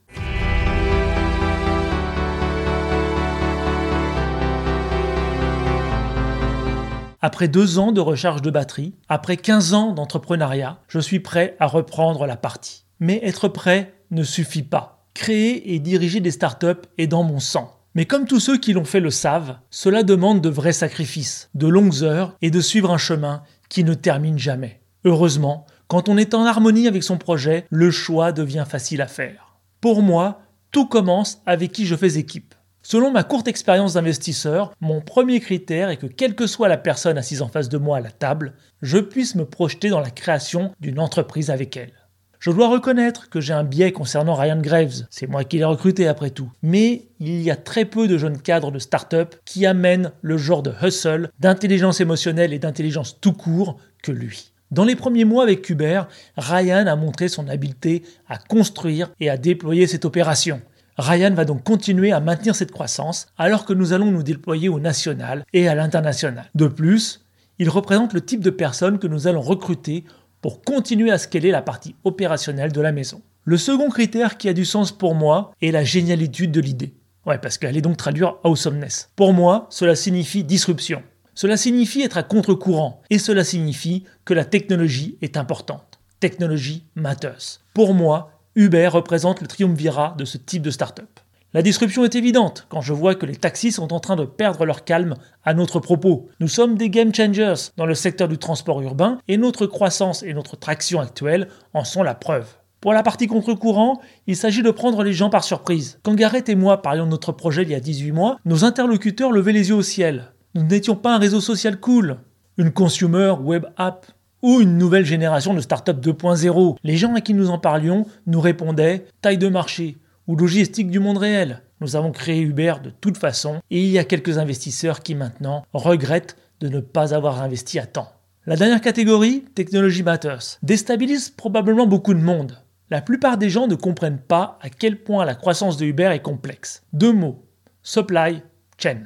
Après 7.21 7.49
deux 7.49 7.79
ans 7.79 7.91
de 7.91 7.99
recharge 7.99 8.41
de 8.41 8.49
batterie, 8.49 8.95
après 9.09 9.35
15 9.35 9.73
ans 9.73 9.91
d'entrepreneuriat, 9.91 10.79
je 10.87 10.99
suis 10.99 11.19
prêt 11.19 11.57
à 11.59 11.67
reprendre 11.67 12.25
la 12.25 12.37
partie. 12.37 12.85
Mais 13.01 13.19
être 13.23 13.49
prêt 13.49 13.93
ne 14.09 14.23
suffit 14.23 14.63
pas. 14.63 15.05
Créer 15.13 15.73
et 15.73 15.79
diriger 15.79 16.21
des 16.21 16.31
startups 16.31 16.87
est 16.97 17.07
dans 17.07 17.23
mon 17.23 17.39
sang. 17.39 17.75
Mais 17.93 18.05
comme 18.05 18.25
tous 18.25 18.39
ceux 18.39 18.57
qui 18.57 18.71
l'ont 18.71 18.85
fait 18.85 19.01
le 19.01 19.09
savent, 19.09 19.57
cela 19.69 20.03
demande 20.03 20.39
de 20.39 20.47
vrais 20.47 20.71
sacrifices, 20.71 21.49
de 21.55 21.67
longues 21.67 22.03
heures 22.03 22.37
et 22.41 22.51
de 22.51 22.61
suivre 22.61 22.91
un 22.91 22.97
chemin 22.97 23.43
qui 23.67 23.83
ne 23.83 23.95
termine 23.95 24.39
jamais. 24.39 24.79
Heureusement, 25.03 25.65
quand 25.87 26.07
on 26.07 26.17
est 26.17 26.33
en 26.33 26.45
harmonie 26.45 26.87
avec 26.87 27.03
son 27.03 27.17
projet, 27.17 27.65
le 27.69 27.91
choix 27.91 28.31
devient 28.31 28.65
facile 28.65 29.01
à 29.01 29.07
faire. 29.07 29.57
Pour 29.81 30.01
moi, 30.03 30.41
tout 30.71 30.87
commence 30.87 31.41
avec 31.45 31.73
qui 31.73 31.85
je 31.85 31.95
fais 31.95 32.17
équipe. 32.17 32.55
Selon 32.91 33.11
ma 33.11 33.21
courte 33.23 33.47
expérience 33.47 33.93
d'investisseur, 33.93 34.73
mon 34.81 34.99
premier 34.99 35.39
critère 35.39 35.91
est 35.91 35.97
que 35.97 36.07
quelle 36.07 36.33
que 36.33 36.47
soit 36.47 36.67
la 36.67 36.75
personne 36.75 37.19
assise 37.19 37.43
en 37.43 37.47
face 37.47 37.69
de 37.69 37.77
moi 37.77 37.97
à 37.97 38.01
la 38.01 38.09
table, 38.09 38.53
je 38.81 38.97
puisse 38.97 39.35
me 39.35 39.45
projeter 39.45 39.89
dans 39.89 39.99
la 39.99 40.09
création 40.09 40.71
d'une 40.79 40.99
entreprise 40.99 41.51
avec 41.51 41.77
elle. 41.77 41.91
Je 42.39 42.49
dois 42.49 42.67
reconnaître 42.67 43.29
que 43.29 43.41
j'ai 43.41 43.53
un 43.53 43.63
biais 43.63 43.91
concernant 43.91 44.33
Ryan 44.33 44.59
Graves, 44.59 45.05
c'est 45.11 45.27
moi 45.27 45.43
qui 45.43 45.59
l'ai 45.59 45.65
recruté 45.65 46.07
après 46.07 46.31
tout. 46.31 46.51
Mais 46.63 47.03
il 47.19 47.43
y 47.43 47.51
a 47.51 47.55
très 47.55 47.85
peu 47.85 48.07
de 48.07 48.17
jeunes 48.17 48.41
cadres 48.41 48.71
de 48.71 48.79
start-up 48.79 49.35
qui 49.45 49.67
amènent 49.67 50.11
le 50.23 50.39
genre 50.39 50.63
de 50.63 50.73
hustle, 50.81 51.29
d'intelligence 51.39 52.01
émotionnelle 52.01 52.53
et 52.53 52.59
d'intelligence 52.59 53.21
tout 53.21 53.33
court 53.33 53.77
que 54.01 54.11
lui. 54.11 54.51
Dans 54.71 54.85
les 54.85 54.95
premiers 54.95 55.25
mois 55.25 55.43
avec 55.43 55.69
Uber, 55.69 56.01
Ryan 56.37 56.87
a 56.87 56.95
montré 56.95 57.27
son 57.27 57.49
habileté 57.49 58.01
à 58.27 58.39
construire 58.39 59.11
et 59.19 59.29
à 59.29 59.37
déployer 59.37 59.85
cette 59.85 60.05
opération. 60.05 60.59
Ryan 60.99 61.33
va 61.33 61.45
donc 61.45 61.63
continuer 61.63 62.11
à 62.11 62.19
maintenir 62.19 62.55
cette 62.55 62.71
croissance 62.71 63.27
alors 63.37 63.65
que 63.65 63.73
nous 63.73 63.93
allons 63.93 64.11
nous 64.11 64.23
déployer 64.23 64.67
au 64.67 64.79
national 64.79 65.45
et 65.53 65.69
à 65.69 65.75
l'international. 65.75 66.49
De 66.55 66.67
plus, 66.67 67.25
il 67.57 67.69
représente 67.69 68.13
le 68.13 68.21
type 68.21 68.41
de 68.41 68.49
personne 68.49 68.99
que 68.99 69.07
nous 69.07 69.27
allons 69.27 69.41
recruter 69.41 70.03
pour 70.41 70.61
continuer 70.61 71.11
à 71.11 71.17
scaler 71.17 71.51
la 71.51 71.61
partie 71.61 71.95
opérationnelle 72.03 72.71
de 72.71 72.81
la 72.81 72.91
maison. 72.91 73.21
Le 73.45 73.57
second 73.57 73.89
critère 73.89 74.37
qui 74.37 74.49
a 74.49 74.53
du 74.53 74.65
sens 74.65 74.91
pour 74.91 75.15
moi 75.15 75.53
est 75.61 75.71
la 75.71 75.83
génialitude 75.83 76.51
de 76.51 76.61
l'idée. 76.61 76.93
Ouais, 77.25 77.37
parce 77.37 77.57
qu'elle 77.57 77.77
est 77.77 77.81
donc 77.81 77.97
traduire 77.97 78.35
awesomeness. 78.43 79.09
Pour 79.15 79.33
moi, 79.33 79.67
cela 79.69 79.95
signifie 79.95 80.43
disruption. 80.43 81.01
Cela 81.33 81.55
signifie 81.55 82.01
être 82.01 82.17
à 82.17 82.23
contre-courant. 82.23 83.01
Et 83.09 83.19
cela 83.19 83.43
signifie 83.45 84.03
que 84.25 84.33
la 84.33 84.45
technologie 84.45 85.17
est 85.21 85.37
importante. 85.37 85.99
Technologie 86.19 86.83
matters. 86.95 87.61
Pour 87.73 87.93
moi, 87.93 88.38
Uber 88.59 88.89
représente 88.89 89.39
le 89.39 89.47
triumvirat 89.47 90.15
de 90.17 90.25
ce 90.25 90.37
type 90.37 90.63
de 90.63 90.69
start-up. 90.69 91.21
La 91.53 91.61
disruption 91.61 92.03
est 92.03 92.15
évidente 92.15 92.67
quand 92.67 92.81
je 92.81 92.91
vois 92.91 93.15
que 93.15 93.25
les 93.25 93.37
taxis 93.37 93.71
sont 93.71 93.93
en 93.93 94.01
train 94.01 94.17
de 94.17 94.25
perdre 94.25 94.65
leur 94.65 94.83
calme 94.83 95.15
à 95.45 95.53
notre 95.53 95.79
propos. 95.79 96.27
Nous 96.41 96.49
sommes 96.49 96.75
des 96.75 96.89
game 96.89 97.15
changers 97.15 97.71
dans 97.77 97.85
le 97.85 97.95
secteur 97.95 98.27
du 98.27 98.37
transport 98.37 98.81
urbain 98.81 99.17
et 99.29 99.37
notre 99.37 99.65
croissance 99.65 100.23
et 100.23 100.33
notre 100.33 100.57
traction 100.57 100.99
actuelle 100.99 101.47
en 101.73 101.85
sont 101.85 102.03
la 102.03 102.15
preuve. 102.15 102.49
Pour 102.81 102.91
la 102.91 103.01
partie 103.01 103.27
contre-courant, 103.27 104.01
il 104.27 104.35
s'agit 104.35 104.61
de 104.61 104.71
prendre 104.71 105.03
les 105.03 105.13
gens 105.13 105.29
par 105.29 105.45
surprise. 105.45 105.97
Quand 106.03 106.15
Gareth 106.15 106.49
et 106.49 106.55
moi 106.55 106.81
parlions 106.81 107.05
de 107.05 107.11
notre 107.11 107.31
projet 107.31 107.61
il 107.61 107.69
y 107.69 107.75
a 107.75 107.79
18 107.79 108.11
mois, 108.11 108.39
nos 108.43 108.65
interlocuteurs 108.65 109.31
levaient 109.31 109.53
les 109.53 109.69
yeux 109.69 109.75
au 109.75 109.83
ciel. 109.83 110.33
Nous 110.53 110.63
n'étions 110.63 110.97
pas 110.97 111.15
un 111.15 111.19
réseau 111.19 111.39
social 111.39 111.79
cool, 111.79 112.17
une 112.57 112.73
consumer 112.73 113.35
web 113.39 113.67
app 113.77 114.05
ou 114.41 114.61
une 114.61 114.77
nouvelle 114.77 115.05
génération 115.05 115.53
de 115.53 115.61
start-up 115.61 115.99
2.0. 115.99 116.77
Les 116.83 116.97
gens 116.97 117.15
à 117.15 117.21
qui 117.21 117.33
nous 117.33 117.49
en 117.49 117.59
parlions 117.59 118.05
nous 118.27 118.41
répondaient 118.41 119.05
taille 119.21 119.37
de 119.37 119.47
marché 119.47 119.97
ou 120.27 120.35
logistique 120.35 120.91
du 120.91 120.99
monde 120.99 121.17
réel. 121.17 121.61
Nous 121.81 121.95
avons 121.95 122.11
créé 122.11 122.41
Uber 122.41 122.75
de 122.83 122.89
toute 122.89 123.17
façon 123.17 123.61
et 123.71 123.83
il 123.83 123.89
y 123.89 123.99
a 123.99 124.03
quelques 124.03 124.37
investisseurs 124.37 125.01
qui 125.01 125.15
maintenant 125.15 125.65
regrettent 125.73 126.35
de 126.59 126.69
ne 126.69 126.79
pas 126.79 127.13
avoir 127.13 127.41
investi 127.41 127.79
à 127.79 127.85
temps. 127.85 128.11
La 128.45 128.55
dernière 128.55 128.81
catégorie, 128.81 129.45
Technology 129.55 130.03
Matters, 130.03 130.57
déstabilise 130.63 131.29
probablement 131.29 131.87
beaucoup 131.87 132.13
de 132.13 132.19
monde. 132.19 132.57
La 132.89 133.01
plupart 133.01 133.37
des 133.37 133.49
gens 133.49 133.67
ne 133.67 133.75
comprennent 133.75 134.19
pas 134.19 134.57
à 134.61 134.69
quel 134.69 135.03
point 135.03 135.23
la 135.25 135.35
croissance 135.35 135.77
de 135.77 135.85
Uber 135.85 136.09
est 136.11 136.21
complexe. 136.21 136.83
Deux 136.91 137.13
mots, 137.13 137.45
supply 137.83 138.41
chain, 138.77 139.03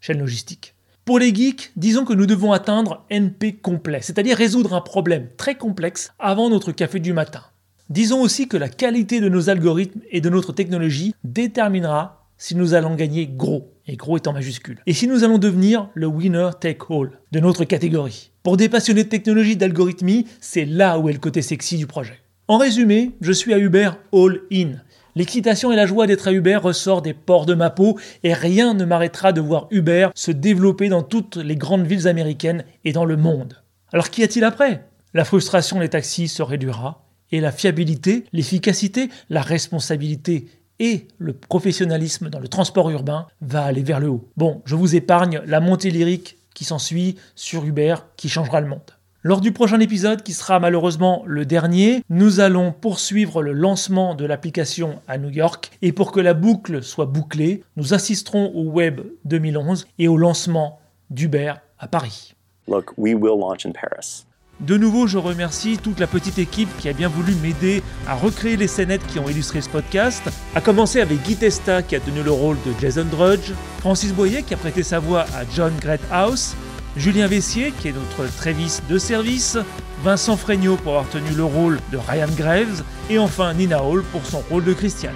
chaîne 0.00 0.20
logistique. 0.20 0.73
Pour 1.04 1.18
les 1.18 1.34
geeks, 1.34 1.70
disons 1.76 2.06
que 2.06 2.14
nous 2.14 2.24
devons 2.24 2.52
atteindre 2.52 3.04
NP 3.10 3.60
complet, 3.60 4.00
c'est-à-dire 4.00 4.38
résoudre 4.38 4.72
un 4.72 4.80
problème 4.80 5.28
très 5.36 5.54
complexe 5.54 6.14
avant 6.18 6.48
notre 6.48 6.72
café 6.72 6.98
du 6.98 7.12
matin. 7.12 7.42
Disons 7.90 8.22
aussi 8.22 8.48
que 8.48 8.56
la 8.56 8.70
qualité 8.70 9.20
de 9.20 9.28
nos 9.28 9.50
algorithmes 9.50 10.00
et 10.10 10.22
de 10.22 10.30
notre 10.30 10.54
technologie 10.54 11.14
déterminera 11.22 12.26
si 12.38 12.56
nous 12.56 12.72
allons 12.72 12.94
gagner 12.94 13.26
gros, 13.26 13.70
et 13.86 13.96
gros 13.96 14.16
est 14.16 14.26
en 14.26 14.32
majuscule, 14.32 14.80
et 14.86 14.94
si 14.94 15.06
nous 15.06 15.24
allons 15.24 15.36
devenir 15.36 15.90
le 15.92 16.06
winner 16.06 16.48
take 16.58 16.86
all 16.88 17.10
de 17.32 17.40
notre 17.40 17.66
catégorie. 17.66 18.30
Pour 18.42 18.56
des 18.56 18.70
passionnés 18.70 19.04
de 19.04 19.08
technologie 19.10 19.58
d'algorithmie, 19.58 20.24
c'est 20.40 20.64
là 20.64 20.98
où 20.98 21.10
est 21.10 21.12
le 21.12 21.18
côté 21.18 21.42
sexy 21.42 21.76
du 21.76 21.86
projet. 21.86 22.18
En 22.48 22.56
résumé, 22.56 23.12
je 23.20 23.32
suis 23.32 23.52
à 23.52 23.58
Uber 23.58 23.90
all 24.14 24.40
in. 24.50 24.76
L'excitation 25.16 25.70
et 25.70 25.76
la 25.76 25.86
joie 25.86 26.08
d'être 26.08 26.26
à 26.26 26.32
Uber 26.32 26.56
ressort 26.56 27.00
des 27.00 27.14
pores 27.14 27.46
de 27.46 27.54
ma 27.54 27.70
peau 27.70 27.96
et 28.24 28.34
rien 28.34 28.74
ne 28.74 28.84
m'arrêtera 28.84 29.32
de 29.32 29.40
voir 29.40 29.68
Uber 29.70 30.08
se 30.16 30.32
développer 30.32 30.88
dans 30.88 31.04
toutes 31.04 31.36
les 31.36 31.54
grandes 31.54 31.86
villes 31.86 32.08
américaines 32.08 32.64
et 32.84 32.92
dans 32.92 33.04
le 33.04 33.16
monde. 33.16 33.62
Alors 33.92 34.10
qu'y 34.10 34.24
a-t-il 34.24 34.44
après? 34.44 34.88
La 35.12 35.24
frustration 35.24 35.78
des 35.78 35.88
taxis 35.88 36.26
se 36.26 36.42
réduira 36.42 37.06
et 37.30 37.40
la 37.40 37.52
fiabilité, 37.52 38.24
l'efficacité, 38.32 39.08
la 39.30 39.42
responsabilité 39.42 40.48
et 40.80 41.06
le 41.18 41.32
professionnalisme 41.32 42.28
dans 42.28 42.40
le 42.40 42.48
transport 42.48 42.90
urbain 42.90 43.28
va 43.40 43.62
aller 43.62 43.84
vers 43.84 44.00
le 44.00 44.08
haut. 44.08 44.28
Bon, 44.36 44.62
je 44.64 44.74
vous 44.74 44.96
épargne 44.96 45.42
la 45.46 45.60
montée 45.60 45.90
lyrique 45.90 46.38
qui 46.54 46.64
s'ensuit 46.64 47.14
sur 47.36 47.64
Uber 47.64 47.94
qui 48.16 48.28
changera 48.28 48.60
le 48.60 48.66
monde. 48.66 48.90
Lors 49.26 49.40
du 49.40 49.52
prochain 49.52 49.80
épisode, 49.80 50.22
qui 50.22 50.34
sera 50.34 50.60
malheureusement 50.60 51.22
le 51.24 51.46
dernier, 51.46 52.02
nous 52.10 52.40
allons 52.40 52.72
poursuivre 52.72 53.42
le 53.42 53.54
lancement 53.54 54.14
de 54.14 54.26
l'application 54.26 55.00
à 55.08 55.16
New 55.16 55.30
York 55.30 55.70
et 55.80 55.92
pour 55.92 56.12
que 56.12 56.20
la 56.20 56.34
boucle 56.34 56.82
soit 56.82 57.06
bouclée, 57.06 57.64
nous 57.76 57.94
assisterons 57.94 58.52
au 58.54 58.64
Web 58.64 59.00
2011 59.24 59.86
et 59.98 60.08
au 60.08 60.18
lancement 60.18 60.78
d'Uber 61.08 61.54
à 61.78 61.88
Paris. 61.88 62.34
Look, 62.68 62.92
we 62.98 63.14
will 63.14 63.40
launch 63.40 63.64
in 63.64 63.70
Paris. 63.70 64.26
De 64.60 64.76
nouveau, 64.76 65.06
je 65.06 65.16
remercie 65.16 65.78
toute 65.78 66.00
la 66.00 66.06
petite 66.06 66.38
équipe 66.38 66.68
qui 66.78 66.90
a 66.90 66.92
bien 66.92 67.08
voulu 67.08 67.34
m'aider 67.36 67.82
à 68.06 68.14
recréer 68.14 68.58
les 68.58 68.68
scénettes 68.68 69.06
qui 69.06 69.18
ont 69.18 69.28
illustré 69.30 69.62
ce 69.62 69.70
podcast, 69.70 70.22
à 70.54 70.60
commencer 70.60 71.00
avec 71.00 71.22
Guy 71.22 71.36
Testa 71.36 71.82
qui 71.82 71.96
a 71.96 72.00
tenu 72.00 72.22
le 72.22 72.30
rôle 72.30 72.58
de 72.66 72.72
Jason 72.78 73.06
Drudge, 73.10 73.52
Francis 73.78 74.12
Boyer 74.12 74.42
qui 74.42 74.52
a 74.52 74.58
prêté 74.58 74.82
sa 74.82 74.98
voix 74.98 75.22
à 75.34 75.44
John 75.50 75.72
Greathouse, 75.80 76.54
Julien 76.96 77.26
Vessier, 77.26 77.72
qui 77.72 77.88
est 77.88 77.92
notre 77.92 78.32
Trévis 78.36 78.78
de 78.88 78.98
service, 78.98 79.58
Vincent 80.04 80.36
Fregnaud 80.36 80.76
pour 80.76 80.92
avoir 80.92 81.08
tenu 81.08 81.30
le 81.34 81.44
rôle 81.44 81.80
de 81.90 81.96
Ryan 81.96 82.28
Graves, 82.36 82.84
et 83.10 83.18
enfin 83.18 83.52
Nina 83.54 83.82
Hall 83.82 84.04
pour 84.12 84.24
son 84.24 84.40
rôle 84.50 84.64
de 84.64 84.72
Christiane. 84.72 85.14